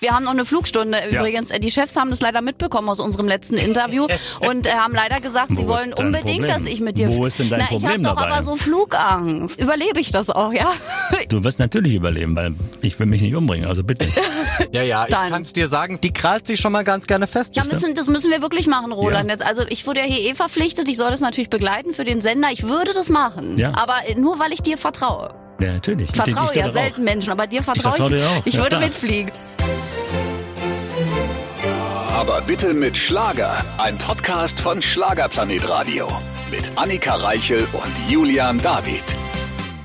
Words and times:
Wir 0.00 0.12
haben 0.12 0.24
noch 0.24 0.32
eine 0.32 0.46
Flugstunde 0.46 0.98
übrigens. 1.10 1.50
Die 1.50 1.70
Chefs 1.70 1.94
haben 1.96 2.08
das 2.10 2.20
leider 2.20 2.40
mitbekommen 2.40 2.88
aus 2.88 3.00
unserem 3.00 3.28
letzten 3.28 3.56
Interview 3.58 4.06
und 4.40 4.66
äh, 4.66 4.70
haben 4.70 4.94
leider 4.94 5.20
gesagt, 5.20 5.50
sie 5.50 5.58
Wo 5.58 5.68
wollen 5.68 5.92
unbedingt, 5.92 6.38
Problem? 6.38 6.46
dass 6.48 6.64
ich 6.64 6.80
mit 6.80 6.96
dir. 6.96 7.08
Wo 7.08 7.26
ist 7.26 7.38
denn 7.38 7.50
dein 7.50 7.60
Na, 7.60 7.66
Problem 7.66 8.00
Ich 8.00 8.06
habe 8.06 8.16
doch 8.16 8.22
dabei? 8.22 8.34
aber 8.36 8.42
so 8.42 8.56
Flugangst. 8.56 9.60
Überlebe 9.60 10.00
ich 10.00 10.10
das 10.10 10.30
auch, 10.30 10.52
ja? 10.54 10.72
Du 11.28 11.44
wirst 11.44 11.58
natürlich 11.58 11.94
überleben, 11.94 12.34
weil 12.34 12.54
ich 12.80 12.98
will 12.98 13.06
mich 13.06 13.20
nicht 13.20 13.34
umbringen, 13.34 13.68
also 13.68 13.84
bitte. 13.84 14.06
Ja, 14.72 14.82
ja, 14.82 15.04
ich 15.04 15.10
Dann. 15.10 15.30
kann's 15.30 15.52
dir 15.52 15.66
sagen, 15.66 16.00
die 16.02 16.12
krallt 16.12 16.46
sich 16.46 16.60
schon 16.60 16.72
mal 16.72 16.84
ganz 16.84 17.06
gerne 17.06 17.26
fest. 17.26 17.56
Ja, 17.56 17.64
müssen, 17.64 17.94
das 17.94 18.06
müssen 18.06 18.30
wir 18.30 18.40
wirklich 18.42 18.66
machen, 18.66 18.92
Roland. 18.92 19.26
Ja. 19.28 19.34
Jetzt, 19.34 19.42
also 19.44 19.62
ich 19.68 19.86
wurde 19.86 20.00
ja 20.00 20.06
hier 20.06 20.30
eh 20.30 20.34
verpflichtet, 20.34 20.88
ich 20.88 20.96
soll 20.96 21.10
das 21.10 21.20
natürlich 21.20 21.50
begleiten 21.50 21.92
für 21.92 22.04
den 22.04 22.20
Sender. 22.20 22.48
Ich 22.52 22.64
würde 22.64 22.92
das 22.92 23.08
machen. 23.08 23.58
Ja. 23.58 23.72
Aber 23.74 23.96
nur 24.16 24.38
weil 24.38 24.52
ich 24.52 24.60
dir 24.62 24.76
vertraue. 24.78 25.34
Ja, 25.60 25.72
natürlich. 25.74 26.08
Ich 26.10 26.16
vertraue 26.16 26.44
ich, 26.46 26.50
ich 26.52 26.56
ja 26.56 26.62
dir 26.62 26.68
doch 26.68 26.76
auch. 26.76 26.82
selten 26.82 27.04
Menschen, 27.04 27.30
aber 27.32 27.46
dir 27.46 27.62
vertraue 27.62 27.92
vertraue 27.96 28.10
dir 28.10 28.28
auch, 28.30 28.46
Ich 28.46 28.54
ja 28.54 28.60
würde 28.60 28.76
klar. 28.76 28.80
mitfliegen. 28.82 29.30
Aber 32.20 32.42
bitte 32.42 32.74
mit 32.74 32.98
Schlager. 32.98 33.64
Ein 33.78 33.96
Podcast 33.96 34.60
von 34.60 34.82
Schlagerplanet 34.82 35.66
Radio. 35.66 36.06
Mit 36.50 36.70
Annika 36.76 37.14
Reichel 37.14 37.66
und 37.72 38.10
Julian 38.12 38.60
David. 38.60 39.02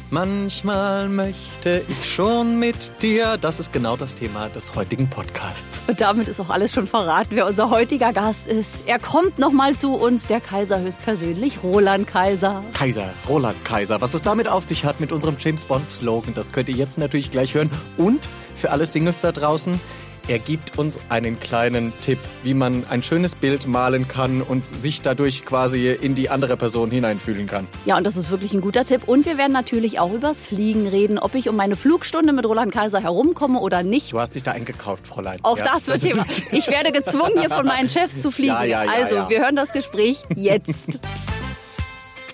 Manchmal 0.09 1.07
möchte 1.07 1.81
ich 1.87 2.13
schon 2.13 2.59
mit 2.59 3.01
dir. 3.01 3.37
Das 3.37 3.61
ist 3.61 3.71
genau 3.71 3.95
das 3.95 4.15
Thema 4.15 4.49
des 4.49 4.75
heutigen 4.75 5.09
Podcasts. 5.09 5.81
Und 5.87 6.01
damit 6.01 6.27
ist 6.27 6.41
auch 6.41 6.49
alles 6.49 6.73
schon 6.73 6.87
verraten, 6.87 7.37
wer 7.37 7.47
unser 7.47 7.69
heutiger 7.69 8.11
Gast 8.11 8.47
ist. 8.47 8.85
Er 8.85 8.99
kommt 8.99 9.39
nochmal 9.39 9.77
zu 9.77 9.93
uns, 9.93 10.27
der 10.27 10.41
Kaiser 10.41 10.81
höchstpersönlich, 10.81 11.63
Roland 11.63 12.05
Kaiser. 12.05 12.61
Kaiser, 12.73 13.13
Roland 13.29 13.63
Kaiser. 13.63 14.01
Was 14.01 14.13
es 14.13 14.23
damit 14.23 14.49
auf 14.49 14.65
sich 14.65 14.83
hat 14.83 14.99
mit 14.99 15.13
unserem 15.13 15.37
James 15.39 15.63
Bond 15.63 15.87
Slogan, 15.87 16.33
das 16.33 16.51
könnt 16.51 16.67
ihr 16.67 16.75
jetzt 16.75 16.97
natürlich 16.97 17.31
gleich 17.31 17.53
hören. 17.53 17.69
Und 17.95 18.27
für 18.55 18.71
alle 18.71 18.85
Singles 18.85 19.21
da 19.21 19.31
draußen, 19.31 19.79
er 20.27 20.39
gibt 20.39 20.77
uns 20.77 20.99
einen 21.09 21.39
kleinen 21.39 21.93
Tipp, 22.01 22.19
wie 22.43 22.53
man 22.53 22.85
ein 22.89 23.03
schönes 23.03 23.35
Bild 23.35 23.67
malen 23.67 24.07
kann 24.07 24.41
und 24.41 24.65
sich 24.65 25.01
dadurch 25.01 25.45
quasi 25.45 25.91
in 25.91 26.15
die 26.15 26.29
andere 26.29 26.57
Person 26.57 26.89
hineinfühlen 26.89 27.47
kann. 27.47 27.67
Ja, 27.85 27.97
und 27.97 28.05
das 28.05 28.17
ist 28.17 28.31
wirklich 28.31 28.53
ein 28.53 28.61
guter 28.61 28.83
Tipp. 28.83 29.01
Und 29.07 29.25
wir 29.25 29.37
werden 29.37 29.53
natürlich 29.53 29.99
auch 29.99 30.11
übers 30.11 30.41
Fliegen 30.41 30.87
reden, 30.87 31.19
ob 31.19 31.35
ich 31.35 31.47
um 31.49 31.55
meine 31.55 31.75
Flugstunde 31.75 32.33
mit 32.33 32.45
Roland 32.45 32.73
Kaiser 32.73 33.01
herumkomme 33.01 33.59
oder 33.59 33.83
nicht. 33.83 34.13
Du 34.13 34.19
hast 34.19 34.35
dich 34.35 34.43
da 34.43 34.51
eingekauft, 34.51 35.07
Fräulein. 35.07 35.39
Auch 35.43 35.57
Ja, 35.57 35.65
das 35.65 35.87
wird 35.87 36.01
Thema. 36.01 36.25
Ich 36.51 36.67
werde 36.67 36.91
gezwungen, 36.91 37.39
hier 37.39 37.49
von 37.49 37.65
meinen 37.65 37.89
Chefs 37.89 38.21
zu 38.21 38.31
fliegen. 38.35 38.53
Ja, 38.53 38.63
ja, 38.63 38.79
also, 38.81 39.29
wir 39.29 39.39
hören 39.41 39.55
das 39.55 39.73
Gespräch 39.73 40.23
jetzt. 40.35 40.99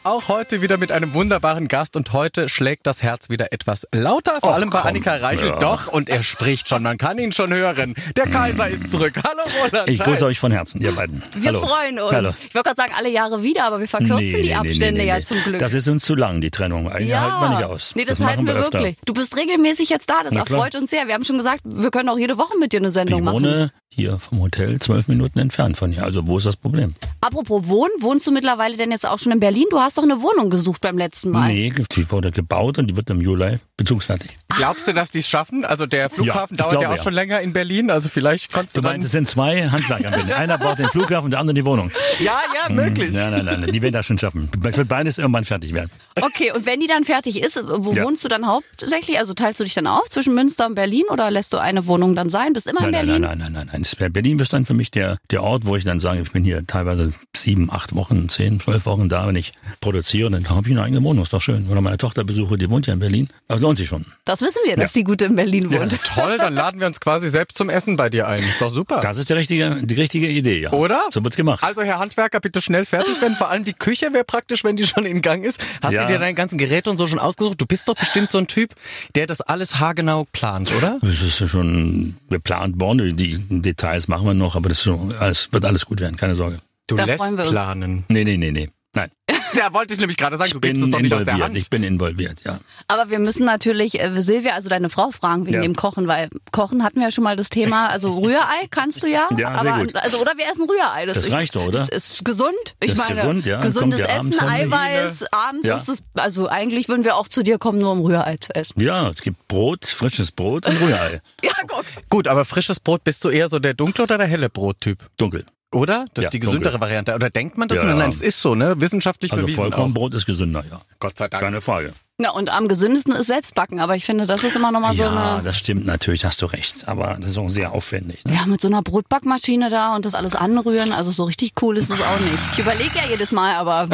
Auch 0.04 0.30
heute 0.30 0.64
wieder 0.64 0.78
mit 0.78 0.92
einem 0.92 1.14
wunderbaren 1.14 1.68
Gast 1.68 1.96
und 1.96 2.12
heute 2.12 2.50
schlägt 2.50 2.88
das 2.88 3.04
Herz 3.04 3.30
wieder 3.30 3.54
etwas 3.54 3.88
lauter, 3.92 4.40
vor 4.40 4.56
allem 4.56 4.72
bei 4.72 4.80
komm. 4.80 4.88
Annika 4.88 5.18
Reichel. 5.18 5.50
Ja. 5.50 5.60
Doch, 5.60 5.90
und 5.90 6.10
er 6.10 6.24
spricht 6.24 6.68
schon, 6.70 6.82
man 6.82 6.98
kann 6.98 7.20
ihn 7.20 7.32
schon 7.34 7.54
hören. 7.54 7.94
Der 8.16 8.26
Kaiser 8.28 8.68
ist 8.68 8.90
zurück. 8.90 9.14
Hallo 9.24 9.42
Roland. 9.64 9.88
Ich 9.92 10.00
grüße 10.00 10.26
euch 10.26 10.40
von 10.40 10.52
Herzen, 10.52 10.82
ihr 10.82 10.92
beiden. 10.94 11.22
Wir 11.36 11.50
Hallo. 11.50 11.60
freuen 11.60 12.00
uns. 12.00 12.14
Hallo. 12.14 12.30
Ich 12.50 12.56
wollte 12.56 12.70
gerade 12.70 12.78
sagen, 12.82 12.94
alle 12.98 13.10
Jahre 13.10 13.44
wieder, 13.44 13.66
aber 13.66 13.80
wir 13.80 13.88
verkürzen 13.88 14.42
die 14.42 14.56
Abstände 14.56 15.04
ja 15.04 15.22
zum 15.22 15.38
Glück. 15.44 15.60
Das 15.60 15.76
ist 15.76 15.88
uns 15.88 16.04
zu 16.04 16.16
lang, 16.16 16.42
die 16.42 16.50
Trennung. 16.50 16.90
Eigentlich 16.92 17.16
halten 17.16 17.40
wir 17.40 17.50
nicht 17.60 17.64
aus. 17.66 17.94
Nee, 17.96 18.06
das, 18.06 18.18
machen 18.18 18.30
halten 18.30 18.48
wir, 18.48 18.56
öfter. 18.56 18.80
wirklich. 18.80 18.98
Du 19.06 19.14
bist 19.14 19.38
regelmäßig 19.38 19.90
jetzt 19.90 20.10
da, 20.10 20.24
das 20.24 20.34
erfreut 20.34 20.74
uns 20.74 20.90
sehr. 20.90 21.06
Wir 21.06 21.14
haben 21.14 21.26
schon 21.26 21.38
gesagt, 21.38 21.62
wir 21.64 21.92
können 21.92 22.10
auch 22.10 22.18
jede 22.18 22.40
Woche 22.40 22.58
mit 22.58 22.74
dir 22.74 22.78
eine 22.80 22.90
Sendung 22.90 23.20
Ich 23.20 23.26
machen. 23.26 23.36
wohne 23.36 23.72
hier 23.94 24.18
vom 24.20 24.40
Hotel 24.42 24.80
zwölf 24.80 25.10
Minuten 25.10 25.38
entfernt 25.38 25.78
von 25.78 25.92
hier. 25.92 26.04
Also 26.06 26.26
wo 26.26 26.38
ist 26.38 26.48
das 26.48 26.56
Problem? 26.56 26.96
Apropos 27.20 27.68
Wohnen, 27.68 27.92
wohnst 28.00 28.26
du 28.26 28.32
mittlerweile 28.32 28.78
denn 28.78 28.90
jetzt 28.90 29.06
auch 29.06 29.20
schon 29.20 29.34
in 29.34 29.42
Berlin? 29.42 29.66
Du 29.70 29.80
hast 29.80 29.91
doch 29.98 30.04
eine 30.04 30.22
Wohnung 30.22 30.50
gesucht 30.50 30.82
beim 30.82 30.98
letzten 30.98 31.32
Mal. 31.32 31.48
Nee, 31.48 31.74
die 31.96 32.12
wurde 32.12 32.32
gebaut 32.32 32.78
und 32.78 32.88
die 32.88 32.96
wird 32.98 33.10
im 33.10 33.22
Juli 33.22 33.60
bezugsfertig. 33.78 34.38
Glaubst 34.56 34.88
du, 34.88 34.94
dass 34.94 35.10
die 35.12 35.20
es 35.20 35.28
schaffen? 35.30 35.66
Also 35.66 35.86
der 35.86 36.10
Flughafen 36.10 36.56
ich 36.56 36.60
dauert 36.62 36.82
ja 36.82 36.90
auch 36.90 36.98
ja. 36.98 37.04
schon 37.04 37.14
länger 37.14 37.42
in 37.42 37.54
Berlin, 37.54 37.90
also 37.90 38.10
vielleicht 38.10 38.52
konntest 38.54 38.76
Du 38.78 38.82
du, 38.82 38.88
meinst, 38.88 39.06
es 39.06 39.12
sind 39.12 39.28
zwei 39.28 39.70
Handwerker 39.70 40.06
in 40.06 40.12
Berlin. 40.12 40.34
Einer 40.34 40.58
baut 40.58 40.78
den 40.78 40.90
Flughafen 40.90 41.26
und 41.26 41.32
der 41.32 41.40
andere 41.40 41.56
die 41.56 41.66
Wohnung. 41.66 41.92
Ja, 42.20 42.40
ja, 42.54 42.72
möglich. 42.74 43.12
Nein, 43.14 43.32
nein, 43.32 43.46
nein, 43.62 43.72
die 43.72 43.82
werden 43.82 43.94
das 43.94 44.06
schon 44.06 44.18
schaffen. 44.20 44.52
Es 44.64 44.78
wird 44.78 44.88
beides 44.88 45.18
irgendwann 45.18 45.44
fertig 45.44 45.74
werden. 45.74 45.90
Okay, 46.22 46.52
und 46.52 46.66
wenn 46.68 46.80
die 46.80 46.86
dann 46.88 47.04
fertig 47.04 47.42
ist, 47.42 47.60
wo 47.68 47.94
Ja. 47.94 48.04
wohnst 48.04 48.24
du 48.24 48.28
dann 48.28 48.46
hauptsächlich? 48.46 49.18
Also 49.18 49.34
teilst 49.34 49.60
du 49.60 49.64
dich 49.64 49.74
dann 49.74 49.88
auf 49.88 50.08
zwischen 50.08 50.36
Münster 50.36 50.68
und 50.68 50.76
Berlin 50.76 51.04
oder 51.10 51.32
lässt 51.32 51.52
du 51.54 51.58
eine 51.58 51.88
Wohnung 51.88 52.16
dann 52.16 52.30
sein? 52.30 52.54
Bist 52.54 52.68
immer 52.68 52.82
Nein, 52.82 52.90
in 52.90 52.92
Berlin? 53.08 53.22
nein, 53.22 53.38
nein, 53.40 53.54
nein, 53.54 53.70
nein, 53.72 53.86
nein. 54.00 54.14
Berlin 54.14 54.38
ist 54.38 54.54
dann 54.54 54.66
für 54.66 54.74
mich 54.76 54.92
der, 54.92 55.18
der 55.32 55.42
Ort, 55.42 55.66
wo 55.66 55.76
ich 55.76 55.84
dann 55.84 56.00
sage, 56.00 56.22
ich 56.22 56.32
bin 56.32 56.44
hier 56.44 56.68
teilweise 56.68 57.14
sieben, 57.36 57.72
acht 57.72 57.96
Wochen, 57.96 58.30
zehn, 58.30 58.60
zwölf 58.60 58.86
Wochen 58.86 59.10
da, 59.10 59.28
wenn 59.28 59.36
ich 59.36 59.54
produziere, 59.82 60.30
dann 60.32 60.48
habe 60.50 60.68
ich 60.68 60.74
eine 60.74 60.84
eigene 60.84 61.04
Wohnung, 61.04 61.24
ist 61.24 61.34
doch 61.34 61.42
schön. 61.42 61.68
Oder 61.70 61.82
meine 61.82 61.98
Tochter 61.98 62.24
besuche, 62.24 62.56
die 62.56 62.70
wohnt 62.70 62.88
ja 62.88 62.94
in 62.94 63.00
Berlin. 63.00 63.28
Das 63.48 63.60
lohnt 63.60 63.78
sich 63.78 63.90
schon. 63.90 64.06
Das 64.26 64.42
wissen 64.42 64.60
wir, 64.66 64.78
dass 64.78 64.94
die 64.94 65.04
Gute 65.04 65.26
in 65.26 65.36
Berlin 65.36 65.72
wohnt. 65.74 65.98
Toll, 66.06 66.38
dann 66.38 66.54
laden 66.54 66.80
wir 66.80 66.88
uns 66.88 67.00
quasi 67.00 67.28
selbst 67.30 67.58
zum 67.58 67.70
Essen 67.70 67.98
bei 67.98 68.10
dir 68.10 68.28
ein. 68.28 68.40
Ist 68.42 68.62
doch 68.62 68.70
super. 68.70 69.00
Das 69.02 69.18
ist 69.18 69.30
die 69.30 69.34
richtige, 69.34 69.76
die 69.84 69.96
richtige 69.96 70.30
Idee, 70.30 70.62
ja. 70.62 70.72
Oder? 70.72 71.02
So 71.12 71.24
wird's 71.24 71.36
gemacht. 71.36 71.64
Also 71.64 71.82
Herr 71.82 72.00
Handwerker, 72.00 72.40
bitte 72.40 72.62
schnell 72.62 72.86
fertig 72.86 73.20
werden. 73.22 73.36
Vor 73.36 73.50
allem 73.50 73.64
die 73.64 73.74
Küche 73.74 74.14
wäre 74.14 74.24
praktisch, 74.24 74.64
wenn 74.64 74.78
die 74.78 74.86
schon 74.86 75.06
in 75.06 75.22
Gang 75.22 75.44
ist. 75.44 75.62
Hast 75.84 75.94
Ja. 75.94 76.02
du 76.06 76.14
dir 76.14 76.20
deine 76.20 76.36
ganzen 76.36 76.58
Geräte 76.58 76.90
und 76.90 76.98
so 76.98 77.08
schon 77.08 77.20
ausgesucht? 77.20 77.60
Du 77.60 77.66
bist 77.66 77.88
doch 77.88 77.96
bestimmt 77.96 78.30
so 78.30 78.38
ein 78.38 78.48
Typ, 78.48 78.76
der 79.16 79.26
das 79.28 79.42
alles 79.42 79.80
haargenau 79.80 80.26
plant, 80.32 80.72
oder? 80.78 81.00
Das 81.02 81.22
ist 81.24 81.40
ja 81.40 81.48
schon 81.48 82.16
geplant 82.30 82.80
worden. 82.80 83.18
Die 83.18 83.40
Details 83.50 84.08
machen 84.08 84.28
wir 84.28 84.34
noch, 84.36 84.56
aber 84.56 84.70
das 84.70 84.78
ist 84.78 84.84
schon, 84.84 85.12
alles, 85.14 85.50
wird 85.52 85.66
alles 85.66 85.86
gut 85.88 86.00
werden, 86.02 86.18
keine 86.18 86.36
Sorge. 86.36 86.58
Du 86.88 86.96
Da 86.96 87.06
lässt 87.06 87.24
freuen 87.24 87.38
wir 87.38 87.44
uns. 87.46 87.52
planen. 87.52 88.04
Nee, 88.10 88.24
nee, 88.24 88.38
nee, 88.38 88.52
nee. 88.52 88.70
Nein. 88.94 89.10
Ja, 89.54 89.74
wollte 89.74 89.94
ich 89.94 90.00
nämlich 90.00 90.16
gerade 90.16 90.38
sagen, 90.38 90.52
du 90.52 90.58
Ich 90.60 90.62
gibst 90.62 90.78
es 90.78 90.84
bin 90.86 90.92
doch 90.94 91.02
nicht 91.02 91.14
aus 91.14 91.26
der 91.26 91.34
involviert. 91.34 91.46
Hand. 91.50 91.58
Ich 91.58 91.70
bin 91.70 91.84
involviert, 91.84 92.38
ja. 92.46 92.60
Aber 92.88 93.10
wir 93.10 93.20
müssen 93.20 93.46
natürlich 93.46 94.00
äh, 94.02 94.22
Silvia, 94.22 94.54
also 94.54 94.70
deine 94.70 94.90
Frau, 94.90 95.12
fragen 95.12 95.46
wegen 95.46 95.56
Ja. 95.56 95.62
dem 95.62 95.76
Kochen, 95.76 96.08
weil 96.08 96.30
Kochen 96.54 96.84
hatten 96.86 97.00
wir 97.02 97.08
ja 97.08 97.12
schon 97.12 97.26
mal 97.26 97.36
das 97.36 97.50
Thema. 97.50 97.90
Also 97.90 98.18
Rührei 98.18 98.68
kannst 98.70 99.04
du 99.04 99.08
ja. 99.08 99.28
Ja, 99.38 99.60
sehr 99.60 99.74
aber 99.74 99.84
gut. 99.84 99.96
also 99.98 100.22
oder 100.22 100.38
wir 100.38 100.50
essen 100.50 100.70
Rührei. 100.70 101.06
Das 101.06 101.30
reicht 101.32 101.58
doch, 101.58 101.66
oder? 101.66 101.82
Ist, 101.82 101.90
ist 101.92 102.24
gesund. 102.24 102.54
Ich 102.80 102.92
Das 102.92 102.92
ist 102.92 102.98
meine, 103.10 103.16
gesund, 103.16 103.46
ja. 103.46 103.60
gesundes 103.60 104.00
ja 104.00 104.06
Essen, 104.20 104.40
Eiweiß. 104.40 105.26
Abends 105.34 105.68
Ja. 105.68 105.76
ist 105.76 105.90
es. 105.90 106.04
Also 106.14 106.48
eigentlich 106.48 106.88
würden 106.88 107.04
wir 107.04 107.18
auch 107.18 107.28
zu 107.28 107.44
dir 107.44 107.58
kommen, 107.58 107.80
nur 107.80 107.92
um 107.92 108.00
Rührei 108.06 108.38
zu 108.38 108.56
essen. 108.56 108.80
Ja, 108.82 109.10
es 109.10 109.22
gibt 109.22 109.50
Brot, 109.50 109.86
frisches 109.86 110.32
Brot 110.32 110.66
und 110.66 110.80
Rührei. 110.80 111.22
Ja, 111.44 111.52
guck. 111.68 111.84
Gut, 112.10 112.28
aber 112.30 112.46
frisches 112.46 112.80
Brot, 112.80 113.04
bist 113.04 113.26
du 113.26 113.30
eher 113.30 113.50
so 113.50 113.60
der 113.60 113.74
dunkle 113.74 114.06
oder 114.06 114.18
der 114.18 114.28
helle 114.28 114.50
Brottyp? 114.50 115.10
Dunkel. 115.18 115.46
Oder? 115.74 116.06
Das 116.14 116.24
Ja, 116.24 116.28
ist 116.28 116.34
die 116.34 116.40
gesündere 116.40 116.74
dunkel. 116.74 116.82
Variante. 116.82 117.16
Oder 117.16 117.30
denkt 117.30 117.58
man 117.58 117.68
das? 117.68 117.78
Ja. 117.78 117.94
Nein, 117.94 118.10
es 118.10 118.22
ist 118.22 118.42
so, 118.42 118.56
ne? 118.56 118.80
Wissenschaftlich 118.82 119.32
Also 119.32 119.44
bewiesen 119.44 119.60
auch. 119.60 119.64
Vollkornbrot 119.64 120.14
ist 120.14 120.26
gesünder, 120.26 120.64
ja. 120.70 120.82
Gott 121.00 121.18
sei 121.18 121.28
Dank. 121.30 121.42
Keine 121.44 121.62
Frage. 121.62 121.94
Ja, 122.24 122.32
und 122.32 122.50
am 122.52 122.68
gesündesten 122.68 123.14
ist 123.14 123.28
Selbstbacken. 123.28 123.80
Aber 123.80 123.96
ich 123.96 124.06
finde, 124.06 124.26
das 124.28 124.44
ist 124.44 124.56
immer 124.56 124.72
noch 124.72 124.80
mal 124.80 124.96
so 124.96 125.04
ja, 125.04 125.36
eine. 125.36 125.44
das 125.44 125.58
stimmt 125.58 125.86
natürlich, 125.86 126.26
hast 126.26 126.42
du 126.42 126.46
recht. 126.46 126.88
Aber 126.88 127.18
das 127.20 127.32
ist 127.32 127.38
auch 127.38 127.50
sehr 127.50 127.72
aufwendig. 127.74 128.24
Ne? 128.26 128.34
Ja, 128.36 128.46
mit 128.46 128.62
so 128.62 128.68
einer 128.68 128.82
Brotbackmaschine 128.82 129.70
da 129.70 129.96
und 129.96 130.06
das 130.06 130.16
alles 130.16 130.36
anrühren, 130.36 130.92
also 130.94 131.12
so 131.12 131.24
richtig 131.26 131.54
cool 131.62 131.78
ist 131.78 131.90
es 131.90 132.02
auch 132.02 132.20
nicht. 132.20 132.40
Ich 132.54 132.60
überlege 132.60 132.92
ja 132.96 133.04
jedes 133.10 133.32
Mal, 133.32 133.56
aber 133.56 133.88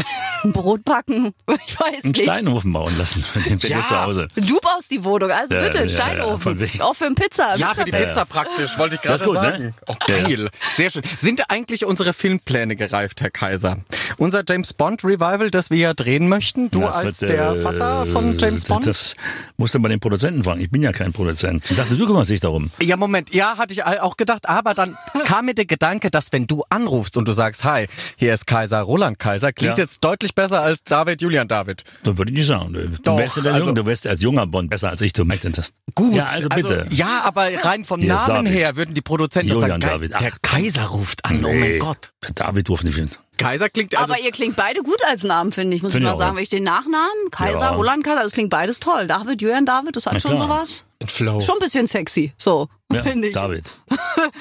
ein 0.44 0.52
Brot 0.54 0.84
backen, 0.84 1.34
ich 1.68 1.80
weiß 1.80 2.04
Einen 2.04 2.12
nicht. 2.12 2.24
Steinofen 2.24 2.74
bauen 2.74 2.98
lassen, 2.98 3.24
den 3.46 3.60
ja. 3.60 3.78
Ja. 3.80 3.86
zu 3.86 4.02
Hause. 4.02 4.28
Du 4.36 4.59
baust 4.59 4.92
die 4.92 5.04
Wohnung, 5.04 5.32
also 5.32 5.54
Ja, 5.56 5.62
bitte, 5.62 5.80
ein 5.80 5.88
ja, 5.90 5.94
ja, 5.98 6.04
Steinofen. 6.04 6.59
wegen. 6.59 6.82
auch 6.82 6.94
für 6.96 7.06
ein 7.06 7.16
Pizza. 7.16 7.56
Ja, 7.58 7.74
für 7.74 7.86
die 7.86 7.92
Pizza. 7.92 8.26
Praktisch, 8.26 8.78
wollte 8.78 8.96
ich 8.96 9.02
gerade 9.02 9.26
ne? 9.26 9.32
sagen. 9.34 9.76
Oh, 9.88 9.96
Ja, 10.08 10.16
ja. 10.18 10.28
geil. 10.28 10.50
Sehr 10.76 10.90
schön. 10.90 11.04
Sind 11.20 11.50
eigentlich 11.50 11.86
unsere 11.86 12.14
Filmpläne 12.14 12.76
gereift, 12.76 13.22
Herr 13.22 13.30
Kaiser? 13.32 13.78
Unser 14.18 14.44
James 14.48 14.74
Bond 14.74 15.04
Revival, 15.04 15.52
das 15.52 15.70
wir 15.70 15.78
ja 15.78 15.94
drehen 15.94 16.28
möchten, 16.30 16.70
du 16.72 16.82
Das 16.82 16.96
als 16.96 17.22
wird, 17.22 17.32
der 17.32 17.52
äh, 17.52 17.62
Vater 17.62 18.06
von 18.17 18.38
James 18.38 18.61
das- 18.63 18.67
Bond? 18.69 18.88
Das 18.88 19.16
musst 19.57 19.73
du 19.75 19.79
bei 19.79 19.89
den 19.89 20.00
Produzenten 20.00 20.44
fragen. 20.44 20.61
Ich 20.61 20.69
bin 20.72 20.81
ja 20.81 20.91
kein 20.91 21.13
Produzent. 21.13 21.63
Ich 21.69 21.78
dachte, 21.78 21.95
du 21.95 22.05
kümmerst 22.05 22.29
dich 22.29 22.39
darum. 22.39 22.69
Ja, 22.81 22.97
Moment. 22.97 23.33
Ja, 23.33 23.57
hatte 23.57 23.73
ich 23.73 23.83
auch 23.83 24.17
gedacht. 24.17 24.47
Aber 24.50 24.73
dann 24.73 24.97
kam 25.25 25.45
mir 25.45 25.53
der 25.55 25.66
Gedanke, 25.66 26.09
dass 26.11 26.31
wenn 26.33 26.47
du 26.47 26.63
anrufst 26.69 27.17
und 27.17 27.28
du 27.28 27.31
sagst, 27.31 27.63
hi, 27.63 27.88
hier 28.17 28.33
ist 28.33 28.47
Kaiser 28.47 28.81
Roland 28.81 29.19
Kaiser, 29.19 29.51
klingt 29.53 29.78
Ja. 29.78 29.83
jetzt 29.83 30.03
deutlich 30.03 30.35
besser 30.35 30.61
als 30.61 30.83
David 30.83 31.22
Julian 31.22 31.47
David. 31.47 31.83
So 32.03 32.17
würde 32.17 32.31
ich 32.31 32.38
nicht 32.38 32.47
sagen. 32.47 32.73
Du, 32.73 32.89
Doch, 33.03 33.17
wärst 33.17 33.38
der 33.38 33.53
also- 33.53 33.66
Junge, 33.67 33.73
du 33.73 33.85
wärst 33.85 34.07
als 34.07 34.22
junger 34.22 34.47
Bond 34.47 34.69
besser 34.69 34.89
als 34.89 35.01
ich. 35.01 35.13
Du 35.13 35.25
möchtest 35.25 35.57
das. 35.57 35.73
Gut. 35.95 36.13
Ja, 36.16 36.25
also 36.25 36.49
bitte. 36.49 36.88
ja, 36.91 37.22
aber 37.23 37.49
rein 37.63 37.85
vom 37.85 38.01
Hier 38.01 38.13
Namen 38.13 38.45
her 38.45 38.75
würden 38.75 38.94
die 38.94 39.01
Produzenten 39.01 39.49
sagen, 39.49 39.61
Julian 39.61 39.79
geil, 39.81 39.90
David. 39.91 40.11
Ach, 40.16 40.20
der 40.20 40.31
Kaiser 40.41 40.84
ruft 40.84 41.25
an. 41.25 41.43
Oh 41.43 41.47
mein 41.49 41.59
Nee. 41.59 41.78
Gott. 41.79 42.11
David 42.35 42.70
ruft 42.70 42.84
nicht 42.84 42.96
hin. 42.97 43.09
Kaiser 43.37 43.69
klingt 43.69 43.95
also 43.97 44.11
Aber 44.13 44.22
ihr 44.22 44.31
klingt 44.31 44.55
beide 44.55 44.81
gut 44.81 44.99
als 45.07 45.23
Namen, 45.23 45.51
finde 45.51 45.75
ich, 45.78 45.84
muss 45.84 45.93
ich 45.95 46.01
mal 46.01 46.16
sagen. 46.17 46.35
Wenn 46.35 46.43
ich 46.43 46.49
den 46.49 46.63
Nachnamen, 46.63 47.31
Kaiser, 47.31 47.59
Ja. 47.61 47.69
Roland 47.72 48.03
Kaiser, 48.03 48.23
das 48.23 48.34
klingt 48.34 48.49
beides 48.49 48.79
toll. 48.79 49.07
David, 49.07 49.41
Julian 49.41 49.66
David, 49.66 49.95
das 49.95 50.05
hat 50.05 50.13
Na 50.13 50.19
schon 50.19 50.31
klar. 50.35 50.47
sowas. 50.47 50.85
Ein 51.02 51.08
Flow. 51.08 51.40
Schon 51.41 51.55
ein 51.55 51.59
bisschen 51.59 51.85
sexy, 51.88 52.34
so, 52.38 52.70
Ja, 52.91 53.03
finde 53.03 53.28
ich. 53.28 53.34
David. 53.34 53.72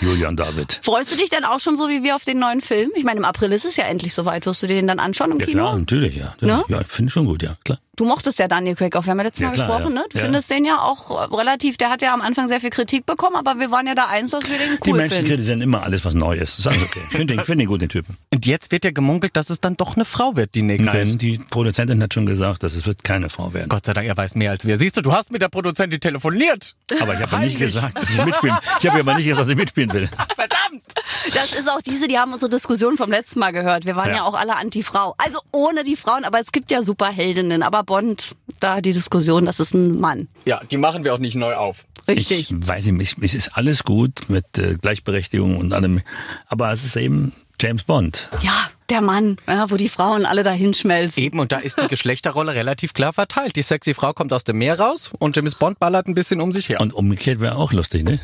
Julian 0.01 0.37
David. 0.37 0.81
Freust 0.83 1.13
du 1.13 1.17
dich 1.17 1.29
denn 1.31 1.45
auch 1.45 1.61
schon 1.61 1.77
so 1.77 1.89
wie 1.89 2.03
wir 2.03 2.15
auf 2.17 2.25
den 2.25 2.39
neuen 2.39 2.61
Film? 2.61 2.91
Ich 2.95 3.05
meine, 3.05 3.19
im 3.19 3.25
April 3.25 3.53
ist 3.53 3.65
es 3.65 3.77
ja 3.77 3.85
endlich 3.85 4.15
soweit. 4.15 4.47
Wirst 4.47 4.63
du 4.63 4.67
dir 4.67 4.75
den 4.77 4.87
dann 4.87 4.99
anschauen 4.99 5.33
im 5.33 5.39
Ja 5.41 5.47
Kino? 5.47 5.59
klar, 5.65 5.79
natürlich, 5.79 6.17
ja. 6.17 6.35
Ne? 6.41 6.65
Ja, 6.69 6.81
finde 6.87 7.09
ich 7.11 7.13
schon 7.15 7.27
gut, 7.27 7.43
ja, 7.43 7.57
klar. 7.65 7.79
Du 7.97 8.05
mochtest 8.05 8.39
ja 8.39 8.47
Daniel 8.47 8.75
Craig 8.75 8.95
auch. 8.95 9.05
Wir 9.07 9.13
haben 9.13 9.19
ja 9.19 9.25
letztes 9.25 9.41
Ja, 9.41 9.49
Mal 9.49 9.55
klar, 9.55 9.69
gesprochen, 9.69 9.95
ja. 9.97 10.01
ne? 10.03 10.07
Du 10.11 10.19
Ja. 10.19 10.25
findest 10.25 10.51
den 10.51 10.65
ja 10.67 10.81
auch 10.83 11.11
äh, 11.31 11.35
relativ, 11.35 11.79
der 11.79 11.89
hat 11.89 12.03
ja 12.03 12.13
am 12.13 12.21
Anfang 12.21 12.47
sehr 12.47 12.61
viel 12.61 12.69
Kritik 12.71 13.07
bekommen, 13.07 13.37
aber 13.37 13.59
wir 13.59 13.71
waren 13.71 13.87
ja 13.87 13.95
da 13.95 14.07
eins, 14.07 14.33
dass 14.33 14.49
wir 14.51 14.59
den 14.59 14.73
Die 14.83 14.91
cool 14.91 14.99
Menschen 14.99 15.17
finden. 15.17 15.31
kritisieren 15.31 15.61
immer 15.63 15.83
alles, 15.83 16.05
was 16.05 16.13
neu 16.13 16.37
ist. 16.37 16.59
Das 16.59 16.67
ist 16.67 16.67
alles 16.67 16.83
okay. 16.83 17.01
Ich 17.11 17.17
finde 17.17 17.35
den, 17.37 17.45
find 17.47 17.59
den 17.61 17.69
guten 17.69 17.89
Typen. 17.89 18.19
Und 18.35 18.45
jetzt 18.45 18.71
wird 18.71 18.85
ja 18.85 18.91
gemunkelt, 18.91 19.35
dass 19.37 19.49
es 19.49 19.61
dann 19.63 19.79
doch 19.79 19.97
eine 19.97 20.05
Frau 20.05 20.37
wird, 20.37 20.55
die 20.55 20.61
nächste. 20.63 20.91
Nein, 20.95 21.17
die 21.17 21.39
Produzentin 21.51 22.03
hat 22.03 22.13
schon 22.13 22.27
gesagt, 22.27 22.63
dass 22.63 22.75
es 22.75 22.87
wird 22.87 23.03
keine 23.03 23.31
Frau 23.31 23.55
werden. 23.55 23.71
Gott 23.71 23.87
sei 23.87 23.95
Dank, 23.95 24.07
er 24.07 24.17
weiß 24.17 24.35
mehr 24.35 24.51
als 24.51 24.67
wir. 24.67 24.77
Siehst 24.77 24.99
du, 24.99 25.01
du 25.01 25.13
hast 25.13 25.31
mit 25.33 25.41
der 25.41 25.49
Produzentin 25.49 25.99
telefoniert. 26.01 26.46
Aber 27.01 27.15
ich 27.15 27.21
habe 27.21 27.33
ja 27.33 27.39
nicht 27.41 27.59
gesagt, 27.59 27.97
dass 28.01 28.11
ich 28.11 28.25
mitspielen 28.25 28.57
Ich 28.81 28.87
habe 28.87 28.97
ja 28.99 29.01
aber 29.03 29.15
nicht 29.15 29.27
gesagt, 29.27 29.43
dass 29.43 29.49
ich 29.49 29.57
mitspielen 29.57 29.93
will. 29.93 30.09
Verdammt! 30.35 30.83
Das 31.35 31.53
ist 31.53 31.69
auch 31.69 31.81
diese, 31.83 32.09
die 32.09 32.19
haben 32.19 32.33
unsere 32.33 32.51
Diskussion 32.51 32.97
vom 32.97 33.11
letzten 33.11 33.41
Mal 33.41 33.53
gehört. 33.53 33.85
Wir 33.87 33.97
waren 33.97 34.11
ja, 34.11 34.17
Ja. 34.17 34.23
auch 34.25 34.35
alle 34.35 34.57
anti-Frau. 34.57 35.15
Also 35.19 35.39
ohne 35.53 35.83
die 35.85 35.97
Frauen, 35.97 36.25
aber 36.25 36.39
es 36.41 36.53
gibt 36.53 36.71
ja 36.71 36.83
Superheldinnen. 36.83 37.63
Aber 37.63 37.83
Bond, 37.83 38.37
da 38.61 38.81
die 38.81 38.93
Diskussion, 38.93 39.45
das 39.47 39.59
ist 39.61 39.75
ein 39.75 39.99
Mann. 40.01 40.29
Ja, 40.45 40.61
die 40.71 40.77
machen 40.79 41.05
wir 41.05 41.15
auch 41.15 41.19
nicht 41.19 41.35
neu 41.37 41.55
auf. 41.55 41.85
Richtig. 42.09 42.51
Ich 42.53 42.69
weiß 42.69 42.87
nicht, 42.87 43.17
es 43.21 43.35
ist 43.35 43.57
alles 43.57 43.83
gut 43.83 44.29
mit 44.29 44.45
äh, 44.59 44.77
Gleichberechtigung 44.81 45.57
und 45.57 45.73
allem. 45.73 46.03
Aber 46.47 46.71
es 46.73 46.85
ist 46.85 46.97
eben 46.97 47.33
James 47.61 47.83
Bond. 47.83 48.29
Ja, 48.43 48.71
der 48.91 49.01
Mann, 49.01 49.37
ja, 49.47 49.71
wo 49.71 49.77
die 49.77 49.89
Frauen 49.89 50.27
alle 50.27 50.43
dahin 50.43 50.75
schmelzen. 50.75 51.23
Eben, 51.23 51.39
und 51.39 51.53
da 51.53 51.59
ist 51.59 51.81
die 51.81 51.89
Geschlechterrolle 51.89 52.55
relativ 52.55 52.95
klar 52.95 53.13
verteilt. 53.13 53.57
Die 53.57 53.63
sexy 53.63 53.95
Frau 53.95 54.13
kommt 54.13 54.33
aus 54.33 54.45
dem 54.45 54.59
Meer 54.59 54.79
raus 54.79 55.13
und 55.19 55.37
James 55.37 55.55
Bond 55.55 55.79
ballert 55.79 56.07
ein 56.07 56.15
bisschen 56.15 56.41
um 56.41 56.53
sich 56.53 56.69
her. 56.69 56.81
Und 56.81 56.93
umgekehrt 56.93 57.41
wäre 57.41 57.57
auch 57.57 57.73
lustig, 57.73 58.05
ne? 58.05 58.21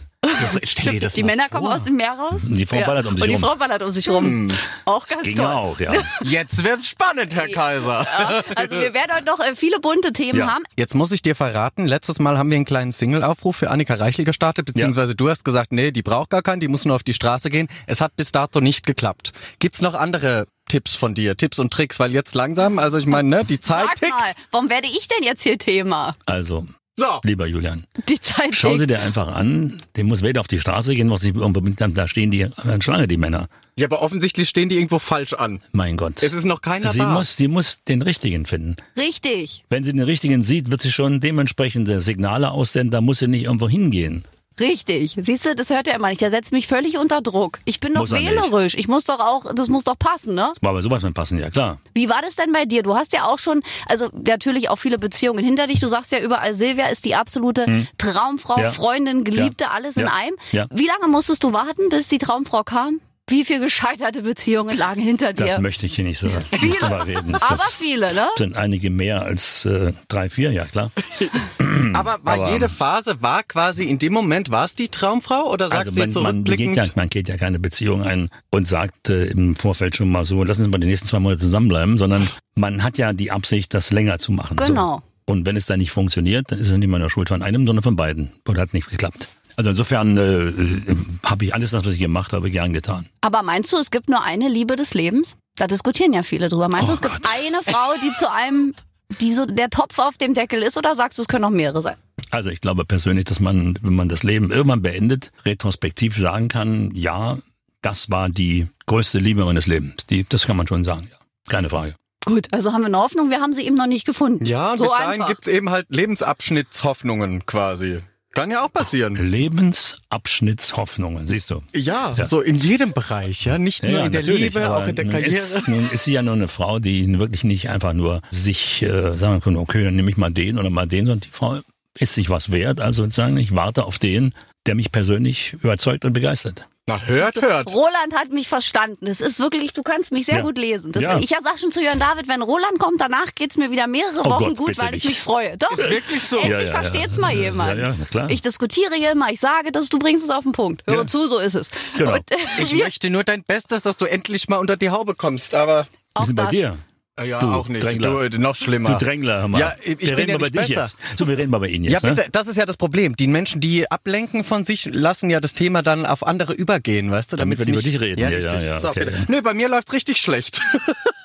Stell 0.64 0.92
dir 0.94 1.00
das 1.00 1.14
die 1.14 1.22
mal 1.22 1.28
Männer 1.36 1.48
vor. 1.50 1.60
kommen 1.60 1.72
aus 1.72 1.84
dem 1.84 1.96
Meer 1.96 2.12
raus. 2.12 2.42
Die 2.48 2.66
Frau 2.66 2.82
ballert 2.84 3.06
um 3.06 3.14
sich 3.16 3.22
Und 3.22 3.28
die 3.28 3.34
rum. 3.34 3.42
Frau 3.42 3.56
ballert 3.56 3.82
um 3.82 3.92
sich 3.92 4.08
rum. 4.08 4.48
Auch 4.84 5.06
ganz 5.06 5.22
Ging 5.22 5.36
toll. 5.36 5.46
auch, 5.46 5.80
ja. 5.80 5.92
Jetzt 6.22 6.64
wird's 6.64 6.88
spannend, 6.88 7.34
Herr 7.34 7.48
Kaiser. 7.48 8.02
Ja, 8.04 8.42
also 8.56 8.76
wir 8.78 8.94
werden 8.94 9.12
heute 9.14 9.24
noch 9.24 9.40
äh, 9.40 9.54
viele 9.54 9.80
bunte 9.80 10.12
Themen 10.12 10.38
Ja. 10.38 10.46
haben. 10.48 10.64
Jetzt 10.76 10.94
muss 10.94 11.12
ich 11.12 11.22
dir 11.22 11.34
verraten, 11.34 11.86
letztes 11.86 12.18
Mal 12.18 12.38
haben 12.38 12.50
wir 12.50 12.56
einen 12.56 12.64
kleinen 12.64 12.92
Single-Aufruf 12.92 13.56
für 13.56 13.70
Annika 13.70 13.94
Reichel 13.94 14.24
gestartet, 14.24 14.66
beziehungsweise 14.66 15.14
du 15.14 15.28
hast 15.28 15.44
gesagt, 15.44 15.72
nee, 15.72 15.90
die 15.90 16.02
braucht 16.02 16.30
gar 16.30 16.42
keinen, 16.42 16.60
die 16.60 16.68
muss 16.68 16.84
nur 16.84 16.96
auf 16.96 17.02
die 17.02 17.14
Straße 17.14 17.50
gehen. 17.50 17.68
Es 17.86 18.00
hat 18.00 18.16
bis 18.16 18.32
dato 18.32 18.60
nicht 18.60 18.86
geklappt. 18.86 19.32
Gibt's 19.58 19.80
noch 19.80 19.94
andere 19.94 20.46
Tipps 20.68 20.94
von 20.94 21.14
dir, 21.14 21.36
Tipps 21.36 21.58
und 21.58 21.72
Tricks? 21.72 21.98
Weil 22.00 22.12
jetzt 22.12 22.34
langsam, 22.34 22.78
also 22.78 22.96
ich 22.98 23.06
meine, 23.06 23.28
ne, 23.28 23.44
die 23.44 23.60
Zeit 23.60 23.86
Sag 23.88 23.96
tickt. 23.96 24.10
mal, 24.12 24.32
warum 24.50 24.70
werde 24.70 24.86
ich 24.86 25.08
denn 25.08 25.22
jetzt 25.24 25.42
hier 25.42 25.58
Thema? 25.58 26.14
Also, 26.26 26.66
So, 26.94 27.06
lieber 27.24 27.46
Julian, 27.46 27.84
Die 28.08 28.20
Zeit 28.20 28.54
schau 28.54 28.76
sie 28.76 28.86
dir 28.86 29.00
einfach 29.00 29.28
an. 29.28 29.82
Der 29.96 30.04
muss 30.04 30.20
weder 30.20 30.40
auf 30.40 30.46
die 30.46 30.60
Straße 30.60 30.94
gehen, 30.94 31.10
was 31.10 31.24
ich 31.24 31.34
irgendwo 31.34 31.62
mit 31.62 31.80
da 31.80 32.06
stehen 32.06 32.30
die 32.30 32.44
an 32.54 32.82
Schlange, 32.82 33.08
die 33.08 33.16
Männer. 33.16 33.48
ja, 33.78 33.86
aber 33.86 34.02
offensichtlich 34.02 34.48
stehen 34.50 34.68
die 34.68 34.76
irgendwo 34.76 34.98
falsch 34.98 35.32
an. 35.32 35.62
Mein 35.72 35.96
Gott. 35.96 36.22
Es 36.22 36.34
ist 36.34 36.44
noch 36.44 36.60
keiner 36.60 36.90
sie 36.90 36.98
da. 36.98 37.14
muss, 37.14 37.36
sie 37.36 37.48
muss 37.48 37.82
den 37.84 38.02
richtigen 38.02 38.44
finden. 38.44 38.76
Richtig, 38.96 39.64
Wenn 39.70 39.84
sie 39.84 39.92
den 39.92 40.02
richtigen 40.02 40.42
sieht, 40.42 40.70
wird 40.70 40.82
sie 40.82 40.92
schon 40.92 41.20
dementsprechende 41.20 42.02
Signale 42.02 42.50
aussenden, 42.50 42.90
da 42.90 43.00
muss 43.00 43.20
sie 43.20 43.26
nicht 43.28 43.44
irgendwo 43.44 43.70
hingehen. 43.70 44.24
Richtig. 44.60 45.16
Siehst 45.18 45.44
du, 45.46 45.54
das 45.54 45.70
hört 45.70 45.86
er 45.88 45.94
immer 45.96 46.08
nicht. 46.08 46.20
Der 46.20 46.30
setzt 46.30 46.52
mich 46.52 46.66
völlig 46.66 46.98
unter 46.98 47.20
Druck. 47.20 47.58
Ich 47.64 47.80
bin 47.80 47.94
doch 47.94 48.00
Muss 48.02 48.12
er 48.12 48.18
wählerisch. 48.20 48.74
Ich 48.74 48.88
muss 48.88 49.04
doch 49.04 49.20
auch, 49.20 49.52
das 49.54 49.68
muss 49.68 49.84
doch 49.84 49.98
passen, 49.98 50.34
ne? 50.34 50.52
War 50.60 50.70
aber 50.70 50.82
sowas 50.82 51.02
von 51.02 51.14
passen, 51.14 51.38
ja 51.38 51.50
klar. 51.50 51.78
Wie 51.94 52.08
war 52.08 52.22
das 52.22 52.36
denn 52.36 52.52
bei 52.52 52.64
dir? 52.64 52.82
Du 52.82 52.94
hast 52.94 53.12
ja 53.12 53.26
auch 53.26 53.38
schon, 53.38 53.62
also 53.88 54.08
natürlich 54.12 54.68
auch 54.68 54.76
viele 54.76 54.98
Beziehungen 54.98 55.44
hinter 55.44 55.66
dich. 55.66 55.80
Du 55.80 55.88
sagst 55.88 56.12
ja 56.12 56.18
überall, 56.20 56.54
Silvia 56.54 56.86
ist 56.88 57.04
die 57.04 57.14
absolute 57.14 57.86
Traumfrau, 57.98 58.56
Hm. 58.56 58.62
Ja. 58.64 58.70
Freundin, 58.72 59.24
Geliebte, 59.24 59.64
Ja. 59.64 59.70
alles 59.70 59.96
in 59.96 60.06
Ja. 60.06 60.12
einem. 60.14 60.36
Ja. 60.52 60.66
Wie 60.70 60.86
lange 60.86 61.08
musstest 61.08 61.42
du 61.44 61.52
warten, 61.52 61.88
bis 61.88 62.08
die 62.08 62.18
Traumfrau 62.18 62.62
kam? 62.64 63.00
Wie 63.28 63.44
viele 63.44 63.60
gescheiterte 63.60 64.22
Beziehungen 64.22 64.76
lagen 64.76 65.00
hinter 65.00 65.32
Das 65.32 65.54
dir? 65.54 65.60
möchte 65.60 65.86
ich 65.86 65.94
hier 65.94 66.04
nicht 66.04 66.18
so 66.18 66.26
nicht 66.26 66.82
drüber 66.82 67.06
reden. 67.06 67.32
Das 67.32 67.42
Aber 67.44 67.62
viele, 67.62 68.12
ne? 68.14 68.28
sind 68.36 68.56
einige 68.56 68.90
mehr 68.90 69.22
als 69.22 69.64
äh, 69.64 69.92
drei, 70.08 70.28
vier, 70.28 70.50
ja 70.50 70.64
klar. 70.64 70.90
Aber 71.94 72.18
war 72.22 72.34
Aber- 72.34 72.52
jede 72.52 72.68
Phase 72.68 73.22
war 73.22 73.42
quasi 73.44 73.84
in 73.84 73.98
dem 73.98 74.12
Moment 74.12 74.50
war 74.50 74.64
es 74.64 74.74
die 74.74 74.88
Traumfrau 74.88 75.50
oder 75.52 75.68
sagst 75.68 75.88
Also 75.88 75.90
du 75.94 76.00
man, 76.00 76.08
jetzt 76.08 76.14
man, 76.16 76.24
geht 76.24 76.44
zurückblickend? 76.46 76.76
ja, 76.76 76.84
man 76.96 77.08
geht 77.10 77.28
ja 77.28 77.36
keine 77.36 77.58
Beziehung 77.60 78.02
ein 78.02 78.28
und 78.50 78.66
sagt 78.66 79.08
äh, 79.08 79.26
im 79.26 79.54
Vorfeld 79.56 79.96
schon 79.96 80.10
mal 80.10 80.24
so, 80.24 80.42
lass 80.42 80.58
uns 80.58 80.68
mal 80.68 80.78
die 80.78 80.86
nächsten 80.88 81.06
zwei 81.06 81.20
Monate 81.20 81.40
zusammenbleiben, 81.42 81.98
sondern 81.98 82.28
man 82.56 82.82
hat 82.82 82.98
ja 82.98 83.12
die 83.12 83.30
Absicht, 83.30 83.72
das 83.72 83.92
länger 83.92 84.18
zu 84.18 84.32
machen. 84.32 84.56
Genau. 84.56 84.96
So. 84.96 85.02
Und 85.32 85.46
wenn 85.46 85.56
es 85.56 85.66
dann 85.66 85.78
nicht 85.78 85.92
funktioniert, 85.92 86.50
dann 86.50 86.58
ist 86.58 86.68
es 86.70 86.76
nicht 86.76 86.88
meiner 86.88 87.08
Schuld 87.08 87.28
von 87.28 87.42
einem, 87.42 87.66
sondern 87.66 87.84
von 87.84 87.94
beiden. 87.94 88.32
Und 88.46 88.58
hat 88.58 88.74
nicht 88.74 88.90
geklappt. 88.90 89.28
Also 89.62 89.70
insofern 89.70 90.18
äh, 90.18 90.48
äh, 90.48 90.96
habe 91.24 91.44
ich 91.44 91.54
alles, 91.54 91.70
das, 91.70 91.84
was 91.84 91.92
ich 91.92 92.00
gemacht 92.00 92.32
habe, 92.32 92.50
gern 92.50 92.72
getan. 92.72 93.06
Aber 93.20 93.44
meinst 93.44 93.70
du, 93.72 93.76
es 93.76 93.92
gibt 93.92 94.08
nur 94.08 94.20
eine 94.20 94.48
Liebe 94.48 94.74
des 94.74 94.92
Lebens? 94.92 95.36
Da 95.54 95.68
diskutieren 95.68 96.12
ja 96.12 96.24
viele 96.24 96.48
drüber. 96.48 96.68
Meinst 96.68 96.88
du, 96.88 96.90
Oh 96.90 96.94
es 96.94 97.00
gibt 97.00 97.22
Gott. 97.22 97.30
eine 97.32 97.62
Frau, 97.62 97.92
die 98.02 98.12
zu 98.12 98.28
einem, 98.28 98.74
die 99.20 99.32
so 99.32 99.46
der 99.46 99.70
Topf 99.70 100.00
auf 100.00 100.18
dem 100.18 100.34
Deckel 100.34 100.64
ist, 100.64 100.76
oder 100.76 100.96
sagst 100.96 101.18
du, 101.18 101.22
es 101.22 101.28
können 101.28 101.44
auch 101.44 101.50
mehrere 101.50 101.80
sein? 101.80 101.94
Also 102.30 102.50
ich 102.50 102.60
glaube 102.60 102.84
persönlich, 102.84 103.24
dass 103.26 103.38
man, 103.38 103.78
wenn 103.82 103.94
man 103.94 104.08
das 104.08 104.24
Leben 104.24 104.50
irgendwann 104.50 104.82
beendet, 104.82 105.30
retrospektiv 105.46 106.16
sagen 106.16 106.48
kann, 106.48 106.90
ja, 106.92 107.38
das 107.82 108.10
war 108.10 108.30
die 108.30 108.66
größte 108.86 109.18
Liebe 109.20 109.44
meines 109.44 109.68
Lebens. 109.68 110.06
Die, 110.08 110.28
das 110.28 110.44
kann 110.48 110.56
man 110.56 110.66
schon 110.66 110.82
sagen, 110.82 111.06
ja. 111.08 111.16
Keine 111.48 111.68
Frage. 111.70 111.94
Gut, 112.24 112.48
also 112.50 112.72
haben 112.72 112.80
wir 112.82 112.86
eine 112.86 112.98
Hoffnung, 112.98 113.30
wir 113.30 113.40
haben 113.40 113.52
sie 113.54 113.62
eben 113.64 113.76
noch 113.76 113.86
nicht 113.86 114.06
gefunden. 114.06 114.44
Ja, 114.44 114.72
und 114.72 114.78
so 114.78 114.84
bis 114.84 114.92
dahin 114.92 115.08
einfach. 115.22 115.28
gibt's 115.28 115.46
eben 115.46 115.70
halt 115.70 115.86
Lebensabschnittshoffnungen 115.90 117.46
quasi. 117.46 118.00
Kann 118.34 118.50
ja 118.50 118.64
auch 118.64 118.72
passieren. 118.72 119.14
Lebensabschnittshoffnungen, 119.14 121.26
siehst 121.26 121.50
du. 121.50 121.62
Ja, 121.74 122.14
Ja. 122.16 122.24
so 122.24 122.40
in 122.40 122.56
jedem 122.56 122.92
Bereich, 122.94 123.44
ja, 123.44 123.58
nicht 123.58 123.82
nur 123.82 124.04
in 124.04 124.12
der 124.12 124.22
Liebe, 124.22 124.74
auch 124.74 124.86
in 124.86 124.96
der 124.96 125.04
nun 125.04 125.12
Karriere. 125.12 125.30
Ist, 125.34 125.68
nun 125.68 125.86
ist 125.90 126.04
sie 126.04 126.12
ja 126.12 126.22
nur 126.22 126.32
eine 126.34 126.48
Frau, 126.48 126.78
die 126.78 127.18
wirklich 127.18 127.44
nicht 127.44 127.68
einfach 127.68 127.92
nur 127.92 128.22
sich 128.30 128.80
äh, 128.82 129.14
sagen 129.16 129.42
kann, 129.42 129.56
okay, 129.56 129.84
dann 129.84 129.96
nehme 129.96 130.10
ich 130.10 130.16
mal 130.16 130.30
den 130.32 130.58
oder 130.58 130.70
mal 130.70 130.86
den, 130.86 131.04
sondern 131.06 131.20
die 131.20 131.28
Frau 131.30 131.60
ist 131.98 132.14
sich 132.14 132.30
was 132.30 132.50
wert. 132.50 132.80
Also 132.80 133.02
sozusagen, 133.02 133.36
ich 133.36 133.54
warte 133.54 133.84
auf 133.84 133.98
den, 133.98 134.32
der 134.66 134.74
mich 134.74 134.92
persönlich 134.92 135.54
überzeugt 135.54 136.04
und 136.04 136.12
begeistert. 136.12 136.68
Na, 136.86 137.00
hört, 137.00 137.40
hört. 137.40 137.72
Roland 137.72 138.12
hat 138.16 138.30
mich 138.30 138.48
verstanden. 138.48 139.06
Es 139.06 139.20
ist 139.20 139.38
wirklich, 139.38 139.72
du 139.72 139.84
kannst 139.84 140.10
mich 140.10 140.26
sehr 140.26 140.38
Ja. 140.38 140.42
gut 140.42 140.58
lesen. 140.58 140.90
Das, 140.90 141.02
Ja. 141.04 141.18
Ich 141.20 141.28
sag 141.28 141.56
schon 141.60 141.70
zu 141.70 141.80
Jörn 141.80 142.00
David, 142.00 142.26
wenn 142.26 142.42
Roland 142.42 142.80
kommt, 142.80 143.00
danach 143.00 143.36
geht's 143.36 143.56
mir 143.56 143.70
wieder 143.70 143.86
mehrere 143.86 144.22
Oh 144.24 144.30
Wochen 144.30 144.44
Gott, 144.48 144.56
gut, 144.56 144.78
weil 144.78 144.88
ich 144.96 145.04
nicht. 145.04 145.14
mich 145.14 145.20
freue. 145.20 145.56
Doch, 145.56 145.70
Ist 145.70 145.88
wirklich 145.88 146.22
so. 146.24 146.38
endlich 146.38 146.52
Ja, 146.52 146.60
ja, 146.60 146.66
ja. 146.66 146.80
versteht's 146.80 147.18
mal 147.18 147.32
jemand. 147.32 147.78
Ja, 147.78 147.90
ja, 147.90 147.94
na 147.96 148.04
klar. 148.06 148.30
Ich 148.32 148.40
diskutiere 148.40 148.96
hier 148.96 149.12
immer, 149.12 149.30
ich 149.30 149.38
sage 149.38 149.70
das, 149.70 149.90
du 149.90 150.00
bringst 150.00 150.24
es 150.24 150.30
auf 150.30 150.42
den 150.42 150.50
Punkt. 150.50 150.82
Höre 150.88 150.96
Ja. 151.02 151.06
zu, 151.06 151.28
so 151.28 151.38
ist 151.38 151.54
es. 151.54 151.70
Genau. 151.96 152.14
Und, 152.14 152.28
äh, 152.32 152.36
Ich 152.58 152.74
möchte 152.74 153.10
nur 153.10 153.22
dein 153.22 153.44
Bestes, 153.44 153.82
dass 153.82 153.96
du 153.96 154.06
endlich 154.06 154.48
mal 154.48 154.56
unter 154.58 154.76
die 154.76 154.90
Haube 154.90 155.14
kommst, 155.14 155.54
aber 155.54 155.86
Wir 155.86 156.20
auch 156.20 156.24
sind 156.24 156.34
bei 156.34 156.42
das. 156.42 156.50
dir. 156.50 156.78
Äh, 157.20 157.28
ja, 157.28 157.38
Du, 157.38 157.48
auch 157.48 157.68
nicht. 157.68 157.82
Drängler. 157.84 158.30
Du, 158.30 158.38
noch 158.40 158.54
schlimmer. 158.56 158.96
Du 158.98 159.04
Drängler, 159.04 159.40
hör 159.40 159.48
mal. 159.48 159.58
Ja, 159.58 159.74
ich- 159.82 160.00
ich 160.00 160.10
wir 160.10 160.16
reden 160.18 160.30
ja 160.30 160.38
mal 160.38 160.50
bei 160.50 160.58
nicht 160.58 160.68
dich 160.70 160.76
besser. 160.76 160.94
jetzt. 161.08 161.18
So, 161.18 161.28
wir 161.28 161.36
reden 161.36 161.50
mal 161.50 161.58
bei 161.58 161.68
Ihnen 161.68 161.84
Ja, 161.84 161.92
jetzt. 161.92 162.02
bitte, 162.02 162.22
ne? 162.22 162.28
das 162.32 162.46
ist 162.46 162.56
ja 162.56 162.64
das 162.66 162.76
Problem. 162.76 163.16
Die 163.16 163.26
Menschen, 163.28 163.60
die 163.60 163.90
ablenken 163.90 164.44
von 164.44 164.64
sich, 164.64 164.86
lassen 164.92 165.28
ja 165.30 165.40
das 165.40 165.54
Thema 165.54 165.82
dann 165.82 166.06
auf 166.06 166.26
andere 166.26 166.52
übergehen, 166.54 167.10
weißt 167.10 167.32
du? 167.32 167.36
Damit 167.36 167.58
wir 167.58 167.64
sie 167.66 167.70
über 167.72 167.78
nicht- 167.80 167.86
dich 167.94 168.00
reden. 168.00 168.20
Ja, 168.20 168.28
Ja, 168.30 168.36
richtig. 168.36 168.62
ja, 168.66 168.78
ja, 168.80 168.88
okay, 168.88 169.06
ja. 169.10 169.18
Nö, 169.28 169.42
bei 169.42 169.54
mir 169.54 169.68
läuft's 169.68 169.92
richtig 169.92 170.18
schlecht. 170.20 170.60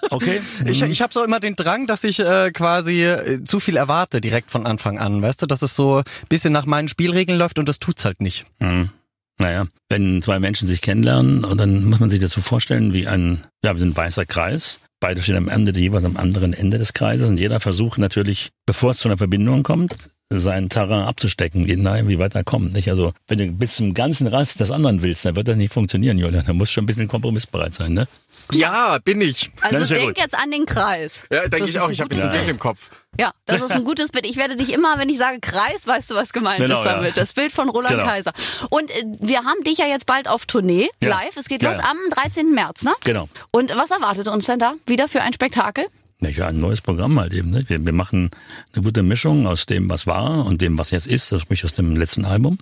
Okay. 0.10 0.40
Ich, 0.66 0.82
ich 0.82 1.02
habe 1.02 1.12
so 1.14 1.22
immer 1.22 1.42
den 1.42 1.58
Drang, 1.58 1.86
dass 1.86 2.06
ich 2.06 2.20
äh, 2.20 2.52
quasi 2.52 3.04
äh, 3.04 3.44
zu 3.44 3.60
viel 3.60 3.76
erwarte 3.76 4.22
direkt 4.22 4.52
von 4.52 4.66
Anfang 4.66 5.00
an, 5.00 5.22
weißt 5.22 5.42
du, 5.42 5.48
dass 5.48 5.62
es 5.64 5.76
so 5.76 5.98
ein 5.98 6.04
bisschen 6.30 6.54
nach 6.54 6.66
meinen 6.66 6.88
Spielregeln 6.88 7.38
läuft 7.38 7.60
und 7.60 7.68
das 7.68 7.80
tut's 7.80 8.06
halt 8.06 8.22
nicht. 8.22 8.46
Hm. 8.62 8.90
Naja, 9.38 9.66
wenn 9.90 10.22
zwei 10.22 10.40
Menschen 10.40 10.66
sich 10.66 10.80
kennenlernen, 10.82 11.44
und 11.44 11.58
dann 11.60 11.84
muss 11.84 12.00
man 12.00 12.10
sich 12.10 12.20
das 12.20 12.32
so 12.32 12.40
vorstellen 12.40 12.94
wie 12.94 13.06
ein, 13.06 13.46
ja, 13.66 13.78
wie 13.78 13.84
ein 13.84 13.98
weißer 13.98 14.26
Kreis. 14.26 14.80
Beide 15.00 15.22
stehen 15.22 15.38
am 15.38 15.48
Ende, 15.48 15.80
jeweils 15.80 16.06
am 16.06 16.18
anderen 16.18 16.54
Ende 16.54 16.80
des 16.80 16.94
Kreises 16.94 17.30
und 17.30 17.38
jeder 17.38 17.60
versucht 17.60 18.00
natürlich, 18.00 18.50
bevor 18.66 18.92
es 18.92 18.98
zu 19.00 19.08
einer 19.08 19.18
Verbindung 19.18 19.62
kommt, 19.62 20.10
sein 20.30 20.70
Terrain 20.70 21.04
abzustecken, 21.06 21.62
nahe 21.82 22.08
wie 22.08 22.20
weit 22.20 22.36
er 22.36 22.44
kommt. 22.44 22.74
Nicht? 22.74 22.90
Also, 22.90 23.14
wenn 23.28 23.38
du 23.38 23.52
bis 23.52 23.78
zum 23.78 23.94
ganzen 23.94 24.28
Rest 24.28 24.60
des 24.60 24.72
anderen 24.72 25.04
willst, 25.04 25.24
dann 25.24 25.36
wird 25.36 25.48
das 25.48 25.58
nicht 25.58 25.74
funktionieren, 25.74 26.18
Julian. 26.18 26.46
Da 26.46 26.54
musst 26.54 26.72
schon 26.72 26.84
ein 26.84 26.88
bisschen 26.88 27.08
kompromissbereit 27.08 27.74
sein, 27.74 27.94
ne? 27.94 28.08
Ja, 28.54 28.98
bin 29.00 29.22
ich. 29.22 29.52
Also 29.62 29.80
ja 29.84 30.00
denk 30.00 30.16
gut. 30.16 30.18
jetzt 30.18 30.38
an 30.38 30.52
den 30.52 30.66
Kreis. 30.66 31.24
Ja, 31.32 31.42
Das 31.42 31.50
denke 31.50 31.66
ist 31.66 31.72
ich 31.76 31.80
auch. 31.80 31.88
ein 31.88 31.94
Ich 31.94 32.00
habe 32.02 32.10
gutes 32.10 32.24
jetzt 32.26 32.34
ein 32.34 32.40
Bild 32.40 32.50
im 32.50 32.60
Kopf. 32.60 32.92
Ja, 33.20 33.32
das 33.46 33.62
ist 33.62 33.72
ein 33.72 33.84
gutes 33.86 34.10
Bild. 34.10 34.26
Ich 34.26 34.38
werde 34.38 34.56
dich 34.56 34.72
immer, 34.74 34.98
wenn 35.00 35.10
ich 35.10 35.18
sage 35.18 35.40
Kreis, 35.42 35.86
weißt 35.88 36.12
du, 36.12 36.16
was 36.16 36.34
gemeint 36.34 36.60
Genau, 36.62 36.80
ist 36.80 36.86
ja. 36.86 36.96
damit. 36.96 37.18
Das 37.18 37.34
Bild 37.34 37.52
von 37.52 37.70
Roland 37.70 37.90
Genau. 37.96 38.06
Kaiser. 38.06 38.32
Und 38.70 38.92
äh, 38.92 39.04
wir 39.20 39.40
haben 39.40 39.64
dich 39.64 39.78
ja 39.80 39.86
jetzt 39.88 40.06
bald 40.06 40.28
auf 40.28 40.46
Tournee, 40.46 40.90
Ja. 41.02 41.10
live. 41.10 41.36
Es 41.38 41.48
geht 41.48 41.62
Ja, 41.64 41.70
los 41.72 41.80
ja. 41.80 41.90
am 41.90 41.98
13. 42.12 42.52
März, 42.54 42.84
ne? 42.84 42.94
Genau. 43.04 43.28
Und 43.52 43.76
was 43.76 43.92
erwartet 43.92 44.28
uns 44.28 44.46
denn 44.46 44.60
da? 44.60 44.74
Wieder 44.86 45.08
für 45.08 45.22
ein 45.22 45.34
Spektakel? 45.34 45.86
Ja, 46.20 46.30
ja, 46.30 46.48
ein 46.48 46.60
neues 46.60 46.82
Programm 46.82 47.20
halt 47.20 47.34
eben. 47.34 47.52
Ne? 47.52 47.64
Wir, 47.68 47.84
wir 47.86 47.94
machen 47.94 48.32
eine 48.74 48.84
gute 48.84 49.04
Mischung 49.04 49.46
aus 49.46 49.68
dem, 49.68 49.88
was 49.90 50.08
war 50.08 50.46
und 50.48 50.62
dem, 50.62 50.78
was 50.80 50.90
jetzt 50.92 51.06
ist, 51.06 51.32
das 51.32 51.42
sprich 51.42 51.64
aus 51.64 51.74
dem 51.74 51.96
letzten 51.96 52.26
Album. 52.26 52.58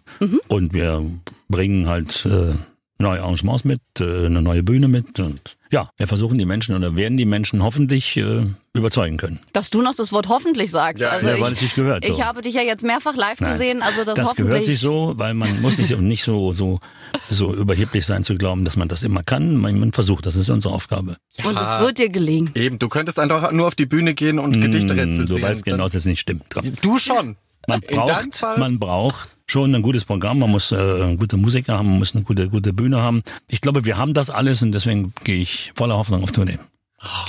Und 0.50 0.74
wir 0.74 1.06
bringen 1.48 1.88
halt 1.88 2.26
äh, 2.26 2.56
neue 2.98 3.22
Arrangements 3.22 3.64
mit, 3.64 3.80
äh, 4.00 4.26
eine 4.26 4.42
neue 4.42 4.62
Bühne 4.62 4.90
mit 4.90 5.20
und 5.22 5.56
ja, 5.76 5.90
wir 5.98 6.08
versuchen 6.08 6.38
die 6.38 6.46
Menschen 6.46 6.74
oder 6.74 6.96
werden 6.96 7.18
die 7.18 7.26
Menschen 7.26 7.62
hoffentlich 7.62 8.16
äh, 8.16 8.46
überzeugen 8.74 9.18
können. 9.18 9.42
Dass 9.52 9.70
du 9.72 9.82
noch 9.82 9.94
das 9.94 10.14
Wort 10.14 10.30
hoffentlich 10.30 10.72
sagst. 10.72 11.04
Ja, 11.04 11.10
also 11.10 11.28
ja, 11.28 11.36
ich, 11.36 11.42
weil 11.42 11.52
es 11.52 11.62
nicht 11.62 11.76
gehört, 11.76 12.06
so. 12.06 12.14
ich 12.14 12.22
habe 12.22 12.42
dich 12.42 12.56
ja 12.56 12.62
jetzt 12.62 12.82
mehrfach 12.84 13.16
live 13.18 13.42
Nein. 13.42 13.52
gesehen, 13.52 13.82
also 13.82 14.06
das, 14.06 14.16
Das 14.16 14.30
hoffentlich. 14.30 14.48
gehört 14.48 14.66
sich 14.66 14.80
so, 14.80 15.14
weil 15.18 15.34
man 15.34 15.62
muss 15.62 15.78
nicht, 15.78 15.98
nicht 16.00 16.24
so, 16.24 16.54
so 16.54 16.80
so 17.30 17.54
überheblich 17.54 18.06
sein 18.06 18.24
zu 18.24 18.36
glauben, 18.36 18.64
dass 18.64 18.78
man 18.78 18.88
das 18.88 19.04
immer 19.04 19.22
kann. 19.24 19.58
Man, 19.58 19.78
man 19.80 19.92
versucht, 19.92 20.26
das 20.26 20.38
ist 20.38 20.50
unsere 20.50 20.74
Aufgabe. 20.74 21.18
Und 21.44 21.58
es 21.60 21.80
wird 21.80 21.98
dir 21.98 22.08
gelingen. 22.10 22.52
Eben, 22.56 22.80
du 22.80 22.88
könntest 22.88 23.20
einfach 23.20 23.52
nur 23.52 23.68
auf 23.68 23.76
die 23.76 23.86
Bühne 23.86 24.14
gehen 24.14 24.40
und 24.40 24.62
Gedichte 24.62 24.94
Hm, 24.94 25.00
rezensieren. 25.00 25.28
Du 25.28 25.42
weißt 25.42 25.66
genau, 25.66 25.84
dass 25.84 25.92
das 25.94 26.06
nicht 26.06 26.22
stimmt. 26.22 26.44
Komm. 26.54 26.72
Du 26.82 26.98
schon. 26.98 27.36
Man 27.68 27.82
braucht, 27.82 28.46
man 28.58 28.80
braucht 28.80 29.35
schon 29.48 29.74
ein 29.76 29.82
gutes 29.82 30.06
Programm, 30.06 30.40
man 30.40 30.50
muss 30.52 30.72
äh, 30.72 31.16
gute 31.18 31.38
Musiker 31.38 31.78
haben, 31.78 31.90
man 31.90 32.00
muss 32.00 32.16
eine 32.16 32.24
gute, 32.24 32.50
gute 32.50 32.74
Bühne 32.74 33.02
haben. 33.02 33.24
Ich 33.48 33.62
glaube, 33.62 33.86
wir 33.86 33.98
haben 33.98 34.14
das 34.14 34.30
alles 34.30 34.62
und 34.62 34.72
deswegen 34.72 35.14
gehe 35.24 35.42
ich 35.42 35.72
voller 35.76 35.96
Hoffnung 35.98 36.24
auf 36.24 36.32
Tournee. 36.32 36.58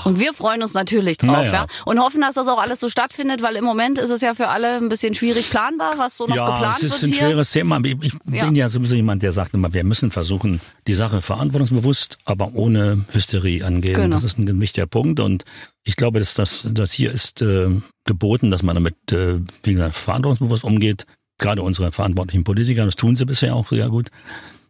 Und 0.05 0.19
wir 0.19 0.33
freuen 0.33 0.63
uns 0.63 0.73
natürlich 0.73 1.19
drauf, 1.19 1.33
Naja. 1.33 1.53
ja. 1.53 1.67
Und 1.85 1.99
hoffen, 2.01 2.23
dass 2.23 2.37
das 2.37 2.49
auch 2.49 2.59
alles 2.59 2.81
so 2.81 2.89
stattfindet, 2.89 3.43
weil 3.43 3.57
im 3.57 3.65
Moment 3.65 3.99
ist 3.99 4.09
es 4.09 4.23
ja 4.23 4.33
für 4.33 4.49
alle 4.49 4.77
ein 4.79 4.89
bisschen 4.89 5.15
schwierig 5.15 5.51
planbar, 5.51 5.99
was 5.99 6.17
so 6.17 6.27
noch 6.27 6.35
ja, 6.35 6.47
geplant 6.47 6.77
es 6.79 6.85
ist 6.85 6.93
wird 6.93 7.03
ein 7.03 7.09
hier. 7.11 7.19
schweres 7.29 7.51
Thema. 7.51 7.81
Ich, 7.85 7.97
ich 8.01 8.13
Ja. 8.33 8.47
bin 8.47 8.55
ja 8.55 8.71
sowieso 8.71 8.95
jemand, 8.95 9.23
der 9.23 9.33
sagt 9.33 9.53
immer, 9.53 9.75
wir 9.75 9.85
müssen 9.85 10.11
versuchen, 10.11 10.61
die 10.87 10.95
Sache 10.95 11.21
verantwortungsbewusst, 11.21 12.17
aber 12.25 12.55
ohne 12.55 13.05
Hysterie 13.13 13.63
angehen. 13.65 13.97
Genau. 13.97 14.17
Das 14.17 14.25
ist 14.25 14.39
ein 14.39 14.61
wichtiger 14.61 14.87
Punkt 14.87 15.21
und 15.21 15.45
ich 15.85 15.97
glaube, 15.97 16.21
dass 16.21 16.33
das, 16.33 16.67
das 16.73 16.93
hier 16.93 17.13
ist 17.13 17.43
äh, 17.43 17.69
geboten, 18.05 18.51
dass 18.51 18.63
man 18.63 18.77
damit, 18.77 18.95
äh, 19.13 19.41
wie 19.63 19.75
gesagt, 19.75 19.97
verantwortungsbewusst 19.97 20.65
umgeht. 20.65 21.05
Gerade 21.39 21.63
unsere 21.63 21.93
verantwortlichen 21.93 22.45
Politiker, 22.45 22.85
das 22.85 22.97
tun 22.97 23.15
sie 23.17 23.27
bisher 23.27 23.55
auch 23.55 23.69
sehr 23.69 23.89
gut. 23.89 24.11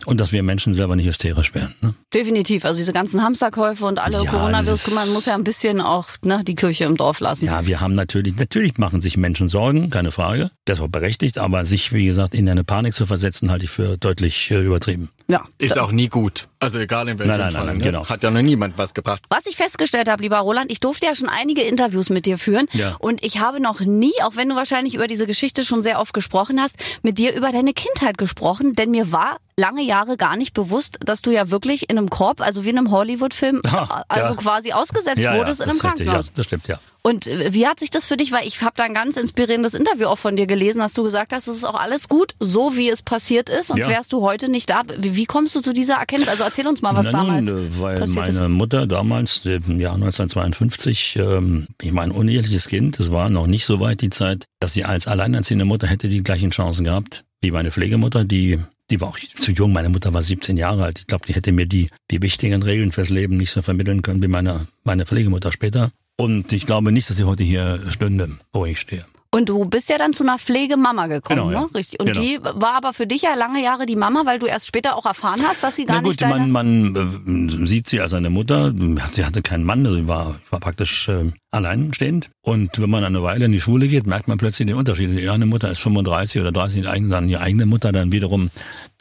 Und 0.04 0.20
dass 0.20 0.30
wir 0.32 0.42
Menschen 0.42 0.74
selber 0.74 0.94
nicht 0.94 1.06
hysterisch 1.06 1.54
werden. 1.54 1.74
Ne? 1.80 1.94
Definitiv. 2.12 2.64
Also 2.64 2.78
diese 2.78 2.92
ganzen 2.92 3.22
Hamsterkäufe 3.22 3.84
und 3.86 3.98
alle 3.98 4.22
Ja, 4.24 4.30
Coronavirus, 4.30 4.92
man 4.92 5.10
muss 5.12 5.24
ja 5.26 5.34
ein 5.34 5.42
bisschen 5.44 5.80
auch 5.80 6.08
ne, 6.22 6.42
die 6.46 6.54
Kirche 6.54 6.84
im 6.84 6.96
Dorf 6.96 7.20
lassen. 7.20 7.46
Ja, 7.46 7.66
wir 7.66 7.80
haben 7.80 7.94
natürlich, 7.94 8.36
natürlich 8.36 8.76
machen 8.78 9.00
sich 9.00 9.16
Menschen 9.16 9.48
Sorgen, 9.48 9.88
keine 9.90 10.12
Frage. 10.12 10.50
Das 10.66 10.80
auch 10.80 10.88
berechtigt, 10.88 11.38
aber 11.38 11.64
sich, 11.64 11.92
wie 11.92 12.04
gesagt, 12.06 12.34
in 12.34 12.48
eine 12.48 12.62
Panik 12.62 12.94
zu 12.94 13.06
versetzen, 13.06 13.50
halte 13.50 13.64
ich 13.64 13.70
für 13.70 13.96
deutlich 13.96 14.50
äh, 14.50 14.60
übertrieben. 14.60 15.08
Ja. 15.28 15.44
Ist 15.58 15.78
auch 15.78 15.90
nie 15.92 16.08
gut. 16.08 16.48
Also 16.60 16.78
egal 16.78 17.08
in 17.08 17.18
welchem 17.18 17.30
Nein, 17.32 17.40
nein, 17.40 17.52
Fall. 17.52 17.66
nein, 17.66 17.76
ne? 17.78 17.82
genau. 17.82 18.06
Hat 18.08 18.22
ja 18.22 18.30
noch 18.30 18.42
niemand 18.42 18.78
was 18.78 18.94
gebracht. 18.94 19.22
Was 19.28 19.46
ich 19.46 19.56
festgestellt 19.56 20.08
habe, 20.08 20.22
lieber 20.22 20.38
Roland, 20.38 20.70
ich 20.70 20.80
durfte 20.80 21.06
ja 21.06 21.14
schon 21.14 21.28
einige 21.28 21.62
Interviews 21.62 22.10
mit 22.10 22.26
dir 22.26 22.38
führen 22.38 22.66
Ja. 22.72 22.96
und 23.00 23.24
ich 23.24 23.40
habe 23.40 23.60
noch 23.60 23.80
nie, 23.80 24.12
auch 24.22 24.36
wenn 24.36 24.48
du 24.48 24.54
wahrscheinlich 24.56 24.94
über 24.94 25.06
diese 25.06 25.26
Geschichte 25.26 25.64
schon 25.64 25.82
sehr 25.82 26.00
oft 26.00 26.12
gesprochen 26.14 26.60
hast, 26.60 26.76
mit 27.02 27.18
dir 27.18 27.34
über 27.34 27.50
deine 27.50 27.72
Kindheit 27.72 28.18
gesprochen, 28.18 28.74
denn 28.74 28.90
mir 28.90 29.10
war 29.10 29.38
lange 29.58 29.82
Jahre 29.82 30.16
gar 30.16 30.36
nicht 30.36 30.52
bewusst, 30.54 30.98
dass 31.04 31.22
du 31.22 31.30
ja 31.30 31.50
wirklich 31.50 31.88
in 31.88 31.96
einem 31.98 32.10
Korb, 32.10 32.40
also 32.42 32.64
wie 32.64 32.70
in 32.70 32.78
einem 32.78 32.90
Hollywood-Film, 32.90 33.62
Ah, 33.66 34.04
also 34.08 34.28
ja. 34.30 34.34
quasi 34.34 34.72
ausgesetzt 34.72 35.18
wurdest 35.22 35.60
in 35.62 35.68
das 35.68 35.68
einem 35.68 35.70
richtig, 35.70 35.80
Krankenhaus. 36.06 36.26
Ja, 36.26 36.32
das 36.36 36.46
stimmt, 36.46 36.68
ja. 36.68 36.78
Und 37.02 37.26
äh, 37.28 37.54
wie 37.54 37.66
hat 37.66 37.78
sich 37.78 37.88
das 37.90 38.04
für 38.04 38.16
dich, 38.16 38.32
weil 38.32 38.46
ich 38.46 38.60
habe 38.62 38.74
da 38.76 38.82
ein 38.84 38.92
ganz 38.92 39.16
inspirierendes 39.16 39.74
Interview 39.74 40.06
auch 40.08 40.18
von 40.18 40.36
dir 40.36 40.46
gelesen, 40.46 40.80
dass 40.80 40.92
du 40.92 41.04
gesagt 41.04 41.32
hast, 41.32 41.46
es 41.48 41.56
ist 41.58 41.64
auch 41.64 41.78
alles 41.78 42.08
gut, 42.08 42.34
so 42.40 42.76
wie 42.76 42.90
es 42.90 43.00
passiert 43.02 43.48
ist, 43.48 43.68
sonst 43.68 43.80
Ja. 43.82 43.88
wärst 43.88 44.12
du 44.12 44.22
heute 44.22 44.50
nicht 44.50 44.68
da. 44.68 44.82
Wie, 44.98 45.14
wie 45.16 45.24
kommst 45.24 45.54
du 45.54 45.60
zu 45.60 45.72
dieser 45.72 45.94
Erkenntnis? 45.94 46.28
Also 46.28 46.42
erzähl 46.44 46.66
uns 46.66 46.82
mal, 46.82 46.94
was 46.94 47.06
Na 47.12 47.22
nun, 47.22 47.46
damals 47.46 47.50
äh, 47.52 47.80
weil 47.80 47.98
passiert 48.00 48.26
meine 48.26 48.30
ist. 48.44 48.48
Mutter 48.48 48.86
damals 48.86 49.40
im 49.44 49.80
Jahr 49.80 49.94
1952, 49.94 51.16
ähm, 51.16 51.68
ich 51.80 51.92
meine 51.92 52.12
uneheliches 52.12 52.68
Kind, 52.68 52.98
es 53.00 53.12
war 53.12 53.30
noch 53.30 53.46
nicht 53.46 53.64
so 53.66 53.80
weit 53.80 54.00
die 54.02 54.10
Zeit, 54.10 54.44
dass 54.60 54.72
sie 54.74 54.84
als 54.84 55.06
alleinerziehende 55.06 55.64
Mutter 55.64 55.86
hätte 55.86 56.08
die 56.08 56.22
gleichen 56.22 56.50
Chancen 56.50 56.84
gehabt 56.84 57.24
wie 57.42 57.50
meine 57.52 57.70
Pflegemutter, 57.70 58.24
die 58.24 58.58
die 58.90 59.00
war 59.00 59.08
auch 59.08 59.18
zu 59.18 59.52
jung, 59.52 59.72
meine 59.72 59.88
Mutter 59.88 60.14
war 60.14 60.22
17 60.22 60.56
Jahre 60.56 60.84
alt. 60.84 61.00
Ich 61.00 61.06
glaube, 61.06 61.26
die 61.26 61.34
hätte 61.34 61.52
mir 61.52 61.66
die, 61.66 61.90
die 62.10 62.22
wichtigen 62.22 62.62
Regeln 62.62 62.92
fürs 62.92 63.10
Leben 63.10 63.36
nicht 63.36 63.50
so 63.50 63.62
vermitteln 63.62 64.02
können 64.02 64.22
wie 64.22 64.28
meine, 64.28 64.68
meine 64.84 65.06
Pflegemutter 65.06 65.52
später. 65.52 65.92
Und 66.16 66.52
ich 66.52 66.66
glaube 66.66 66.92
nicht, 66.92 67.10
dass 67.10 67.16
sie 67.16 67.24
heute 67.24 67.44
hier 67.44 67.80
stünde, 67.90 68.38
wo 68.52 68.64
ich 68.64 68.80
stehe. 68.80 69.04
Und 69.36 69.48
du 69.50 69.66
bist 69.66 69.90
ja 69.90 69.98
dann 69.98 70.14
zu 70.14 70.22
einer 70.22 70.38
Pflegemama 70.38 71.08
gekommen, 71.08 71.40
Genau, 71.40 71.50
ja. 71.50 71.60
ne? 71.62 71.68
Richtig. 71.74 72.00
Und 72.00 72.06
Genau. 72.06 72.20
die 72.20 72.38
war 72.42 72.72
aber 72.74 72.94
für 72.94 73.06
dich 73.06 73.22
ja 73.22 73.34
lange 73.34 73.62
Jahre 73.62 73.84
die 73.84 73.96
Mama, 73.96 74.22
weil 74.24 74.38
du 74.38 74.46
erst 74.46 74.66
später 74.66 74.96
auch 74.96 75.04
erfahren 75.04 75.40
hast, 75.46 75.62
dass 75.62 75.76
sie 75.76 75.84
gar 75.84 75.96
Na 75.96 76.00
gut, 76.02 76.08
nicht 76.08 76.22
deine... 76.22 76.46
man, 76.46 76.92
man 76.94 77.48
äh, 77.60 77.66
sieht 77.66 77.86
sie 77.86 78.00
als 78.00 78.14
eine 78.14 78.30
Mutter. 78.30 78.72
Sie 79.12 79.24
hatte 79.26 79.42
keinen 79.42 79.64
Mann, 79.64 79.84
also 79.84 79.98
sie 79.98 80.08
war, 80.08 80.36
war 80.50 80.60
praktisch 80.60 81.08
äh, 81.08 81.32
alleinstehend. 81.50 82.30
Und 82.40 82.80
wenn 82.80 82.88
man 82.88 83.04
eine 83.04 83.22
Weile 83.22 83.44
in 83.44 83.52
die 83.52 83.60
Schule 83.60 83.88
geht, 83.88 84.06
merkt 84.06 84.26
man 84.28 84.38
plötzlich 84.38 84.66
den 84.66 84.76
Unterschied. 84.76 85.10
Die 85.10 85.28
eine 85.28 85.44
Mutter 85.46 85.70
ist 85.70 85.80
35 85.80 86.40
oder 86.40 86.52
30, 86.52 86.82
die 86.82 86.88
eigene, 86.88 87.10
dann 87.10 87.28
die 87.28 87.36
eigene 87.36 87.66
Mutter 87.66 87.92
dann 87.92 88.12
wiederum 88.12 88.50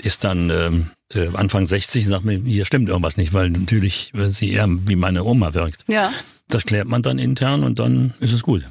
ist 0.04 0.26
dann 0.26 0.50
ähm, 0.50 0.90
äh, 1.14 1.30
Anfang 1.36 1.66
60 1.66 2.06
und 2.06 2.10
sagt 2.12 2.26
mir, 2.26 2.40
hier 2.44 2.66
stimmt 2.66 2.90
irgendwas 2.90 3.16
nicht, 3.16 3.34
weil 3.34 3.50
natürlich 3.52 4.12
äh, 4.16 4.32
sie 4.32 4.52
eher 4.52 4.68
wie 4.70 4.98
meine 4.98 5.24
Oma 5.24 5.54
wirkt. 5.54 5.86
ja. 5.88 6.12
Das 6.48 6.64
klärt 6.64 6.88
man 6.88 7.02
dann 7.02 7.18
intern 7.18 7.64
und 7.64 7.80
dann 7.80 8.14
ist 8.20 8.32
es 8.32 8.44
gut. 8.44 8.64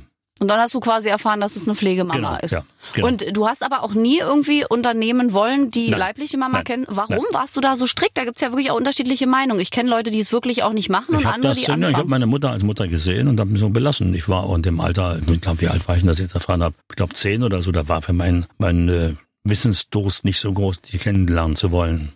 Und 0.44 0.48
dann 0.48 0.60
hast 0.60 0.74
du 0.74 0.80
quasi 0.80 1.08
erfahren, 1.08 1.40
dass 1.40 1.56
es 1.56 1.66
eine 1.66 1.74
Pflegemama 1.74 2.14
Genau, 2.16 2.38
ist. 2.42 2.50
ja, 2.52 2.64
genau. 2.92 3.06
Und 3.08 3.24
du 3.34 3.48
hast 3.48 3.62
aber 3.62 3.82
auch 3.82 3.94
nie 3.94 4.18
irgendwie 4.18 4.64
unternehmen 4.68 5.32
wollen, 5.32 5.70
die 5.70 5.88
Nein. 5.88 5.98
leibliche 5.98 6.36
Mama 6.36 6.58
Nein. 6.58 6.64
kennen. 6.64 6.86
Warum 6.88 7.16
Nein. 7.16 7.24
warst 7.32 7.56
du 7.56 7.60
da 7.62 7.76
so 7.76 7.86
strikt? 7.86 8.18
Da 8.18 8.24
gibt's 8.24 8.42
ja 8.42 8.50
wirklich 8.52 8.70
auch 8.70 8.76
unterschiedliche 8.76 9.26
Meinungen. 9.26 9.60
Ich 9.60 9.70
kenne 9.70 9.88
Leute, 9.88 10.10
die 10.10 10.20
es 10.20 10.32
wirklich 10.32 10.62
auch 10.62 10.72
nicht 10.74 10.90
machen 10.90 11.14
und 11.14 11.22
Ich 11.22 11.26
andere, 11.26 11.52
das, 11.54 11.58
die 11.58 11.62
ja, 11.64 11.68
ich 11.68 11.72
habe 11.82 11.86
anfangen. 11.86 12.10
meine 12.10 12.26
Mutter 12.26 12.50
als 12.50 12.62
Mutter 12.62 12.86
gesehen 12.88 13.26
und 13.28 13.40
habe 13.40 13.50
mich 13.50 13.60
so 13.60 13.70
belassen. 13.70 14.12
Ich 14.14 14.28
war 14.28 14.54
in 14.54 14.60
dem 14.62 14.80
Alter, 14.80 15.18
ich 15.26 15.40
glaube, 15.40 15.62
wie 15.62 15.68
alt 15.68 15.88
war 15.88 15.94
ich 15.96 16.02
denn, 16.02 16.08
dass 16.08 16.18
ich 16.20 16.26
das 16.26 16.34
erfahren 16.34 16.62
habe? 16.62 16.74
Ich 16.90 16.96
glaube 16.96 17.14
zehn 17.14 17.42
oder 17.42 17.62
so. 17.62 17.72
Da 17.72 17.88
war 17.88 18.02
für 18.02 18.12
mein 18.12 18.44
mein 18.58 18.88
äh, 18.90 19.14
Wissensdurst 19.44 20.24
nicht 20.24 20.40
so 20.40 20.52
groß, 20.52 20.80
die 20.80 20.98
kennenlernen 20.98 21.54
zu 21.54 21.70
wollen. 21.70 22.12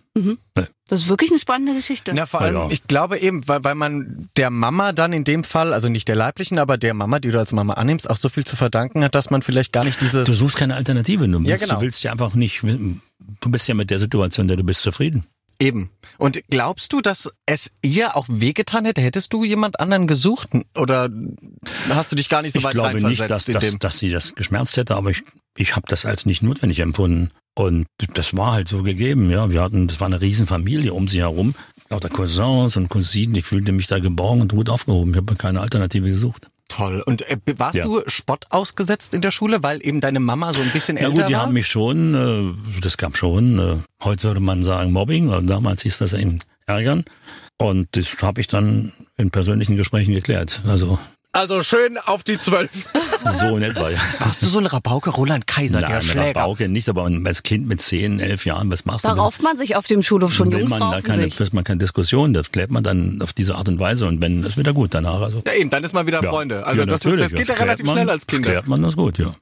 Das 0.87 0.99
ist 0.99 1.07
wirklich 1.07 1.29
eine 1.31 1.39
spannende 1.39 1.73
Geschichte. 1.75 2.13
Ja, 2.15 2.25
vor 2.25 2.41
allem, 2.41 2.55
Ja. 2.55 2.67
ich 2.71 2.83
glaube 2.87 3.19
eben, 3.19 3.47
weil, 3.47 3.63
weil 3.63 3.75
man 3.75 4.27
der 4.35 4.49
Mama 4.49 4.91
dann 4.91 5.13
in 5.13 5.23
dem 5.23 5.43
Fall, 5.43 5.71
also 5.73 5.87
nicht 5.87 6.07
der 6.07 6.15
leiblichen, 6.15 6.57
aber 6.59 6.77
der 6.77 6.93
Mama, 6.93 7.19
die 7.19 7.29
du 7.29 7.39
als 7.39 7.53
Mama 7.53 7.73
annimmst, 7.75 8.09
auch 8.09 8.15
so 8.17 8.27
viel 8.27 8.45
zu 8.45 8.55
verdanken 8.55 9.03
hat, 9.03 9.15
dass 9.15 9.29
man 9.29 9.41
vielleicht 9.43 9.71
gar 9.71 9.85
nicht 9.85 10.01
dieses... 10.01 10.25
Du 10.25 10.33
suchst 10.33 10.57
keine 10.57 10.75
Alternative. 10.75 11.27
Du 11.27 11.37
willst, 11.39 11.47
Ja, 11.49 11.57
genau. 11.57 11.75
du 11.75 11.81
willst 11.81 12.03
ja 12.03 12.11
einfach 12.11 12.33
nicht. 12.33 12.63
Du 12.63 13.51
bist 13.51 13.67
ja 13.67 13.75
mit 13.75 13.89
der 13.91 13.99
Situation, 13.99 14.47
der 14.47 14.57
du 14.57 14.63
bist, 14.63 14.81
zufrieden. 14.81 15.25
Eben. 15.61 15.89
Und 16.17 16.41
glaubst 16.49 16.93
du, 16.93 17.01
dass 17.01 17.31
es 17.45 17.71
ihr 17.81 18.15
auch 18.15 18.25
wehgetan 18.29 18.85
hätte? 18.85 19.01
Hättest 19.01 19.33
du 19.33 19.43
jemand 19.43 19.79
anderen 19.81 20.07
gesucht? 20.07 20.49
Oder 20.75 21.09
hast 21.89 22.11
du 22.11 22.15
dich 22.15 22.29
gar 22.29 22.41
nicht 22.41 22.53
so 22.53 22.59
ich 22.59 22.63
weit 22.65 22.73
glaube 22.73 23.01
nicht, 23.01 23.19
dass, 23.29 23.47
in 23.47 23.53
dass, 23.55 23.77
dass 23.77 23.97
sie 23.99 24.09
das 24.09 24.35
geschmerzt 24.35 24.77
hätte, 24.77 24.95
aber 24.95 25.11
ich, 25.11 25.21
ich 25.59 25.75
habe 25.75 25.85
das 25.89 26.05
als 26.05 26.25
nicht 26.25 26.41
notwendig 26.41 26.79
empfunden. 26.79 27.31
Und 27.55 27.87
das 28.13 28.37
war 28.37 28.53
halt 28.53 28.67
so 28.69 28.83
gegeben, 28.83 29.29
ja. 29.29 29.49
Wir 29.51 29.61
hatten, 29.61 29.87
das 29.87 29.99
war 29.99 30.07
eine 30.07 30.21
Riesenfamilie 30.21 30.93
um 30.93 31.07
sie 31.07 31.19
herum. 31.19 31.55
Lauter 31.89 32.09
Cousins 32.09 32.77
und 32.77 32.87
Cousinen. 32.89 33.35
Ich 33.35 33.45
fühlte 33.45 33.71
mich 33.73 33.87
da 33.87 33.99
geborgen 33.99 34.41
und 34.41 34.53
gut 34.53 34.69
aufgehoben. 34.69 35.11
Ich 35.11 35.17
habe 35.17 35.35
keine 35.35 35.59
Alternative 35.59 36.09
gesucht. 36.09 36.49
Toll. 36.69 37.03
Und 37.05 37.27
äh, 37.29 37.37
warst 37.57 37.75
Ja. 37.75 37.83
du 37.83 38.01
Spott 38.07 38.45
ausgesetzt 38.51 39.13
in 39.13 39.21
der 39.21 39.31
Schule, 39.31 39.63
weil 39.63 39.85
eben 39.85 39.99
deine 40.01 40.19
Mama 40.19 40.53
so 40.53 40.61
ein 40.61 40.69
bisschen 40.69 40.95
Ja 40.97 41.03
älter 41.05 41.15
gut, 41.23 41.29
die 41.29 41.33
war? 41.33 41.41
haben 41.41 41.53
mich 41.53 41.67
schon, 41.67 42.13
äh, 42.15 42.79
das 42.81 42.95
gab 42.97 43.17
schon, 43.17 43.59
äh, 43.59 43.77
heute 44.03 44.23
würde 44.23 44.39
man 44.39 44.63
sagen 44.63 44.91
Mobbing, 44.93 45.29
weil 45.29 45.43
damals 45.43 45.81
hieß 45.81 45.97
das 45.97 46.13
eben 46.13 46.39
ärgern. 46.67 47.03
Und 47.57 47.87
das 47.97 48.15
habe 48.21 48.39
ich 48.39 48.47
dann 48.47 48.93
in 49.17 49.31
persönlichen 49.31 49.75
Gesprächen 49.75 50.13
geklärt. 50.13 50.61
Also 50.65 50.97
also 51.31 51.61
schön 51.63 51.97
auf 51.97 52.23
die 52.23 52.39
Zwölf. 52.39 52.69
so 53.39 53.55
in 53.57 53.63
etwa. 53.63 53.89
Ja. 53.89 53.99
Warst 54.19 54.41
du 54.41 54.47
so 54.47 54.59
ein 54.59 54.65
Rabauke 54.65 55.09
Roland 55.11 55.45
Kaiser, 55.47 55.79
der 55.79 55.89
Nein, 55.89 56.01
Schläger? 56.01 56.39
Rabauke 56.41 56.67
nicht, 56.67 56.89
aber 56.89 57.09
als 57.25 57.43
Kind 57.43 57.67
mit 57.67 57.81
10, 57.81 58.19
11 58.19 58.45
Jahren, 58.45 58.71
was 58.71 58.85
machst 58.85 59.05
Da 59.05 59.11
du 59.11 59.15
da? 59.17 59.21
rauft 59.23 59.41
man 59.43 59.57
sich 59.57 59.75
auf 59.75 59.85
dem 59.87 60.01
Schulhof 60.01 60.33
schon. 60.33 60.51
Jungs 60.51 60.69
man 60.71 60.79
da 60.91 61.01
keine, 61.01 61.23
sich. 61.23 61.35
führt 61.35 61.53
man 61.53 61.63
keine 61.63 61.77
Diskussion, 61.79 62.33
das 62.33 62.51
klärt 62.51 62.71
man 62.71 62.83
dann 62.83 63.21
auf 63.21 63.33
diese 63.33 63.55
Art 63.55 63.67
und 63.69 63.79
Weise 63.79 64.07
und 64.07 64.21
wenn, 64.21 64.43
ist 64.43 64.57
wieder 64.57 64.73
gut 64.73 64.93
danach. 64.93 65.21
Also, 65.21 65.43
Ja, 65.45 65.53
eben, 65.53 65.69
dann 65.69 65.83
ist 65.83 65.93
man 65.93 66.07
wieder 66.07 66.23
ja. 66.23 66.29
Freunde. 66.29 66.65
Also 66.65 66.79
ja, 66.81 66.85
das, 66.85 67.05
ist, 67.05 67.19
das 67.19 67.31
geht 67.31 67.39
ja 67.47 67.53
klärt 67.53 67.59
relativ 67.61 67.85
man, 67.85 67.95
schnell 67.95 68.09
als 68.09 68.25
Kinder. 68.27 68.49
Klärt 68.49 68.67
man 68.67 68.81
das 68.81 68.95
gut, 68.95 69.17
ja. 69.19 69.33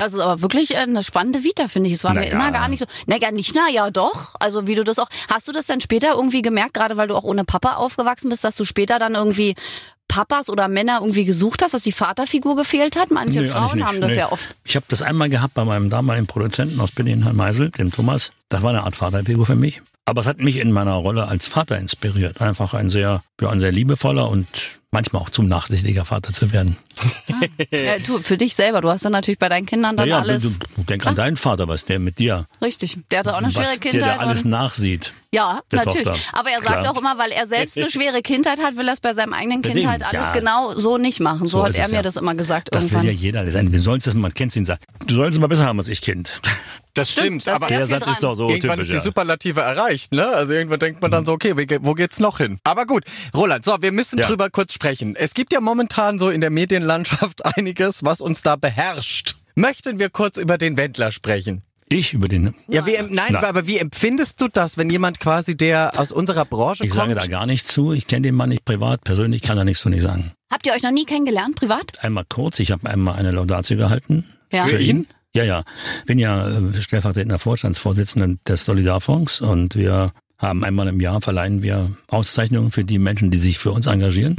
Das 0.00 0.14
ist 0.14 0.18
aber 0.20 0.42
wirklich 0.42 0.72
äh, 0.72 0.78
eine 0.78 1.02
spannende 1.04 1.44
Vita, 1.44 1.68
finde 1.68 1.88
ich. 1.88 1.94
Es 1.94 2.04
war 2.04 2.12
mir 2.12 2.20
Naja. 2.20 2.32
immer 2.32 2.50
gar 2.50 2.68
nicht 2.68 2.80
so. 2.80 2.86
Naja, 3.06 3.30
nicht, 3.30 3.52
na 3.54 3.68
ja, 3.70 3.90
doch. 3.90 4.34
Also 4.40 4.66
wie 4.66 4.74
du 4.74 4.82
das 4.84 4.98
auch. 4.98 5.08
Hast 5.28 5.46
du 5.46 5.52
das 5.52 5.66
dann 5.66 5.80
später 5.80 6.14
irgendwie 6.14 6.42
gemerkt, 6.42 6.74
gerade 6.74 6.96
weil 6.96 7.06
du 7.08 7.14
auch 7.14 7.22
ohne 7.24 7.44
Papa 7.44 7.74
aufgewachsen 7.74 8.28
bist, 8.28 8.42
dass 8.42 8.56
du 8.56 8.64
später 8.64 8.98
dann 8.98 9.14
irgendwie 9.14 9.54
Papas 10.08 10.48
oder 10.48 10.68
Männer 10.68 10.98
irgendwie 11.00 11.24
gesucht 11.24 11.62
hast, 11.62 11.74
dass 11.74 11.82
die 11.82 11.92
Vaterfigur 11.92 12.56
gefehlt 12.56 12.96
hat? 12.96 13.10
Manche 13.10 13.40
Nee, 13.42 13.48
Frauen 13.48 13.84
haben 13.86 14.00
das 14.00 14.12
Nee. 14.12 14.18
ja 14.18 14.32
oft. 14.32 14.56
Ich 14.64 14.76
habe 14.76 14.86
das 14.88 15.02
einmal 15.02 15.28
gehabt 15.28 15.54
bei 15.54 15.64
meinem 15.64 15.90
damaligen 15.90 16.26
Produzenten 16.26 16.80
aus 16.80 16.92
Berlin, 16.92 17.22
Herrn 17.24 17.36
Meisel, 17.36 17.70
dem 17.70 17.92
Thomas. 17.92 18.32
Das 18.48 18.62
war 18.62 18.70
eine 18.70 18.84
Art 18.84 18.96
Vaterfigur 18.96 19.46
für 19.46 19.56
mich. 19.56 19.82
Aber 20.04 20.20
es 20.20 20.26
hat 20.26 20.38
mich 20.38 20.58
in 20.58 20.70
meiner 20.70 20.92
Rolle 20.94 21.26
als 21.26 21.48
Vater 21.48 21.76
inspiriert. 21.78 22.40
Einfach 22.40 22.74
ein 22.74 22.88
sehr, 22.90 23.22
ja, 23.40 23.48
ein 23.50 23.58
sehr 23.60 23.72
liebevoller 23.72 24.28
und 24.30 24.46
manchmal 24.96 25.22
auch 25.22 25.30
zu 25.30 25.42
nachsichtiger 25.42 26.04
Vater 26.04 26.32
zu 26.32 26.52
werden. 26.52 26.76
Ja, 27.70 27.98
du, 27.98 28.18
für 28.18 28.36
dich 28.36 28.54
selber. 28.56 28.80
Du 28.80 28.88
hast 28.90 29.04
dann 29.04 29.12
natürlich 29.12 29.38
bei 29.38 29.48
deinen 29.48 29.66
Kindern 29.66 29.96
dann 29.96 30.08
Naja, 30.08 30.20
alles. 30.22 30.42
du, 30.42 30.82
denk 30.84 31.06
an 31.06 31.14
deinen 31.14 31.36
Vater, 31.36 31.68
was 31.68 31.84
der 31.84 31.98
mit 31.98 32.18
dir, 32.18 32.46
Richtig. 32.62 32.98
Der 33.10 33.20
hatte 33.20 33.34
auch 33.34 33.38
eine 33.38 33.50
schwere 33.50 33.64
was 33.66 33.80
dir 33.80 33.90
Kindheit. 33.90 34.16
da 34.18 34.20
alles 34.22 34.44
nachsieht. 34.44 35.12
ja, 35.32 35.60
der 35.70 35.84
natürlich. 35.84 36.04
Tochter. 36.04 36.38
Aber 36.38 36.50
er 36.50 36.62
sagt 36.62 36.80
Klar. 36.80 36.90
auch 36.92 36.98
immer, 36.98 37.18
weil 37.18 37.30
er 37.32 37.46
selbst 37.46 37.76
eine 37.78 37.90
schwere 37.90 38.22
Kindheit 38.22 38.58
hat, 38.60 38.76
will 38.76 38.88
er 38.88 38.94
es 38.94 39.00
bei 39.00 39.12
seinem 39.12 39.34
eigenen 39.34 39.62
Kind 39.62 39.86
halt 39.86 40.02
alles 40.02 40.14
ja. 40.26 40.32
genau 40.32 40.72
so 40.76 40.96
nicht 40.98 41.20
machen. 41.20 41.46
So, 41.46 41.58
So 41.58 41.64
hat 41.66 41.74
er 41.74 41.84
es, 41.84 41.90
mir 41.90 41.96
ja. 41.96 42.02
das 42.02 42.16
immer 42.16 42.34
gesagt 42.34 42.68
Das 42.72 42.84
irgendwann. 42.84 43.02
will 43.02 43.10
ja 43.10 43.16
jeder 43.16 43.50
sein. 43.50 43.72
Wie 43.72 43.78
sollst 43.78 44.06
das, 44.06 44.14
man 44.14 44.32
kennt 44.32 44.56
ihn, 44.56 44.64
sagt, 44.64 44.84
du 45.06 45.14
sollst 45.14 45.34
es 45.36 45.40
mal 45.40 45.46
besser 45.48 45.66
haben 45.66 45.78
als 45.78 45.88
ich, 45.88 46.00
Kind. 46.00 46.40
Das 46.96 47.10
stimmt, 47.12 47.46
das 47.46 47.54
aber 47.54 47.66
Der 47.68 47.86
Satz 47.86 48.06
ist 48.06 48.22
doch 48.22 48.34
so 48.34 48.48
irgendwann 48.48 48.76
typisch. 48.78 48.86
ist 48.88 48.92
die 48.92 48.96
Ja. 48.96 49.02
Superlative 49.02 49.60
erreicht, 49.60 50.12
ne? 50.12 50.26
Also 50.28 50.52
irgendwann 50.54 50.80
denkt 50.80 51.00
man 51.02 51.10
dann 51.10 51.24
so, 51.24 51.32
okay, 51.32 51.54
wo 51.82 51.94
geht's 51.94 52.18
noch 52.20 52.38
hin? 52.38 52.58
Aber 52.64 52.86
gut, 52.86 53.04
Roland, 53.34 53.64
so, 53.64 53.76
wir 53.80 53.92
müssen 53.92 54.18
Ja. 54.18 54.26
drüber 54.26 54.50
kurz 54.50 54.72
sprechen. 54.72 55.14
Es 55.16 55.34
gibt 55.34 55.52
ja 55.52 55.60
momentan 55.60 56.18
so 56.18 56.30
in 56.30 56.40
der 56.40 56.50
Medienlandschaft 56.50 57.44
einiges, 57.56 58.04
was 58.04 58.20
uns 58.20 58.42
da 58.42 58.56
beherrscht. 58.56 59.36
Möchten 59.54 59.98
wir 59.98 60.10
kurz 60.10 60.36
über 60.38 60.58
den 60.58 60.76
Wendler 60.76 61.10
sprechen? 61.12 61.62
Ich 61.88 62.14
über 62.14 62.26
den. 62.26 62.52
Ja, 62.66 62.84
wie, 62.84 62.94
nein, 62.96 63.10
Nein. 63.30 63.36
aber 63.36 63.68
wie 63.68 63.78
empfindest 63.78 64.40
du 64.40 64.48
das, 64.48 64.76
wenn 64.76 64.90
jemand 64.90 65.20
quasi, 65.20 65.56
der 65.56 65.92
aus 65.96 66.10
unserer 66.10 66.44
Branche 66.44 66.82
Ich 66.84 66.90
kommt? 66.90 67.02
sage 67.02 67.14
da 67.14 67.26
gar 67.28 67.46
nichts 67.46 67.72
zu. 67.72 67.92
Ich 67.92 68.08
kenne 68.08 68.22
den 68.22 68.34
Mann 68.34 68.48
nicht 68.48 68.64
privat. 68.64 69.04
Persönlich 69.04 69.40
kann 69.40 69.56
er 69.56 69.62
nichts 69.64 69.82
zu 69.82 69.88
nicht 69.88 70.02
sagen. 70.02 70.32
Habt 70.50 70.66
ihr 70.66 70.72
euch 70.72 70.82
noch 70.82 70.90
nie 70.90 71.04
kennengelernt, 71.04 71.54
privat? 71.54 72.02
Einmal 72.02 72.24
kurz. 72.28 72.58
Ich 72.58 72.72
habe 72.72 72.90
einmal 72.90 73.14
eine 73.14 73.30
Laudatio 73.30 73.76
gehalten. 73.76 74.24
Ja. 74.52 74.64
Für 74.66 74.76
Für 74.78 74.82
ihn? 74.82 75.06
Ja, 75.36 75.44
ja. 75.44 75.64
Bin 76.06 76.18
ja 76.18 76.48
äh, 76.48 76.80
stellvertretender 76.80 77.38
Vorstandsvorsitzender 77.38 78.36
des 78.48 78.64
Solidarfonds 78.64 79.42
und 79.42 79.76
wir 79.76 80.12
haben 80.38 80.64
einmal 80.64 80.88
im 80.88 80.98
Jahr 80.98 81.20
verleihen 81.20 81.62
wir 81.62 81.94
Auszeichnungen 82.08 82.70
für 82.70 82.84
die 82.84 82.98
Menschen, 82.98 83.30
die 83.30 83.36
sich 83.36 83.58
für 83.58 83.70
uns 83.70 83.86
engagieren. 83.86 84.34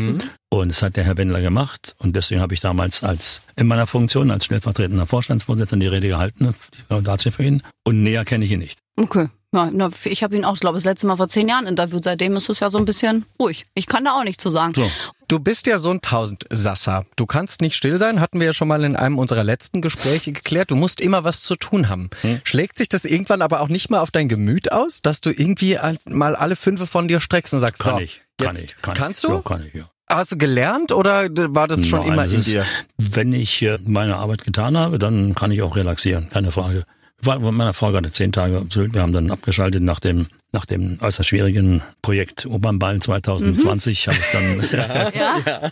Und 0.50 0.70
das 0.70 0.82
hat 0.82 0.96
der 0.96 1.04
Herr 1.04 1.18
Wendler 1.18 1.42
gemacht. 1.42 1.96
Und 2.00 2.16
deswegen 2.16 2.42
habe 2.42 2.56
ich 2.56 2.62
damals 2.62 3.04
als 3.04 3.42
in 3.56 3.68
meiner 3.68 3.86
Funktion 3.86 4.32
als 4.32 4.46
stellvertretender 4.46 5.06
Vorstandsvorsitzender 5.06 5.86
die 5.86 5.96
Rede 5.96 6.08
gehalten, 6.08 6.56
die 6.74 6.94
Laudatio 6.94 7.32
für 7.32 7.44
ihn. 7.44 7.62
Und 7.84 8.01
näher 8.01 8.25
kenne 8.25 8.46
ich 8.46 8.51
ihn 8.51 8.60
nicht. 8.60 8.80
Okay. 8.96 9.27
Ja, 9.54 9.70
na, 9.72 9.89
ich 10.04 10.24
habe 10.24 10.36
ihn 10.36 10.44
auch, 10.44 10.56
ich 10.56 10.60
glaube, 10.60 10.75
das 10.75 10.84
letzte 10.84 11.08
Mal 11.08 11.16
vor 11.16 11.30
zehn 11.30 11.48
Jahren 11.48 11.68
interviewt. 11.68 12.04
Seitdem 12.04 12.36
ist 12.36 12.50
es 12.50 12.60
ja 12.60 12.70
so 12.70 12.77
ein 12.77 12.84
bisschen 12.86 13.25
ruhig. 13.39 13.66
Ich 13.75 13.88
kann 13.88 14.04
da 14.04 14.12
auch 14.20 14.25
nichts 14.25 14.44
zu 14.44 14.51
sagen. 14.51 14.74
So. 14.75 14.89
Du 15.30 15.39
bist 15.39 15.68
ja 15.68 15.80
so 15.80 15.89
ein 15.89 16.01
Tausendsasser. 16.01 17.06
Du 17.16 17.25
kannst 17.25 17.62
nicht 17.62 17.75
still 17.75 17.98
sein, 17.98 18.20
hatten 18.20 18.39
wir 18.39 18.48
ja 18.48 18.54
schon 18.54 18.68
mal 18.68 18.84
in 18.84 18.98
einem 18.98 19.18
unserer 19.18 19.46
letzten 19.46 19.82
Gespräche 19.82 20.34
geklärt. 20.34 20.70
Du 20.72 20.75
musst 20.75 21.00
immer 21.00 21.24
was 21.24 21.42
zu 21.42 21.56
tun 21.56 21.88
haben. 21.88 22.10
Hm. 22.22 22.42
Schlägt 22.44 22.77
sich 22.77 22.89
das 22.89 23.06
irgendwann 23.06 23.42
aber 23.42 23.62
auch 23.62 23.70
nicht 23.70 23.89
mal 23.89 24.00
auf 24.01 24.12
dein 24.12 24.27
Gemüt 24.27 24.72
aus, 24.74 25.01
dass 25.01 25.22
du 25.22 25.30
irgendwie 25.32 25.77
mal 26.10 26.36
alle 26.36 26.58
fünfe 26.58 26.86
von 26.86 27.08
dir 27.08 27.22
streckst 27.22 27.54
und 27.54 27.62
sagst, 27.62 27.82
Kann 27.82 27.96
so, 27.96 28.01
ich. 28.01 28.22
Kann 28.38 28.56
jetzt 28.56 28.72
ich. 28.74 28.82
Kann 28.82 28.96
kannst 28.96 29.24
ich. 29.24 29.30
du? 29.30 29.36
Ja, 29.38 29.42
kann 29.44 29.66
ich, 29.66 29.74
ja. 29.74 29.89
Hast 30.10 30.32
du 30.34 30.38
gelernt 30.38 30.92
oder 30.94 31.27
war 31.54 31.68
das 31.68 31.86
schon 31.86 32.00
Nein, 32.01 32.13
immer 32.13 32.24
das 32.24 32.34
in 32.34 32.39
ist- 32.39 32.48
dir? 32.48 32.66
Wenn 32.98 33.32
ich 33.34 33.62
äh, 33.62 33.77
meine 33.86 34.18
Arbeit 34.18 34.44
getan 34.46 34.77
habe, 34.77 35.00
dann 35.00 35.36
kann 35.36 35.51
ich 35.51 35.62
auch 35.62 35.75
relaxieren, 35.77 36.30
keine 36.30 36.51
Frage. 36.51 36.84
War 37.24 37.40
mit 37.40 37.52
meiner 37.54 37.74
Frau 37.74 37.92
gerade 37.92 38.12
zehn 38.12 38.32
Tage 38.32 38.60
auf 38.60 38.66
Sylt. 38.72 38.94
Wir 38.94 39.02
haben 39.02 39.14
dann 39.14 39.32
abgeschaltet 39.32 39.82
nach 39.82 40.00
dem, 40.00 40.28
nach 40.52 40.66
dem 40.66 41.00
äußerst 41.02 41.28
schwierigen 41.28 41.82
Projekt 42.02 42.46
Opernball 42.46 43.00
2020. 43.00 44.08
Habe 44.08 44.18
ich 44.18 44.70
dann, 44.72 45.12
Ja? 45.14 45.72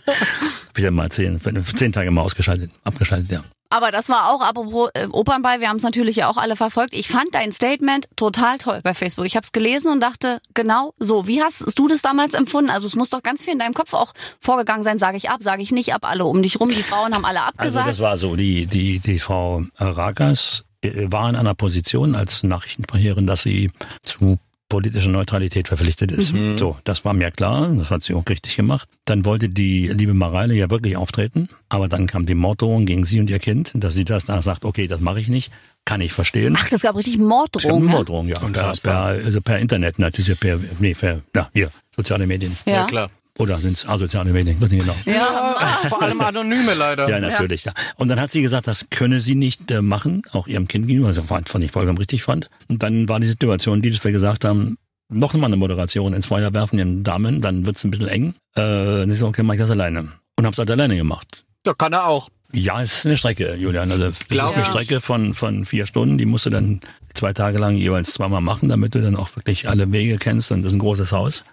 dann 0.74 0.94
mal 0.94 1.10
zehn, 1.10 1.40
zehn 1.40 1.92
Tage 1.92 2.10
mal 2.10 2.22
ausgeschaltet, 2.22 2.72
abgeschaltet, 2.84 3.30
ja. 3.30 3.42
Aber 3.68 3.90
das 3.90 4.08
war 4.08 4.32
auch, 4.32 4.42
apropos 4.42 4.90
äh, 4.94 5.08
Opernball, 5.10 5.60
wir 5.60 5.68
haben 5.68 5.76
es 5.78 5.82
natürlich 5.82 6.16
ja 6.16 6.28
auch 6.28 6.36
alle 6.36 6.54
verfolgt. 6.54 6.94
Ich 6.94 7.08
fand 7.08 7.34
dein 7.34 7.50
Statement 7.52 8.08
total 8.14 8.58
toll 8.58 8.80
bei 8.84 8.94
Facebook. 8.94 9.26
Ich 9.26 9.34
habe 9.34 9.44
es 9.44 9.50
gelesen 9.50 9.90
und 9.90 10.00
dachte, 10.00 10.40
genau 10.54 10.94
so. 10.98 11.26
Wie 11.26 11.42
hast 11.42 11.76
du 11.76 11.88
das 11.88 12.00
damals 12.02 12.34
empfunden? 12.34 12.70
Also 12.70 12.86
es 12.86 12.94
muss 12.94 13.10
doch 13.10 13.22
ganz 13.24 13.42
viel 13.42 13.52
in 13.52 13.58
deinem 13.58 13.74
Kopf 13.74 13.92
auch 13.92 14.12
vorgegangen 14.40 14.84
sein. 14.84 14.98
Sage 14.98 15.16
ich 15.16 15.30
ab, 15.30 15.42
sage 15.42 15.62
ich 15.62 15.72
nicht 15.72 15.92
ab, 15.94 16.04
alle 16.04 16.26
um 16.26 16.42
dich 16.42 16.60
rum. 16.60 16.68
Die 16.68 16.82
Frauen 16.84 17.12
haben 17.14 17.24
alle 17.24 17.40
Also 17.40 17.48
abgesagt. 17.80 17.88
das 17.90 18.00
war 18.00 18.16
so, 18.18 18.36
die, 18.36 18.66
die, 18.66 19.00
die 19.00 19.18
Frau 19.18 19.64
Rakas 19.78 20.64
war 20.82 21.28
in 21.28 21.36
einer 21.36 21.54
Position 21.54 22.14
als 22.14 22.42
Nachrichtensprecherin, 22.42 23.26
dass 23.26 23.42
sie 23.42 23.70
zu 24.02 24.38
politischer 24.68 25.10
Neutralität 25.10 25.68
verpflichtet 25.68 26.10
ist. 26.10 26.34
So, 26.56 26.76
das 26.84 27.04
war 27.04 27.14
mir 27.14 27.30
klar, 27.30 27.68
das 27.68 27.90
hat 27.90 28.02
sie 28.02 28.14
auch 28.14 28.24
richtig 28.28 28.56
gemacht. 28.56 28.88
Dann 29.04 29.24
wollte 29.24 29.48
die 29.48 29.86
liebe 29.88 30.12
Mareile 30.14 30.54
ja 30.54 30.70
wirklich 30.70 30.96
auftreten, 30.96 31.48
aber 31.68 31.88
dann 31.88 32.06
kam 32.06 32.26
die 32.26 32.34
Morddrohung 32.34 32.84
gegen 32.84 33.04
sie 33.04 33.20
und 33.20 33.30
ihr 33.30 33.38
Kind, 33.38 33.72
dass 33.74 33.94
sie 33.94 34.04
das 34.04 34.24
da 34.24 34.42
sagt, 34.42 34.64
okay, 34.64 34.88
das 34.88 35.00
mache 35.00 35.20
ich 35.20 35.28
nicht, 35.28 35.52
kann 35.84 36.00
ich 36.00 36.12
verstehen. 36.12 36.56
Ach, 36.58 36.68
das 36.68 36.82
gab 36.82 36.96
richtig 36.96 37.18
Morddrohungen. 37.18 37.88
ja? 37.88 37.94
Morddrohung, 37.94 38.26
ja. 38.26 38.38
Per, 38.40 38.72
per, 38.82 38.96
also 38.96 39.40
per 39.40 39.58
Internet, 39.60 40.00
natürlich 40.00 40.38
per, 40.38 40.58
nee, 40.80 40.94
per, 40.94 41.22
ja, 41.34 41.48
hier, 41.52 41.70
soziale 41.94 42.26
Medien. 42.26 42.56
Ja. 42.66 42.86
klar. 42.86 43.10
Oder 43.38 43.58
sind 43.58 43.76
es 43.76 43.86
asoziale 43.86 44.32
Medien? 44.32 44.60
Weiß 44.60 44.70
nicht 44.70 44.80
genau. 44.80 44.96
Ja. 45.04 45.84
Vor 45.88 46.02
allem 46.02 46.20
Anonyme 46.22 46.74
leider. 46.74 47.08
Ja, 47.08 47.20
natürlich. 47.20 47.64
Ja. 47.64 47.74
Und 47.96 48.08
dann 48.08 48.20
hat 48.20 48.30
sie 48.30 48.42
gesagt, 48.42 48.66
das 48.66 48.88
könne 48.90 49.20
sie 49.20 49.34
nicht 49.34 49.70
äh, 49.70 49.82
machen, 49.82 50.22
auch 50.32 50.46
ihrem 50.46 50.68
Kind 50.68 50.86
gegenüber, 50.86 51.10
was 51.10 51.18
ich 51.18 51.24
fand, 51.24 51.48
fand 51.48 51.64
ich 51.64 51.70
vollkommen 51.70 51.98
richtig 51.98 52.22
fand. 52.22 52.48
Und 52.68 52.82
dann 52.82 53.08
war 53.08 53.20
die 53.20 53.26
Situation, 53.26 53.82
die, 53.82 53.90
dass 53.90 54.02
wir 54.04 54.12
gesagt 54.12 54.44
haben, 54.44 54.78
noch 55.08 55.34
mal 55.34 55.46
eine 55.46 55.56
Moderation 55.56 56.14
ins 56.14 56.26
Feuer 56.26 56.52
werfen, 56.54 56.78
den 56.78 57.04
Damen, 57.04 57.40
dann 57.40 57.66
wird's 57.66 57.84
ein 57.84 57.90
bisschen 57.90 58.08
eng. 58.08 58.34
Äh, 58.56 59.02
und 59.02 59.10
ich 59.10 59.18
so, 59.18 59.26
okay, 59.26 59.42
mach 59.42 59.54
ich 59.54 59.60
das 59.60 59.70
alleine. 59.70 60.12
Und 60.38 60.46
hab's 60.46 60.58
halt 60.58 60.70
alleine 60.70 60.96
gemacht. 60.96 61.44
Ja, 61.66 61.74
kann 61.74 61.92
er 61.92 62.06
auch. 62.06 62.28
Ja, 62.52 62.80
es 62.80 62.98
ist 62.98 63.06
eine 63.06 63.16
Strecke, 63.16 63.54
Julian. 63.56 63.90
Also 63.90 64.06
es 64.06 64.18
Glaub 64.28 64.50
ist 64.50 64.54
eine 64.54 64.62
ich. 64.62 64.68
Strecke 64.68 65.00
von, 65.00 65.34
von 65.34 65.64
vier 65.64 65.86
Stunden, 65.86 66.16
die 66.16 66.26
musst 66.26 66.46
du 66.46 66.50
dann 66.50 66.80
zwei 67.16 67.32
Tage 67.32 67.58
lang 67.58 67.74
jeweils 67.74 68.12
zweimal 68.12 68.40
machen, 68.40 68.68
damit 68.68 68.94
du 68.94 69.02
dann 69.02 69.16
auch 69.16 69.34
wirklich 69.36 69.68
alle 69.68 69.90
Wege 69.90 70.18
kennst 70.18 70.50
und 70.52 70.62
das 70.62 70.72
ist 70.72 70.76
ein 70.76 70.80
großes 70.80 71.12
Haus. 71.12 71.44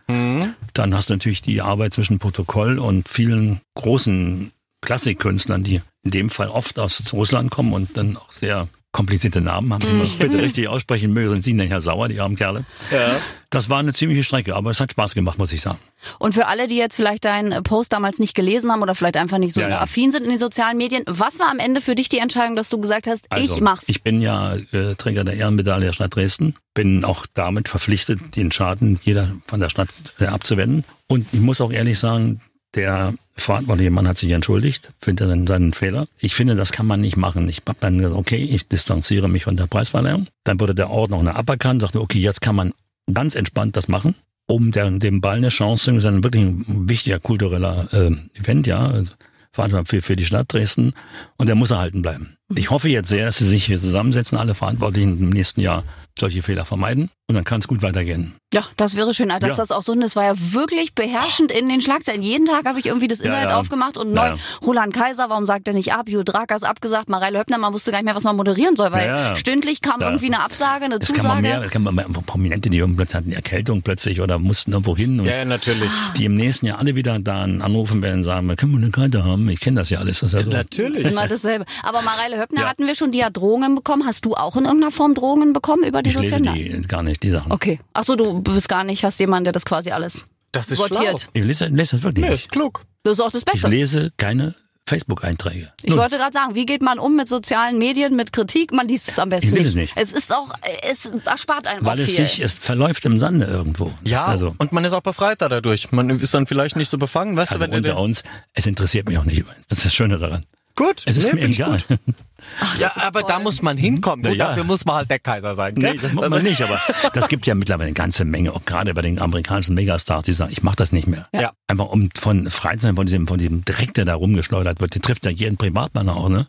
Dann 0.74 0.96
hast 0.96 1.10
du 1.10 1.14
natürlich 1.14 1.42
die 1.42 1.62
Arbeit 1.62 1.94
zwischen 1.94 2.20
Protokoll 2.20 2.80
und 2.80 3.08
vielen 3.10 3.62
großen 3.76 4.52
Klassikkünstlern, 4.82 5.64
die 5.64 5.82
in 6.04 6.12
dem 6.12 6.30
Fall 6.30 6.50
oft 6.50 6.78
aus 6.80 7.02
Russland 7.14 7.52
kommen 7.52 7.74
und 7.74 7.96
dann 7.98 8.18
auch 8.18 8.32
sehr 8.32 8.68
komplizierte 8.94 9.42
Namen 9.42 9.74
haben. 9.74 9.82
Die 9.82 9.94
man 9.94 10.08
bitte 10.20 10.42
richtig 10.42 10.70
aussprechen 10.70 11.12
möge, 11.12 11.30
sonst 11.32 11.44
sind 11.46 11.58
nachher 11.58 11.82
sauer, 11.82 12.08
die 12.08 12.22
armen 12.22 12.38
Kerle. 12.38 12.64
Ja. 12.92 13.18
Das 13.50 13.70
war 13.70 13.80
eine 13.80 13.94
ziemliche 13.94 14.24
Strecke, 14.24 14.56
aber 14.56 14.70
es 14.70 14.80
hat 14.80 14.92
Spaß 14.92 15.16
gemacht, 15.16 15.38
muss 15.38 15.52
ich 15.52 15.62
sagen. 15.62 15.78
Und 16.20 16.34
für 16.34 16.46
alle, 16.48 16.68
die 16.68 16.78
jetzt 16.78 16.96
vielleicht 16.96 17.26
deinen 17.26 17.64
Post 17.64 17.92
damals 17.92 18.20
nicht 18.20 18.36
gelesen 18.36 18.72
haben 18.72 18.82
oder 18.82 18.96
vielleicht 18.96 19.18
einfach 19.18 19.40
nicht 19.40 19.54
so 19.54 19.62
Ja, 19.62 19.70
ja. 19.70 19.82
affin 19.82 20.12
sind 20.12 20.24
in 20.24 20.30
den 20.30 20.40
sozialen 20.40 20.78
Medien, 20.78 21.04
was 21.08 21.40
war 21.40 21.50
am 21.50 21.60
Ende 21.60 21.82
für 21.82 21.96
dich 21.96 22.08
die 22.08 22.20
Entscheidung, 22.20 22.56
dass 22.56 22.70
du 22.70 22.80
gesagt 22.80 23.08
hast, 23.08 23.32
Also, 23.32 23.56
ich 23.56 23.62
mach's? 23.62 23.86
Ich 23.88 24.04
bin 24.04 24.22
ja 24.22 24.56
äh, 24.72 24.96
Träger 24.96 25.24
der 25.24 25.36
Ehrenmedaille 25.36 25.88
der 25.88 25.94
Stadt 25.94 26.16
Dresden, 26.16 26.56
bin 26.74 27.04
auch 27.04 27.26
damit 27.34 27.68
verpflichtet, 27.68 28.36
den 28.36 28.52
Schaden 28.52 29.00
jeder 29.04 29.32
von 29.48 29.60
der 29.60 29.70
Stadt 29.70 29.90
äh, 30.20 30.26
abzuwenden. 30.26 30.84
Und 31.08 31.28
ich 31.32 31.42
muss 31.42 31.62
auch 31.62 31.72
ehrlich 31.72 32.00
sagen, 32.00 32.42
der 32.76 33.14
verantwortliche 33.36 33.92
Mann 33.92 34.08
hat 34.08 34.18
sich 34.18 34.32
entschuldigt 34.32 34.92
für 35.00 35.14
seinen, 35.18 35.48
seinen 35.48 35.74
Fehler. 35.74 36.08
Ich 36.20 36.36
finde, 36.36 36.56
das 36.56 36.72
kann 36.72 36.86
man 36.86 37.02
nicht 37.02 37.18
machen. 37.18 37.50
Ich 37.50 37.62
habe 37.68 37.78
dann 37.80 37.98
gesagt, 37.98 38.16
okay, 38.16 38.44
ich 38.44 38.68
distanziere 38.68 39.28
mich 39.28 39.44
von 39.46 39.58
der 39.58 39.68
Preisverleihung. 39.68 40.28
Dann 40.44 40.60
wurde 40.60 40.76
der 40.76 40.90
Ort 40.90 41.12
noch 41.12 41.20
eine 41.20 41.36
aberkannt, 41.36 41.82
sagte, 41.82 42.02
okay, 42.02 42.20
jetzt 42.20 42.42
kann 42.42 42.56
man 42.56 42.74
ganz 43.12 43.36
entspannt 43.36 43.76
das 43.76 43.88
machen, 43.88 44.16
um 44.48 44.72
der, 44.72 44.90
dem 44.92 45.22
Ball 45.22 45.38
eine 45.38 45.50
Chance 45.50 45.86
zu 45.86 45.92
geben. 45.92 45.98
Das 45.98 46.06
ist 46.06 46.12
ein 46.12 46.24
wirklich 46.24 46.90
wichtiger 46.90 47.20
kultureller 47.20 47.88
äh, 47.92 48.40
Event, 48.40 48.68
ja. 48.68 48.88
Also, 48.88 49.14
Verantwortung 49.52 49.86
für, 49.86 50.02
für 50.02 50.16
die 50.16 50.26
Stadt 50.26 50.52
Dresden 50.52 50.94
und 51.38 51.48
der 51.48 51.56
muss 51.56 51.70
erhalten 51.70 52.02
bleiben. 52.02 52.38
Ich 52.56 52.72
hoffe 52.72 52.90
jetzt 52.90 53.10
sehr, 53.10 53.26
dass 53.26 53.38
sie 53.38 53.46
sich 53.46 53.66
hier 53.66 53.80
zusammensetzen, 53.80 54.38
alle 54.38 54.56
Verantwortlichen 54.56 55.20
im 55.20 55.30
nächsten 55.30 55.62
Jahr 55.62 55.84
solche 56.20 56.42
Fehler 56.42 56.66
vermeiden 56.66 57.12
und 57.30 57.36
dann 57.36 57.46
kann 57.46 57.60
es 57.60 57.68
gut 57.68 57.82
weitergehen. 57.82 58.36
Ja, 58.54 58.64
das 58.78 58.96
wäre 58.96 59.14
schön, 59.14 59.30
dass 59.30 59.42
Ja. 59.42 59.56
das 59.56 59.72
auch 59.72 59.82
so, 59.82 59.96
das 59.96 60.16
war 60.16 60.26
ja 60.26 60.34
wirklich 60.36 60.94
beherrschend 60.94 61.52
in 61.52 61.68
den 61.70 61.82
Schlagzeilen. 61.82 62.22
Jeden 62.22 62.46
Tag 62.46 62.66
habe 62.66 62.80
ich 62.80 62.86
irgendwie 62.86 63.08
das 63.08 63.20
Ja, 63.20 63.26
Internet 63.26 63.50
ja. 63.50 63.58
aufgemacht 63.60 63.98
und 63.98 64.10
Ja, 64.14 64.16
neu, 64.16 64.28
ja. 64.30 64.36
Roland 64.64 64.94
Kaiser, 64.94 65.30
warum 65.30 65.46
sagt 65.46 65.68
er 65.68 65.74
nicht 65.74 65.94
ab? 65.94 66.08
Judith 66.10 66.32
Drakas 66.34 66.64
abgesagt, 66.64 67.10
Mareile 67.10 67.40
Höppner, 67.40 67.58
man 67.58 67.74
wusste 67.74 67.92
gar 67.92 67.98
nicht 68.00 68.06
mehr, 68.06 68.16
was 68.16 68.24
man 68.26 68.36
moderieren 68.36 68.76
soll, 68.76 68.92
weil 68.92 69.08
Ja, 69.08 69.18
ja. 69.30 69.36
stündlich 69.36 69.82
kam 69.82 70.02
Ja. 70.02 70.08
irgendwie 70.10 70.28
eine 70.28 70.42
Absage, 70.42 70.86
eine 70.86 70.96
Es 71.02 71.12
kann 71.14 71.26
man 71.26 71.42
mehr, 71.42 71.52
Zusage. 71.54 71.66
es 71.68 71.72
kann 71.72 71.84
man 71.84 71.96
mehr 71.96 72.06
einfach 72.06 72.26
Prominente, 72.26 72.70
die 72.70 72.80
plötzlich 72.82 73.16
hatten 73.16 73.28
eine 73.30 73.36
Erkältung 73.38 73.82
plötzlich 73.82 74.22
oder 74.22 74.38
mussten 74.38 74.72
irgendwo 74.74 74.96
hin 74.96 75.20
und 75.20 75.26
Ja, 75.26 75.38
ja, 75.38 75.46
natürlich. 75.46 75.90
die 76.18 76.26
im 76.26 76.36
nächsten 76.36 76.66
Jahr 76.68 76.78
alle 76.80 76.96
wieder 76.96 77.18
da 77.20 77.44
anrufen 77.44 78.02
werden 78.04 78.18
und 78.18 78.24
sagen, 78.26 78.56
können 78.56 78.74
wir 78.74 78.78
eine 78.80 78.92
Karte 78.92 79.24
haben? 79.24 79.50
Ich 79.50 79.62
kenne 79.62 79.80
das 79.80 79.90
ja 79.90 80.00
alles. 80.00 80.20
Das 80.20 80.34
ist 80.34 80.40
ja 80.40 80.44
so. 80.44 80.52
Natürlich. 80.52 81.08
Immer 81.12 81.28
dasselbe. 81.28 81.66
Aber 81.82 82.02
Mareile 82.04 82.40
Höppner 82.40 82.62
Ja. 82.62 82.70
hatten 82.70 82.86
wir 82.86 82.94
schon, 82.96 83.12
die 83.12 83.24
hat 83.26 83.36
Drohungen 83.38 83.74
bekommen. 83.76 84.06
Hast 84.06 84.26
du 84.26 84.36
auch 84.36 84.56
in 84.58 84.66
irgendeiner 84.66 84.92
Form 84.92 85.16
Drohungen 85.16 85.54
bekommen 85.54 85.84
über 85.84 86.04
die 86.04 86.10
Ich 86.12 86.18
sozialen 86.18 86.44
die 86.54 86.82
gar 86.88 87.02
nicht, 87.02 87.13
die 87.20 87.30
Sachen. 87.30 87.52
Okay. 87.52 87.80
Ach 87.94 88.04
so, 88.04 88.16
du 88.16 88.42
bist 88.42 88.70
gar 88.70 88.84
nicht, 88.84 89.04
hast 89.04 89.20
jemanden, 89.20 89.46
der 89.46 89.54
das 89.54 89.66
quasi 89.66 89.92
alles 89.92 90.28
Das 90.52 90.70
ist 90.72 90.78
sortiert. 90.78 91.20
schlau. 91.22 91.32
Ich 91.34 91.44
lese, 91.44 91.66
lese 91.66 91.96
das 91.98 92.04
wirklich 92.04 92.26
Nee, 92.26 92.32
nicht. 92.32 92.46
ist 92.46 92.52
klug. 92.52 92.84
Das 93.04 93.14
ist 93.14 93.20
auch 93.20 93.32
das 93.32 93.42
Ich 93.42 93.46
Beste. 93.46 93.68
lese 93.68 94.12
keine 94.18 94.56
Facebook-Einträge. 94.86 95.72
Ich 95.82 95.96
wollte 95.96 96.18
gerade 96.18 96.34
sagen, 96.34 96.56
wie 96.56 96.66
geht 96.66 96.82
man 96.82 97.00
um 97.00 97.16
mit 97.16 97.30
sozialen 97.30 97.78
Medien, 97.78 98.16
mit 98.18 98.34
Kritik? 98.34 98.74
Man 98.74 98.88
liest 98.88 99.08
es 99.10 99.18
am 99.20 99.30
besten 99.30 99.48
Ich 99.48 99.54
lese 99.64 99.78
nicht. 99.78 99.92
es 99.96 99.96
nicht. 99.96 99.98
Es 99.98 100.14
ist 100.14 100.34
auch, 100.34 100.54
es 100.90 101.10
erspart 101.26 101.68
einem 101.68 101.86
Weil 101.86 101.98
auch 102.00 102.04
es 102.04 102.10
viel. 102.10 102.26
sich, 102.28 102.40
es 102.42 102.54
verläuft 102.56 103.06
im 103.06 103.18
Sande 103.18 103.46
irgendwo. 103.46 103.86
Das 104.04 104.12
Ja, 104.12 104.26
also, 104.26 104.54
und 104.58 104.72
man 104.74 104.84
ist 104.84 104.92
auch 104.94 105.02
befreiter 105.02 105.48
dadurch. 105.50 105.92
Man 105.94 106.10
ist 106.10 106.34
dann 106.34 106.48
vielleicht 106.48 106.76
nicht 106.76 106.90
so 106.90 106.98
befangen, 106.98 107.38
weißt 107.38 107.52
also 107.54 107.64
du, 107.66 107.72
wenn 107.72 107.78
unter 107.78 107.98
uns, 107.98 108.24
es 108.54 108.66
interessiert 108.66 109.08
mich 109.08 109.18
auch 109.18 109.24
nicht. 109.26 109.46
Das 109.70 109.78
ist 109.80 109.86
das 109.86 109.94
Schöne 109.94 110.18
daran. 110.18 110.42
Gut, 110.76 111.04
Es 111.06 111.18
ist 111.18 111.32
nee, 111.34 111.42
mir 111.42 111.48
ich 111.50 111.60
egal. 111.60 111.80
Ach, 112.60 112.78
Ja, 112.78 112.92
aber 112.98 113.22
toll. 113.22 113.30
da 113.30 113.40
muss 113.40 113.62
man 113.62 113.78
hinkommen. 113.78 114.24
Gut, 114.24 114.36
Ja. 114.36 114.50
dafür 114.50 114.64
muss 114.64 114.86
man 114.86 114.96
halt 114.96 115.10
der 115.10 115.20
Kaiser 115.20 115.56
sein. 115.56 115.74
Nee, 115.76 115.82
gell? 115.92 115.98
das 115.98 116.14
muss 116.14 116.24
Also- 116.26 116.36
man 116.38 116.44
nicht, 116.46 116.62
aber 116.62 116.80
das 117.14 117.28
gibt 117.28 117.46
ja 117.48 117.56
mittlerweile 117.56 117.88
eine 117.88 117.94
ganze 117.94 118.26
Menge, 118.26 118.52
auch 118.54 118.66
gerade 118.66 118.94
bei 118.94 119.02
den 119.02 119.20
amerikanischen 119.20 119.76
Megastars, 119.76 120.24
die 120.26 120.34
sagen, 120.34 120.52
ich 120.52 120.64
mache 120.64 120.76
das 120.76 120.92
nicht 120.92 121.08
mehr. 121.08 121.28
Ja. 121.36 121.52
Einfach 121.68 121.88
um 121.88 122.10
von 122.16 122.50
frei 122.50 122.76
zu 122.76 122.82
sein 122.84 122.96
von 122.96 123.06
diesem, 123.06 123.28
von 123.28 123.38
diesem 123.40 123.64
Dreck, 123.66 123.94
der 123.94 124.06
da 124.06 124.16
rumgeschleudert 124.16 124.80
wird, 124.82 124.96
die 124.96 125.00
trifft 125.00 125.26
ja 125.26 125.32
jeden 125.32 125.58
Privatmann 125.58 126.10
auch, 126.10 126.30
ne? 126.30 126.48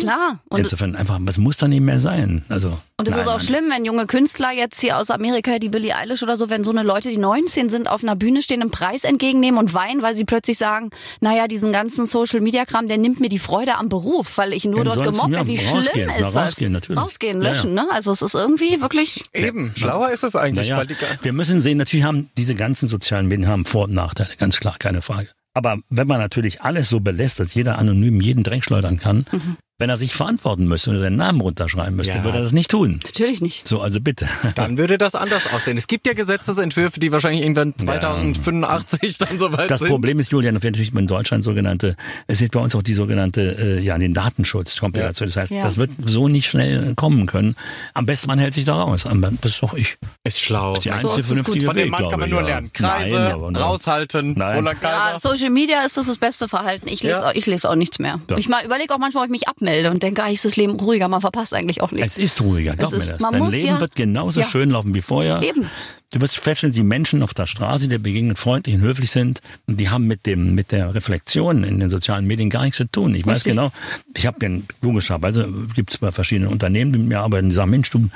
Klar. 0.00 0.40
Und, 0.48 0.58
Insofern 0.60 0.96
einfach, 0.96 1.18
das 1.22 1.38
muss 1.38 1.56
da 1.58 1.68
nicht 1.68 1.82
mehr 1.82 2.00
sein. 2.00 2.44
Also, 2.48 2.78
und 2.98 3.06
es 3.06 3.12
nein, 3.12 3.20
ist 3.22 3.28
auch 3.28 3.36
nein. 3.38 3.46
schlimm, 3.46 3.64
wenn 3.70 3.84
junge 3.84 4.06
Künstler 4.06 4.50
jetzt 4.52 4.80
hier 4.80 4.96
aus 4.96 5.10
Amerika, 5.10 5.58
die 5.58 5.68
Billie 5.68 5.94
Eilish 5.94 6.22
oder 6.22 6.36
so, 6.38 6.48
wenn 6.48 6.64
so 6.64 6.70
eine 6.70 6.82
Leute, 6.82 7.10
die 7.10 7.18
19 7.18 7.68
sind, 7.68 7.88
auf 7.88 8.02
einer 8.02 8.16
Bühne 8.16 8.40
stehen, 8.40 8.62
einen 8.62 8.70
Preis 8.70 9.04
entgegennehmen 9.04 9.58
und 9.60 9.74
weinen, 9.74 10.00
weil 10.00 10.16
sie 10.16 10.24
plötzlich 10.24 10.56
sagen, 10.56 10.90
naja, 11.20 11.46
diesen 11.46 11.72
ganzen 11.72 12.06
Social-Media-Kram, 12.06 12.86
der 12.86 12.96
nimmt 12.96 13.20
mir 13.20 13.28
die 13.28 13.38
Freude 13.38 13.74
am 13.76 13.88
Beruf, 13.90 14.38
weil 14.38 14.52
ich 14.54 14.64
nur 14.64 14.78
Ja, 14.78 14.84
dort 14.84 15.02
gemobbt 15.04 15.30
ja, 15.32 15.38
werde. 15.38 15.48
Wie 15.48 15.58
schlimm 15.58 15.74
rausgehen, 15.74 16.10
ist 16.10 16.20
das? 16.20 16.36
rausgehen, 16.36 16.72
natürlich. 16.72 17.02
Rausgehen, 17.02 17.42
Ja, 17.42 17.48
löschen, 17.50 17.74
ne? 17.74 17.86
Also 17.90 18.12
es 18.12 18.22
ist 18.22 18.34
irgendwie 18.34 18.80
wirklich... 18.80 19.24
Eben, 19.34 19.72
schlauer 19.76 20.10
ist 20.10 20.24
es 20.24 20.34
eigentlich. 20.36 20.68
Naja, 20.70 20.78
Weil 20.78 20.86
die, 20.86 20.96
wir 21.20 21.32
müssen 21.34 21.60
sehen, 21.60 21.76
natürlich 21.78 22.04
haben 22.06 22.30
diese 22.38 22.54
ganzen 22.54 22.86
sozialen 22.88 23.26
Medien 23.28 23.48
haben 23.48 23.66
Vor- 23.66 23.84
und 23.84 23.94
Nachteile, 23.94 24.30
ganz 24.38 24.58
klar, 24.58 24.76
keine 24.78 25.02
Frage. 25.02 25.28
Aber 25.52 25.78
wenn 25.88 26.06
man 26.06 26.20
natürlich 26.20 26.60
alles 26.60 26.90
so 26.90 27.00
belässt, 27.00 27.40
dass 27.40 27.54
jeder 27.54 27.78
anonym 27.78 28.20
jeden 28.20 28.42
Dreck 28.42 28.62
schleudern 28.62 28.98
kann, 28.98 29.24
Mhm. 29.32 29.56
Wenn 29.78 29.90
er 29.90 29.98
sich 29.98 30.14
verantworten 30.14 30.66
müsste 30.68 30.88
und 30.88 30.98
seinen 31.00 31.16
Namen 31.16 31.38
runterschreiben 31.42 31.96
müsste, 31.96 32.14
Ja. 32.14 32.24
würde 32.24 32.38
er 32.38 32.44
das 32.44 32.52
nicht 32.52 32.70
tun. 32.70 32.98
Natürlich 33.04 33.42
nicht. 33.42 33.68
So, 33.68 33.82
also 33.82 34.00
bitte. 34.00 34.26
Dann 34.54 34.78
würde 34.78 34.96
das 34.96 35.14
anders 35.14 35.52
aussehen. 35.52 35.76
Es 35.76 35.86
gibt 35.86 36.06
ja 36.06 36.14
Gesetzesentwürfe, 36.14 36.98
die 36.98 37.12
wahrscheinlich 37.12 37.42
irgendwann 37.42 37.74
2085 37.76 39.18
dann 39.18 39.38
soweit 39.38 39.70
Das 39.70 39.80
sind. 39.80 39.90
Problem 39.90 40.18
ist, 40.18 40.32
Julian, 40.32 40.54
natürlich 40.54 40.94
in 40.94 41.06
Deutschland 41.06 41.44
sogenannte, 41.44 41.94
es 42.26 42.40
ist 42.40 42.52
bei 42.52 42.60
uns 42.60 42.74
auch 42.74 42.82
die 42.82 42.94
sogenannte, 42.94 43.78
äh, 43.78 43.80
ja, 43.82 43.98
den 43.98 44.14
Datenschutz 44.14 44.80
kommt 44.80 44.96
ja, 44.96 45.02
Ja. 45.02 45.08
dazu. 45.08 45.26
Das 45.26 45.36
heißt, 45.36 45.52
Ja. 45.52 45.62
das 45.62 45.76
wird 45.76 45.90
so 46.02 46.28
nicht 46.28 46.48
schnell 46.48 46.94
kommen 46.94 47.26
können. 47.26 47.54
Am 47.92 48.06
besten 48.06 48.28
man 48.28 48.38
hält 48.38 48.54
sich 48.54 48.64
da 48.64 48.76
raus. 48.82 49.04
Am 49.04 49.20
besten- 49.20 49.38
Das 49.42 49.52
ist 49.52 49.62
doch 49.62 49.74
ich. 49.74 49.98
ist 50.24 50.40
schlau. 50.40 50.72
Die 50.74 50.88
So 50.88 50.90
einzige 50.94 51.20
ist 51.20 51.30
es 51.30 51.44
gut. 51.44 51.62
vernünftige 51.62 51.66
Von 51.66 51.76
dem 51.76 51.88
Mann 51.90 52.08
kann 52.10 52.20
man 52.20 52.30
nur 52.30 52.40
ja. 52.40 52.46
lernen. 52.46 52.70
Kreise, 52.72 53.14
Nein, 53.14 53.32
aber 53.32 53.52
raushalten, 53.54 54.32
Nein. 54.38 54.56
Roland 54.56 54.78
Ja. 54.82 55.18
Social 55.18 55.50
Media 55.50 55.84
ist 55.84 55.98
das 55.98 56.06
das 56.06 56.16
beste 56.16 56.48
Verhalten. 56.48 56.88
Ich 56.88 57.02
lese, 57.02 57.16
Ja. 57.16 57.28
auch, 57.28 57.34
ich 57.34 57.44
lese 57.44 57.68
auch 57.68 57.74
nichts 57.74 57.98
mehr. 57.98 58.20
Ja. 58.30 58.38
Ich 58.38 58.48
mal 58.48 58.64
überlege 58.64 58.94
auch 58.94 58.98
manchmal, 58.98 59.24
ob 59.24 59.26
ich 59.28 59.32
mich 59.32 59.48
abmelde 59.48 59.65
und 59.90 60.02
denke, 60.02 60.22
ah, 60.22 60.28
ist 60.30 60.44
das 60.44 60.56
Leben 60.56 60.78
ruhiger, 60.78 61.08
man 61.08 61.20
verpasst 61.20 61.54
eigentlich 61.54 61.80
auch 61.82 61.90
nichts. 61.92 62.16
Es 62.16 62.18
ist 62.18 62.40
ruhiger, 62.40 62.74
glaub 62.76 62.92
ist- 62.92 62.98
mir 63.06 63.12
das. 63.12 63.20
man 63.20 63.32
Dein 63.32 63.42
muss 63.42 63.52
Leben 63.52 63.66
ja- 63.66 63.80
wird 63.80 63.94
genauso 63.96 64.40
Ja. 64.40 64.48
schön 64.48 64.70
laufen 64.70 64.94
wie 64.94 65.02
vorher. 65.02 65.42
Eben. 65.42 65.70
Du 66.12 66.20
wirst 66.20 66.38
feststellen, 66.38 66.72
die 66.74 66.84
Menschen 66.84 67.22
auf 67.22 67.34
der 67.34 67.46
Straße, 67.46 67.88
die 67.88 67.98
begegnen 67.98 68.36
freundlich 68.36 68.76
und 68.76 68.80
höflich 68.82 69.10
sind, 69.10 69.40
und 69.66 69.80
die 69.80 69.88
haben 69.90 70.06
mit 70.06 70.24
dem 70.24 70.54
mit 70.54 70.70
der 70.72 70.94
Reflexion 70.94 71.64
in 71.64 71.80
den 71.80 71.90
sozialen 71.90 72.26
Medien 72.26 72.48
gar 72.48 72.62
nichts 72.62 72.76
zu 72.78 72.84
tun. 72.86 73.14
Ich 73.14 73.26
weiß 73.26 73.42
genau, 73.44 73.72
ich 74.16 74.24
habe 74.26 74.38
ja 74.46 74.58
logischerweise 74.82 75.48
gibt 75.74 75.90
es 75.90 75.98
bei 75.98 76.12
verschiedenen 76.12 76.48
Unternehmen, 76.50 76.92
die 76.92 76.98
mit 77.00 77.08
mir 77.08 77.20
arbeiten, 77.20 77.48
die 77.48 77.54
sagen, 77.54 77.70
Mensch, 77.70 77.90
du, 77.90 78.08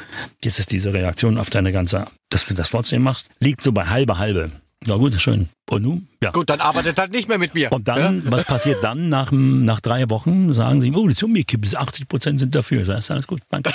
jetzt 0.45 0.59
ist 0.61 0.71
diese 0.73 0.93
Reaktion 0.95 1.37
auf 1.37 1.51
deine 1.51 1.73
ganze, 1.73 2.07
dass 2.31 2.47
du 2.47 2.55
das 2.55 2.71
trotzdem 2.71 3.03
machst, 3.03 3.29
liegt 3.41 3.61
so 3.61 3.73
bei 3.73 3.87
halbe 3.87 4.19
halbe. 4.19 4.51
Na 4.87 4.97
gut, 4.97 5.21
schön. 5.21 5.49
Und 5.71 5.83
nun? 5.83 6.07
Ja. 6.23 6.33
Gut, 6.33 6.51
dann 6.51 6.61
arbeitet 6.61 6.99
halt 6.99 7.13
nicht 7.13 7.29
mehr 7.29 7.39
mit 7.39 7.55
mir. 7.55 7.73
Und 7.73 7.87
dann, 7.89 8.23
was 8.31 8.45
passiert 8.45 8.83
dann 8.85 9.09
nach, 9.09 9.31
nach 9.33 9.81
drei 9.81 10.11
Wochen? 10.11 10.53
Sagen 10.53 10.81
sie, 10.81 10.93
oh, 10.93 11.07
das 11.07 11.17
ist 11.17 11.23
umgekippt, 11.23 11.63
bis 11.63 11.75
80 11.77 12.09
Prozent 12.09 12.41
sind 12.41 12.55
dafür. 12.55 12.85
Das 12.85 12.99
ist 13.05 13.11
alles 13.11 13.27
gut, 13.27 13.41
danke. 13.51 13.71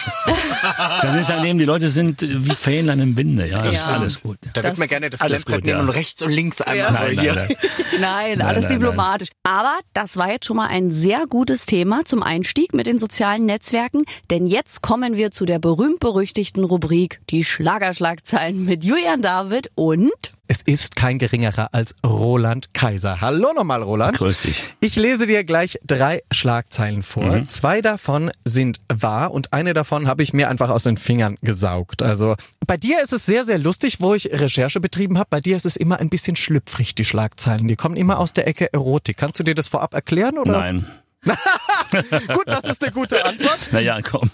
das 1.01 1.15
ist 1.15 1.29
daneben, 1.29 1.57
die 1.57 1.65
Leute 1.65 1.89
sind 1.89 2.21
wie 2.21 2.55
Fähnlein 2.55 2.99
im 2.99 3.17
Winde, 3.17 3.47
ja, 3.49 3.61
das 3.63 3.75
ist 3.77 3.85
Ja. 3.85 3.93
alles 3.93 4.21
gut. 4.21 4.37
Ja. 4.45 4.51
Da 4.53 4.63
wird 4.63 4.73
Das- 4.73 4.79
man 4.79 4.87
gerne 4.89 5.09
das 5.09 5.21
Alles 5.21 5.45
Klemmbrett 5.45 5.55
gut, 5.61 5.65
nehmen 5.65 5.77
ja. 5.77 5.83
und 5.83 5.89
rechts 5.89 6.21
und 6.21 6.31
links 6.31 6.61
einmal 6.61 6.77
Ja. 6.77 6.91
Nein, 6.91 7.19
hier. 7.19 7.33
nein, 7.35 7.47
nein. 7.49 7.57
Nein, 8.01 8.41
alles 8.41 8.65
nein, 8.65 8.73
diplomatisch. 8.79 9.29
Aber 9.43 9.77
das 9.93 10.17
war 10.17 10.29
jetzt 10.29 10.45
schon 10.45 10.57
mal 10.57 10.67
ein 10.67 10.91
sehr 10.91 11.27
gutes 11.29 11.65
Thema 11.65 12.03
zum 12.03 12.21
Einstieg 12.23 12.73
mit 12.73 12.87
den 12.87 12.99
sozialen 12.99 13.45
Netzwerken. 13.45 14.03
Denn 14.29 14.45
jetzt 14.47 14.81
kommen 14.81 15.15
wir 15.15 15.31
zu 15.31 15.45
der 15.45 15.59
berühmt-berüchtigten 15.59 16.63
Rubrik 16.65 17.21
Die 17.29 17.45
Schlagerschlagzeilen 17.45 18.63
mit 18.65 18.83
Julian 18.83 19.21
David 19.21 19.69
und 19.75 20.11
Es 20.47 20.61
ist 20.61 20.95
kein 20.95 21.19
geringerer 21.19 21.69
als 21.71 21.84
Roland 22.05 22.73
Kaiser. 22.73 23.21
Hallo 23.21 23.53
nochmal, 23.53 23.83
Roland. 23.83 24.17
Grüß 24.17 24.41
dich. 24.41 24.63
Ich 24.79 24.95
lese 24.95 25.27
dir 25.27 25.43
gleich 25.43 25.79
drei 25.85 26.23
Schlagzeilen 26.31 27.03
vor. 27.03 27.47
Zwei 27.47 27.81
davon 27.81 28.31
sind 28.43 28.79
wahr 28.93 29.31
und 29.31 29.53
eine 29.53 29.73
davon 29.73 30.07
habe 30.07 30.23
ich 30.23 30.33
mir 30.33 30.49
einfach 30.49 30.69
aus 30.69 30.83
den 30.83 30.97
Fingern 30.97 31.37
gesaugt. 31.41 32.01
Also 32.01 32.35
bei 32.65 32.77
dir 32.77 33.03
ist 33.03 33.13
es 33.13 33.25
sehr, 33.25 33.45
sehr 33.45 33.57
lustig, 33.57 34.01
wo 34.01 34.13
ich 34.13 34.31
Recherche 34.31 34.79
betrieben 34.79 35.17
habe. 35.17 35.27
Bei 35.29 35.41
dir 35.41 35.55
ist 35.55 35.65
es 35.65 35.75
immer 35.75 35.99
ein 35.99 36.09
bisschen 36.09 36.35
schlüpfrig, 36.35 36.95
die 36.95 37.05
Schlagzeilen. 37.05 37.67
Die 37.67 37.75
kommen 37.75 37.95
immer 37.95 38.19
aus 38.19 38.33
der 38.33 38.47
Ecke 38.47 38.73
Erotik. 38.73 39.17
Kannst 39.17 39.39
du 39.39 39.43
dir 39.43 39.55
das 39.55 39.67
vorab 39.67 39.93
erklären? 39.93 40.37
Oder? 40.37 40.59
Nein. 40.59 40.85
Gut, 42.33 42.47
das 42.47 42.63
ist 42.63 42.83
eine 42.83 42.91
gute 42.91 43.25
Antwort. 43.25 43.69
Naja, 43.71 43.99
komm. 44.01 44.29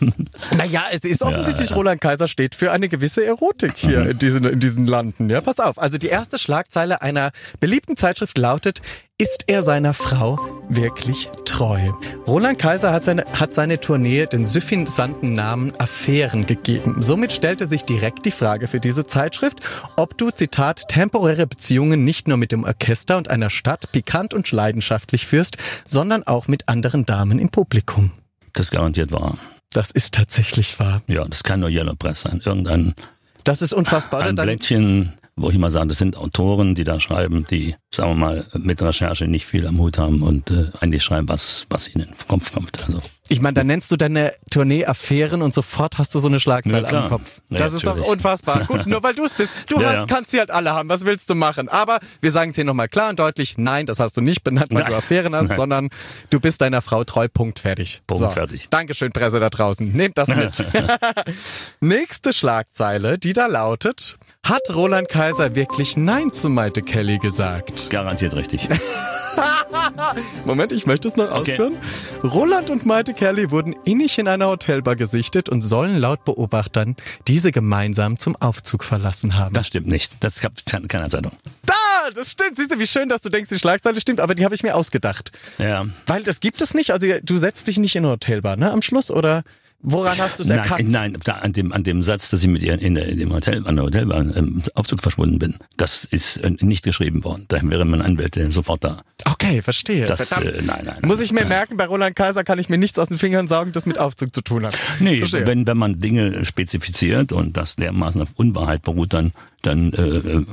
Naja, 0.55 0.85
es 0.91 1.03
ist 1.03 1.21
offensichtlich, 1.21 1.73
Roland 1.75 2.01
Kaiser 2.01 2.27
steht 2.27 2.55
für 2.55 2.71
eine 2.71 2.89
gewisse 2.89 3.25
Erotik 3.25 3.73
hier 3.75 4.09
in, 4.09 4.19
diesen, 4.19 4.45
in 4.45 4.59
diesen 4.59 4.87
Landen. 4.87 5.29
Ja, 5.29 5.41
pass 5.41 5.59
auf. 5.59 5.79
Also 5.79 5.97
die 5.97 6.07
erste 6.07 6.37
Schlagzeile 6.37 7.01
einer 7.01 7.31
beliebten 7.59 7.95
Zeitschrift 7.95 8.37
lautet, 8.37 8.81
ist 9.21 9.43
er 9.45 9.61
seiner 9.61 9.93
Frau 9.93 10.39
wirklich 10.67 11.29
treu? 11.45 11.79
Roland 12.25 12.57
Kaiser 12.57 12.91
hat 12.91 13.03
seine, 13.03 13.23
hat 13.39 13.53
seine 13.53 13.79
Tournee 13.79 14.25
den 14.25 14.45
suffisanten 14.45 15.33
Namen 15.33 15.73
Affären 15.77 16.47
gegeben. 16.47 17.03
Somit 17.03 17.31
stellte 17.31 17.67
sich 17.67 17.83
direkt 17.83 18.25
die 18.25 18.31
Frage 18.31 18.67
für 18.67 18.79
diese 18.79 19.05
Zeitschrift, 19.05 19.59
ob 19.95 20.17
du, 20.17 20.31
Zitat, 20.31 20.87
temporäre 20.87 21.45
Beziehungen 21.45 22.03
nicht 22.03 22.27
nur 22.27 22.37
mit 22.37 22.51
dem 22.51 22.63
Orchester 22.63 23.17
und 23.17 23.29
einer 23.29 23.51
Stadt 23.51 23.91
pikant 23.91 24.33
und 24.33 24.51
leidenschaftlich 24.51 25.27
führst, 25.27 25.59
sondern 25.87 26.23
auch 26.23 26.47
mit 26.47 26.67
anderen 26.67 27.05
Damen 27.05 27.37
im 27.37 27.49
Publikum. 27.49 28.13
Das 28.53 28.71
garantiert 28.71 29.11
wahr. 29.11 29.37
Das 29.71 29.91
ist 29.91 30.15
tatsächlich 30.15 30.79
wahr. 30.79 31.03
Ja, 31.05 31.25
das 31.25 31.43
kann 31.43 31.59
nur 31.59 31.69
Yellow 31.69 31.93
Press 31.93 32.23
sein. 32.23 32.41
Irgendein 32.43 32.95
Das 33.43 33.61
ist 33.61 33.73
unfassbar. 33.73 34.23
ein 34.23 34.33
Blättchen, 34.35 35.13
wo 35.35 35.49
ich 35.49 35.55
immer 35.55 35.69
sage, 35.69 35.89
das 35.89 35.99
sind 35.99 36.17
Autoren, 36.17 36.73
die 36.73 36.85
da 36.85 36.99
schreiben, 36.99 37.45
die, 37.51 37.75
sagen 37.93 38.11
wir 38.11 38.15
mal, 38.15 38.45
mit 38.57 38.81
Recherche 38.81 39.27
nicht 39.27 39.45
viel 39.45 39.67
am 39.67 39.77
Hut 39.79 39.97
haben 39.97 40.21
und 40.21 40.49
äh, 40.49 40.69
eigentlich 40.79 41.03
schreiben, 41.03 41.27
was, 41.27 41.65
was 41.69 41.93
ihnen 41.93 42.05
in 42.05 42.11
den 42.11 42.27
Kopf 42.27 42.53
kommt. 42.53 42.81
Also 42.85 43.01
Ich 43.27 43.41
meine, 43.41 43.53
dann 43.55 43.67
nennst 43.67 43.91
du 43.91 43.97
deine 43.97 44.33
Tournee 44.49 44.85
Affären 44.85 45.41
und 45.41 45.53
sofort 45.53 45.97
hast 45.97 46.15
du 46.15 46.19
so 46.19 46.29
eine 46.29 46.39
Schlagzeile 46.39 46.87
Ja, 46.89 47.03
am 47.03 47.09
Kopf. 47.09 47.41
Ja, 47.49 47.59
das 47.59 47.73
ist 47.73 47.83
doch 47.83 47.95
natürlich. 47.95 48.09
unfassbar. 48.09 48.63
Gut, 48.67 48.87
nur 48.87 49.03
weil 49.03 49.13
du 49.13 49.25
es 49.25 49.33
bist. 49.33 49.51
Du 49.67 49.81
Ja, 49.81 49.97
hast, 49.99 50.07
kannst 50.07 50.31
sie 50.31 50.39
halt 50.39 50.51
alle 50.51 50.71
haben. 50.71 50.87
Was 50.87 51.03
willst 51.05 51.29
du 51.29 51.35
machen? 51.35 51.67
Aber 51.67 51.99
wir 52.21 52.31
sagen 52.31 52.51
es 52.51 52.55
hier 52.55 52.63
nochmal 52.63 52.87
klar 52.87 53.09
und 53.09 53.19
deutlich. 53.19 53.57
Nein, 53.57 53.85
das 53.87 53.99
hast 53.99 54.15
du 54.15 54.21
nicht 54.21 54.43
benannt, 54.45 54.67
weil 54.71 54.83
Nein. 54.83 54.91
du 54.91 54.97
Affären 54.97 55.35
hast, 55.35 55.49
Nein. 55.49 55.57
sondern 55.57 55.89
du 56.29 56.39
bist 56.39 56.61
deiner 56.61 56.81
Frau 56.81 57.03
treu. 57.03 57.27
Punkt 57.27 57.59
fertig. 57.59 58.01
Punkt, 58.07 58.31
fertig. 58.31 58.67
Dankeschön, 58.69 59.11
Presse 59.11 59.41
da 59.41 59.49
draußen. 59.49 59.91
Nehmt 59.91 60.17
das 60.17 60.29
mit. 60.29 60.63
Nächste 61.81 62.31
Schlagzeile, 62.31 63.17
die 63.17 63.33
da 63.33 63.47
lautet, 63.47 64.17
hat 64.43 64.61
Roland 64.73 65.09
Kaiser 65.09 65.55
wirklich 65.55 65.97
Nein 65.97 66.31
zu 66.31 66.49
Maite 66.49 66.81
Kelly 66.81 67.17
gesagt? 67.17 67.80
Garantiert 67.89 68.35
richtig. 68.35 68.67
Moment, 70.45 70.71
ich 70.71 70.85
möchte 70.85 71.07
es 71.07 71.15
noch 71.15 71.31
Okay. 71.31 71.51
ausführen. 71.53 71.77
Roland 72.23 72.69
und 72.69 72.85
Maite 72.85 73.13
Kelly 73.13 73.51
wurden 73.51 73.75
innig 73.85 74.17
in 74.19 74.27
einer 74.27 74.47
Hotelbar 74.47 74.95
gesichtet 74.95 75.47
und 75.49 75.61
sollen 75.61 75.97
laut 75.97 76.25
Beobachtern 76.25 76.95
diese 77.27 77.51
gemeinsam 77.51 78.17
zum 78.19 78.35
Aufzug 78.35 78.83
verlassen 78.83 79.37
haben. 79.37 79.53
Das 79.53 79.67
stimmt 79.67 79.87
nicht. 79.87 80.13
Das 80.23 80.41
gab 80.41 80.53
es 80.57 80.65
keiner 80.65 81.09
Zeitung. 81.09 81.31
Da, 81.65 81.73
das 82.13 82.31
stimmt. 82.31 82.57
Siehst 82.57 82.71
du, 82.71 82.79
wie 82.79 82.87
schön, 82.87 83.09
dass 83.09 83.21
du 83.21 83.29
denkst, 83.29 83.49
die 83.49 83.59
Schlagzeile 83.59 83.99
stimmt, 84.01 84.19
aber 84.19 84.35
die 84.35 84.43
habe 84.43 84.55
ich 84.55 84.63
mir 84.63 84.75
ausgedacht. 84.75 85.31
Ja. 85.57 85.85
Weil 86.07 86.23
das 86.23 86.39
gibt 86.41 86.61
es 86.61 86.73
nicht. 86.73 86.91
Also 86.91 87.07
du 87.23 87.37
setzt 87.37 87.67
dich 87.67 87.77
nicht 87.77 87.95
in 87.95 88.03
eine 88.03 88.13
Hotelbar, 88.13 88.57
ne? 88.57 88.71
Am 88.71 88.81
Schluss 88.81 89.09
oder 89.11 89.43
woran 89.83 90.17
hast 90.17 90.39
du 90.39 90.43
es 90.43 90.49
Nein, 90.49 90.59
erkannt? 90.59 90.91
nein, 90.91 91.17
da, 91.23 91.33
an 91.33 91.53
dem 91.53 91.71
an 91.71 91.83
dem 91.83 92.01
Satz, 92.01 92.29
dass 92.29 92.41
ich 92.41 92.47
mit 92.47 92.63
ihr 92.63 92.79
in, 92.81 92.95
der, 92.95 93.07
in 93.07 93.17
dem 93.17 93.33
Hotel 93.33 93.65
an 93.67 93.75
der 93.75 93.85
Hotelbahn 93.85 94.31
im 94.31 94.63
Aufzug 94.75 95.01
verschwunden 95.01 95.39
bin, 95.39 95.55
das 95.77 96.05
ist 96.05 96.37
äh, 96.37 96.51
nicht 96.61 96.83
geschrieben 96.83 97.23
worden. 97.23 97.45
Da 97.47 97.59
wäre 97.63 97.85
mein 97.85 98.01
Anwalt 98.01 98.37
äh, 98.37 98.51
sofort 98.51 98.83
da. 98.83 99.01
Okay, 99.25 99.61
verstehe. 99.61 100.05
Das, 100.05 100.31
äh, 100.31 100.61
nein, 100.65 100.83
nein, 100.85 100.97
Muss 101.03 101.19
ich 101.19 101.31
mir 101.31 101.41
nein. 101.41 101.49
merken, 101.49 101.77
bei 101.77 101.85
Roland 101.85 102.15
Kaiser 102.15 102.43
kann 102.43 102.59
ich 102.59 102.69
mir 102.69 102.77
nichts 102.77 102.97
aus 102.99 103.07
den 103.09 103.17
Fingern 103.17 103.47
saugen, 103.47 103.71
das 103.71 103.85
mit 103.85 103.97
Aufzug 103.99 104.33
zu 104.33 104.41
tun 104.41 104.65
hat. 104.65 104.77
Nee, 104.99 105.19
Verstehe. 105.19 105.45
wenn, 105.45 105.67
wenn 105.67 105.77
man 105.77 105.99
Dinge 105.99 106.43
spezifiziert 106.45 107.31
und 107.31 107.57
das 107.57 107.75
dermaßen 107.75 108.21
auf 108.21 108.29
Unwahrheit 108.35 108.81
beruht, 108.83 109.13
dann, 109.13 109.31
dann 109.61 109.93
äh, 109.93 110.01
äh, 110.01 110.45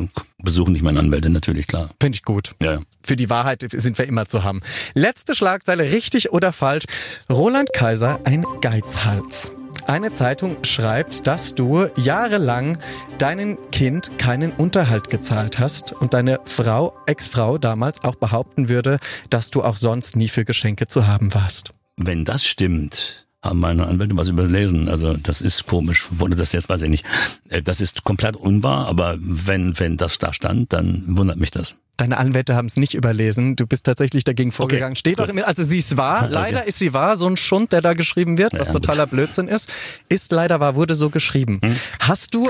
besuchen 0.42 0.74
dich 0.74 0.82
meine 0.82 1.00
Anwälte 1.00 1.30
natürlich, 1.30 1.66
klar. 1.66 1.88
Finde 2.00 2.16
ich 2.16 2.22
gut. 2.22 2.54
Ja, 2.62 2.74
ja. 2.74 2.80
Für 3.02 3.16
die 3.16 3.30
Wahrheit 3.30 3.66
sind 3.72 3.98
wir 3.98 4.06
immer 4.06 4.26
zu 4.26 4.44
haben. 4.44 4.60
Letzte 4.94 5.34
Schlagzeile, 5.34 5.84
richtig 5.90 6.32
oder 6.32 6.52
falsch. 6.52 6.84
Roland 7.30 7.72
Kaiser, 7.72 8.20
ein 8.24 8.44
Geizhals. 8.60 9.52
Eine 9.86 10.12
Zeitung 10.12 10.62
schreibt, 10.64 11.26
dass 11.26 11.54
du 11.54 11.88
jahrelang 11.96 12.78
deinem 13.16 13.56
Kind 13.70 14.18
keinen 14.18 14.52
Unterhalt 14.52 15.08
gezahlt 15.08 15.58
hast 15.58 15.92
und 15.92 16.12
deine 16.12 16.40
Frau, 16.44 16.94
Ex-Frau 17.06 17.56
damals 17.56 18.04
auch 18.04 18.16
behaupten 18.16 18.68
würde, 18.68 18.98
dass 19.30 19.50
du 19.50 19.62
auch 19.62 19.76
sonst 19.76 20.14
nie 20.16 20.28
für 20.28 20.44
Geschenke 20.44 20.88
zu 20.88 21.06
haben 21.06 21.32
warst. 21.32 21.70
Wenn 21.96 22.24
das 22.24 22.44
stimmt, 22.44 23.27
haben 23.42 23.60
meine 23.60 23.86
Anwälte 23.86 24.16
was 24.16 24.28
überlesen. 24.28 24.88
Also 24.88 25.16
das 25.16 25.40
ist 25.40 25.66
komisch. 25.66 26.06
Wurde 26.10 26.36
das 26.36 26.52
jetzt, 26.52 26.68
weiß 26.68 26.82
ich 26.82 26.90
nicht. 26.90 27.04
Äh, 27.48 27.62
Das 27.62 27.80
ist 27.80 28.04
komplett 28.04 28.36
unwahr, 28.36 28.86
aber 28.88 29.16
wenn, 29.20 29.78
wenn 29.78 29.96
das 29.96 30.18
da 30.18 30.32
stand, 30.32 30.72
dann 30.72 31.04
wundert 31.16 31.38
mich 31.38 31.50
das. 31.50 31.76
Deine 31.98 32.16
Anwälte 32.16 32.54
haben 32.54 32.66
es 32.66 32.76
nicht 32.76 32.94
überlesen. 32.94 33.56
Du 33.56 33.66
bist 33.66 33.84
tatsächlich 33.84 34.24
dagegen 34.24 34.52
vorgegangen. 34.52 34.96
Steht 34.96 35.16
gut. 35.18 35.26
auch 35.26 35.28
immer, 35.28 35.46
also 35.46 35.62
sie 35.64 35.78
ist 35.78 35.96
wahr. 35.96 36.22
Okay. 36.28 36.32
Leider 36.32 36.66
ist 36.66 36.78
sie 36.78 36.92
wahr. 36.94 37.16
So 37.16 37.26
ein 37.26 37.36
Schund, 37.36 37.72
der 37.72 37.80
da 37.82 37.92
geschrieben 37.94 38.38
wird, 38.38 38.52
Ja, 38.52 38.60
was 38.60 38.68
gut. 38.68 38.84
totaler 38.84 39.06
Blödsinn 39.06 39.48
ist, 39.48 39.70
ist 40.08 40.32
leider 40.32 40.60
wahr, 40.60 40.74
wurde 40.76 40.94
so 40.94 41.10
geschrieben. 41.10 41.60
Hast 42.00 42.32
du 42.34 42.48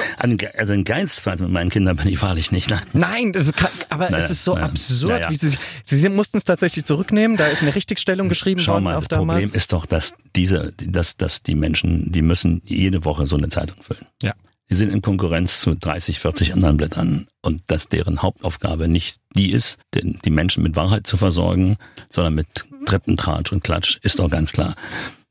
Also 0.58 0.72
ein 0.74 0.84
Geizfall 0.84 1.36
mit 1.38 1.50
meinen 1.50 1.70
Kindern 1.70 1.96
bin 1.96 2.08
ich 2.08 2.20
wahrlich 2.22 2.52
nicht. 2.52 2.70
Nein. 2.70 2.82
Nein, 2.92 3.32
das 3.32 3.52
kann, 3.52 3.70
aber 3.88 4.10
Naja, 4.10 4.24
es 4.24 4.30
ist 4.30 4.44
so 4.44 4.54
naja, 4.54 4.66
absurd, 4.66 5.10
naja. 5.12 5.30
wie 5.30 5.34
sie, 5.34 5.56
sie 5.82 6.08
mussten 6.10 6.36
es 6.36 6.44
tatsächlich 6.44 6.84
zurücknehmen. 6.84 7.36
Da 7.38 7.46
ist 7.46 7.62
eine 7.62 7.74
Richtigstellung 7.74 8.28
geschrieben 8.28 8.60
Schau 8.60 8.74
worden 8.74 8.84
mal, 8.84 8.94
auf 8.96 9.08
das 9.08 9.18
damals. 9.18 9.40
Problem 9.40 9.56
ist 9.56 9.72
doch, 9.72 9.86
dass 9.86 10.14
diese, 10.36 10.72
dass, 10.76 11.16
dass 11.16 11.42
die 11.42 11.54
Menschen, 11.54 12.12
die 12.12 12.22
müssen 12.22 12.60
jede 12.64 13.04
Woche 13.04 13.26
so 13.26 13.36
eine 13.36 13.48
Zeitung 13.48 13.82
füllen. 13.82 14.04
ja. 14.22 14.34
Die 14.70 14.74
sind 14.74 14.90
in 14.92 15.00
Konkurrenz 15.00 15.60
zu 15.60 15.74
30, 15.74 16.20
40 16.20 16.52
anderen 16.52 16.76
Blättern 16.76 17.28
und 17.42 17.62
dass 17.68 17.88
deren 17.88 18.20
Hauptaufgabe 18.20 18.86
nicht 18.86 19.16
die 19.34 19.52
ist, 19.52 19.78
den, 19.94 20.20
die 20.24 20.30
Menschen 20.30 20.62
mit 20.62 20.76
Wahrheit 20.76 21.06
zu 21.06 21.16
versorgen, 21.16 21.76
sondern 22.10 22.34
mit 22.34 22.66
Treppentratsch 22.84 23.52
und 23.52 23.64
Klatsch, 23.64 23.98
ist 24.02 24.18
doch 24.18 24.28
ganz 24.28 24.52
klar. 24.52 24.74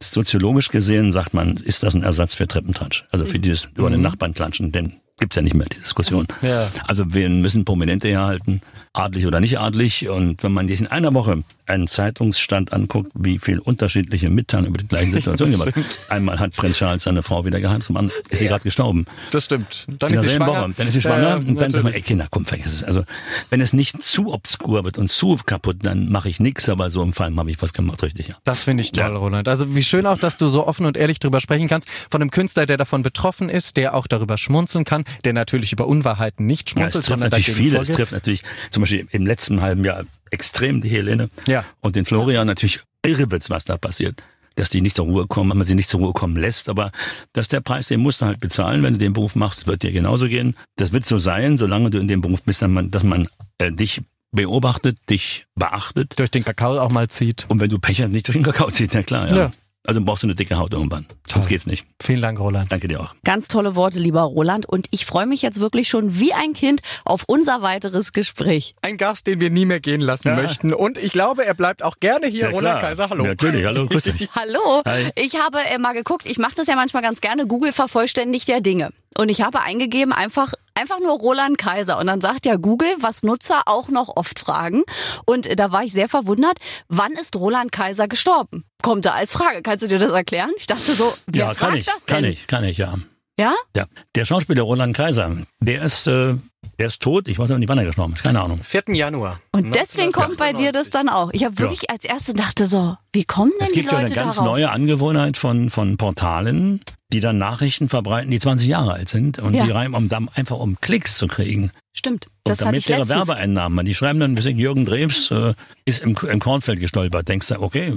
Soziologisch 0.02 0.70
gesehen 0.70 1.12
sagt 1.12 1.34
man, 1.34 1.56
ist 1.58 1.84
das 1.84 1.96
ein 1.96 2.04
Ersatz 2.04 2.36
für 2.36 2.48
Treppentratsch, 2.48 3.06
also 3.12 3.26
für 3.26 3.40
dieses 3.40 3.68
über 3.76 3.90
den 3.90 4.02
Nachbarn 4.02 4.34
klatschen, 4.34 4.72
denn 4.72 4.94
gibt's 5.20 5.36
ja 5.36 5.42
nicht 5.42 5.56
mehr 5.56 5.68
die 5.68 5.80
Diskussion. 5.80 6.28
Ja. 6.42 6.70
Also 6.88 7.14
wir 7.14 7.30
müssen 7.30 7.66
Prominente 7.66 8.08
herhalten, 8.08 8.62
adlig 8.94 9.26
oder 9.26 9.40
nicht 9.40 9.60
adlig 9.60 10.10
und 10.10 10.44
wenn 10.44 10.54
man 10.54 10.68
sich 10.68 10.80
in 10.80 10.88
einer 10.88 11.14
Woche 11.14 11.44
einen 11.70 11.88
Zeitungsstand 11.88 12.74
anguckt, 12.74 13.12
wie 13.16 13.40
viel 13.40 13.60
unterschiedliche 13.60 14.30
Mitteilungen 14.30 14.70
über 14.70 14.78
die 14.80 14.88
gleiche 14.88 15.12
Situation 15.12 15.50
Das 15.50 15.60
gemacht. 15.60 15.72
stimmt. 15.72 16.00
Einmal 16.10 16.40
hat 16.40 16.56
Prinz 16.56 16.78
Charles 16.78 17.04
seine 17.04 17.24
Frau 17.24 17.46
wieder 17.46 17.60
geheiratet, 17.60 17.86
zum 17.86 17.98
anderen 17.98 18.22
ist 18.30 18.40
sie 18.40 18.48
gerade 18.48 18.64
gestorben. 18.64 19.06
Das 19.32 19.46
stimmt. 19.46 19.86
Dann 20.00 20.14
ist 20.14 20.22
sie. 20.22 20.40
Woche. 20.40 20.74
Dann 20.78 20.88
ist 20.88 20.94
sie 20.94 21.02
schwanger 21.02 21.30
Ja, 21.30 21.36
und 21.36 21.56
dann 21.56 21.70
sagt 21.72 21.84
man, 21.84 21.94
ey 21.94 22.00
natürlich. 22.00 22.06
Kinder, 22.06 22.28
komm, 22.30 22.46
vergiss 22.46 22.74
es. 22.74 22.84
Also 22.84 23.04
wenn 23.50 23.62
es 23.62 23.74
nicht 23.74 24.02
zu 24.04 24.34
obskur 24.34 24.84
wird 24.86 24.98
und 24.98 25.10
zu 25.10 25.36
kaputt, 25.46 25.78
dann 25.82 26.10
mache 26.10 26.30
ich 26.30 26.40
nichts, 26.40 26.70
aber 26.70 26.90
so 26.90 27.04
im 27.04 27.14
Fall 27.14 27.36
habe 27.36 27.52
ich 27.52 27.62
was 27.62 27.74
gemacht, 27.74 28.02
richtig, 28.04 28.28
ja. 28.30 28.36
Das 28.44 28.64
finde 28.64 28.82
ich 28.84 28.92
toll, 28.92 29.12
Ja. 29.12 29.18
Roland. 29.18 29.48
Also 29.48 29.76
wie 29.76 29.84
schön 29.84 30.06
auch, 30.06 30.20
dass 30.20 30.38
du 30.38 30.48
so 30.48 30.66
offen 30.66 30.86
und 30.86 30.96
ehrlich 30.98 31.20
drüber 31.20 31.42
sprechen 31.42 31.68
kannst. 31.68 31.88
Von 32.10 32.22
einem 32.22 32.32
Künstler, 32.32 32.66
der 32.66 32.78
davon 32.78 33.04
betroffen 33.04 33.50
ist, 33.50 33.78
der 33.78 33.94
auch 33.96 34.08
darüber 34.08 34.38
schmunzeln 34.38 34.86
kann, 34.86 35.04
der 35.26 35.34
natürlich 35.34 35.72
über 35.74 35.88
Unwahrheiten 35.88 36.46
nicht 36.46 36.70
Ja, 36.78 36.88
es 36.88 36.94
schmunzelt, 36.94 36.94
trifft 37.06 37.08
sondern 37.08 37.30
natürlich 37.30 37.58
viele. 37.58 37.80
Es 37.82 37.88
trifft 37.90 38.12
natürlich 38.14 38.44
zum 38.72 38.82
Beispiel 38.82 39.08
im 39.12 39.26
letzten 39.26 39.62
halben 39.62 39.84
Jahr 39.84 40.04
extrem 40.32 40.82
die 40.82 40.90
Helene 40.90 41.30
Ja. 41.48 41.66
und 41.82 41.96
den 41.96 42.06
Florian 42.06 42.48
natürlich 42.48 42.82
irre 43.06 43.30
wird's, 43.32 43.50
was 43.50 43.66
da 43.66 43.78
passiert. 43.78 44.24
Dass 44.56 44.70
die 44.70 44.82
nicht 44.82 44.96
zur 44.96 45.06
Ruhe 45.06 45.28
kommen, 45.28 45.52
wenn 45.52 45.60
man 45.60 45.68
sie 45.68 45.76
nicht 45.76 45.88
zur 45.90 46.00
Ruhe 46.00 46.14
kommen 46.14 46.36
lässt, 46.36 46.68
aber 46.68 46.92
dass 47.34 47.48
der 47.48 47.62
Preis, 47.62 47.88
den 47.88 48.00
musst 48.00 48.22
du 48.22 48.26
halt 48.26 48.40
bezahlen, 48.40 48.82
wenn 48.82 48.94
du 48.94 49.00
den 49.00 49.14
Beruf 49.14 49.36
machst, 49.36 49.68
wird 49.68 49.84
dir 49.84 49.92
genauso 49.92 50.28
gehen. 50.28 50.56
Das 50.78 50.92
wird 50.94 51.06
so 51.06 51.20
sein, 51.20 51.58
solange 51.58 51.92
du 51.92 52.00
in 52.00 52.08
dem 52.08 52.22
Beruf 52.22 52.42
bist, 52.42 52.64
dass 52.64 52.70
man, 52.70 52.90
dass 52.90 53.04
man 53.04 53.28
äh, 53.60 53.72
dich 53.72 54.02
beobachtet, 54.32 54.98
dich 55.10 55.46
beachtet 55.56 56.18
Durch 56.20 56.32
den 56.32 56.44
Kakao 56.44 56.80
auch 56.80 56.90
mal 56.90 57.08
zieht. 57.08 57.46
und 57.50 57.60
wenn 57.60 57.70
du 57.70 57.80
Pech 57.80 58.02
hast, 58.02 58.10
nicht 58.10 58.28
durch 58.28 58.36
den 58.36 58.44
Kakao 58.44 58.70
zieht, 58.72 58.94
na 58.94 59.04
klar, 59.04 59.30
ja. 59.30 59.36
Ja. 59.38 59.52
Also 59.88 60.02
brauchst 60.04 60.22
du 60.24 60.28
eine 60.28 60.36
dicke 60.36 60.58
Haut 60.58 60.74
irgendwann. 60.74 61.06
Sonst 61.28 61.48
geht's 61.48 61.66
nicht. 61.66 61.88
Vielen 62.02 62.22
Dank, 62.22 62.40
Roland. 62.42 62.70
Danke 62.70 62.90
dir 62.90 63.00
auch. 63.00 63.16
Ganz 63.24 63.48
tolle 63.48 63.74
Worte, 63.76 64.00
lieber 64.00 64.22
Roland. 64.24 64.66
Und 64.66 64.88
ich 64.92 65.06
freue 65.06 65.26
mich 65.26 65.42
jetzt 65.42 65.62
wirklich 65.62 65.88
schon 65.88 66.20
wie 66.20 66.34
ein 66.34 66.52
Kind 66.52 66.82
auf 67.06 67.24
unser 67.26 67.62
weiteres 67.62 68.12
Gespräch. 68.12 68.76
Ein 68.82 68.98
Gast, 68.98 69.28
den 69.28 69.40
wir 69.40 69.50
nie 69.50 69.66
mehr 69.66 69.80
gehen 69.80 70.02
lassen 70.02 70.28
Ja. 70.28 70.36
möchten. 70.36 70.74
Und 70.74 70.98
ich 70.98 71.14
glaube, 71.14 71.46
er 71.46 71.54
bleibt 71.54 71.84
auch 71.84 72.02
gerne 72.02 72.28
hier. 72.28 72.42
Ja, 72.42 72.50
Roland 72.50 72.80
klar. 72.80 72.90
Kaiser, 72.90 73.10
hallo. 73.10 73.24
Natürlich, 73.26 73.66
hallo, 73.66 73.88
grüß 73.88 74.04
dich. 74.04 74.30
Hallo, 74.36 74.82
Hi. 74.86 75.10
ich 75.16 75.40
habe 75.40 75.60
äh, 75.60 75.78
mal 75.78 75.94
geguckt, 75.94 76.26
ich 76.26 76.38
mache 76.38 76.56
das 76.56 76.68
ja 76.68 76.76
manchmal 76.76 77.02
ganz 77.02 77.22
gerne, 77.22 77.48
Google 77.48 77.72
vervollständigt 77.72 78.50
ja 78.50 78.60
Dinge. 78.60 78.90
Und 79.18 79.30
ich 79.30 79.42
habe 79.42 79.62
eingegeben 79.62 80.12
einfach 80.12 80.54
einfach 80.78 81.00
nur 81.00 81.18
Roland 81.20 81.58
Kaiser 81.58 81.98
und 82.00 82.08
dann 82.08 82.22
sagt 82.22 82.46
ja 82.46 82.56
Google, 82.56 82.90
was 83.00 83.24
Nutzer 83.24 83.64
auch 83.66 83.90
noch 83.90 84.16
oft 84.16 84.40
fragen 84.40 84.84
und 85.26 85.48
da 85.60 85.72
war 85.72 85.84
ich 85.84 85.92
sehr 85.94 86.08
verwundert, 86.10 86.58
wann 86.88 87.14
ist 87.14 87.36
Roland 87.36 87.72
Kaiser 87.72 88.08
gestorben? 88.08 88.64
Kommt 88.84 89.06
da 89.06 89.12
als 89.12 89.32
Frage, 89.32 89.62
kannst 89.62 89.84
du 89.84 89.88
dir 89.88 90.00
das 90.00 90.12
erklären? 90.12 90.52
Ich 90.58 90.68
dachte 90.68 90.94
so, 90.94 91.14
wer 91.28 91.40
Ja, 91.40 91.54
fragt 91.54 91.60
kann 91.60 91.76
ich, 91.76 91.86
das 91.86 92.06
kann 92.06 92.24
denn? 92.24 92.32
ich, 92.34 92.48
kann 92.48 92.64
ich, 92.64 92.78
ja. 92.78 92.96
Ja? 93.40 93.54
Ja, 93.76 93.86
der 94.16 94.26
Schauspieler 94.26 94.64
Roland 94.64 94.96
Kaiser, 94.98 95.32
der 95.60 95.84
ist, 95.84 96.08
äh, 96.08 96.34
der 96.80 96.88
ist 96.88 97.02
tot. 97.04 97.28
Ich 97.28 97.38
weiß 97.38 97.50
nicht, 97.52 97.70
wann 97.70 97.78
er 97.78 97.86
gestorben 97.86 98.14
ist. 98.14 98.24
Keine 98.24 98.42
Ahnung. 98.42 98.62
4. 98.64 98.86
Januar. 98.96 99.40
Und 99.52 99.76
deswegen 99.76 100.12
kommt 100.12 100.38
bei 100.38 100.54
dir 100.54 100.72
das 100.72 100.90
dann 100.90 101.08
auch. 101.08 101.30
Ich 101.34 101.44
habe 101.44 101.56
wirklich 101.60 101.92
als 101.92 102.04
erste 102.04 102.34
dachte 102.34 102.66
so, 102.66 102.96
wie 103.14 103.26
kommen 103.26 103.52
denn 103.60 103.68
Es 103.68 103.74
die 103.74 103.82
gibt 103.82 103.92
ja 103.92 104.00
Leute 104.00 104.14
eine 104.14 104.16
ganz 104.24 104.36
darauf? 104.38 104.50
neue 104.52 104.72
Angewohnheit 104.72 105.38
von, 105.38 105.70
von 105.70 105.98
Portalen, 105.98 106.82
die 107.14 107.22
dann 107.22 107.38
Nachrichten 107.38 107.88
verbreiten, 107.88 108.32
die 108.32 108.40
20 108.40 108.68
Jahre 108.68 108.94
alt 108.94 109.08
sind 109.10 109.40
und 109.40 109.54
Ja. 109.54 109.64
die 109.66 109.72
rein, 109.72 109.94
um 109.94 110.10
dann 110.10 110.28
einfach 110.30 110.58
um 110.60 110.80
Klicks 110.82 111.18
zu 111.18 111.28
kriegen. 111.28 111.72
Stimmt, 111.94 112.28
Und 112.28 112.34
das 112.52 112.58
damit 112.60 112.88
ihre 112.88 113.00
letztens. 113.00 113.28
Werbeeinnahmen, 113.28 113.84
die 113.86 113.96
schreiben 113.96 114.20
dann, 114.20 114.36
wir 114.36 114.44
sind 114.44 114.60
Jürgen 114.60 114.86
Drews, 114.86 115.32
äh, 115.32 115.54
ist 115.86 116.04
im, 116.04 116.16
im 116.30 116.40
Kornfeld 116.40 116.80
gestolpert. 116.80 117.28
Denkst 117.28 117.48
du, 117.48 117.60
okay, 117.60 117.92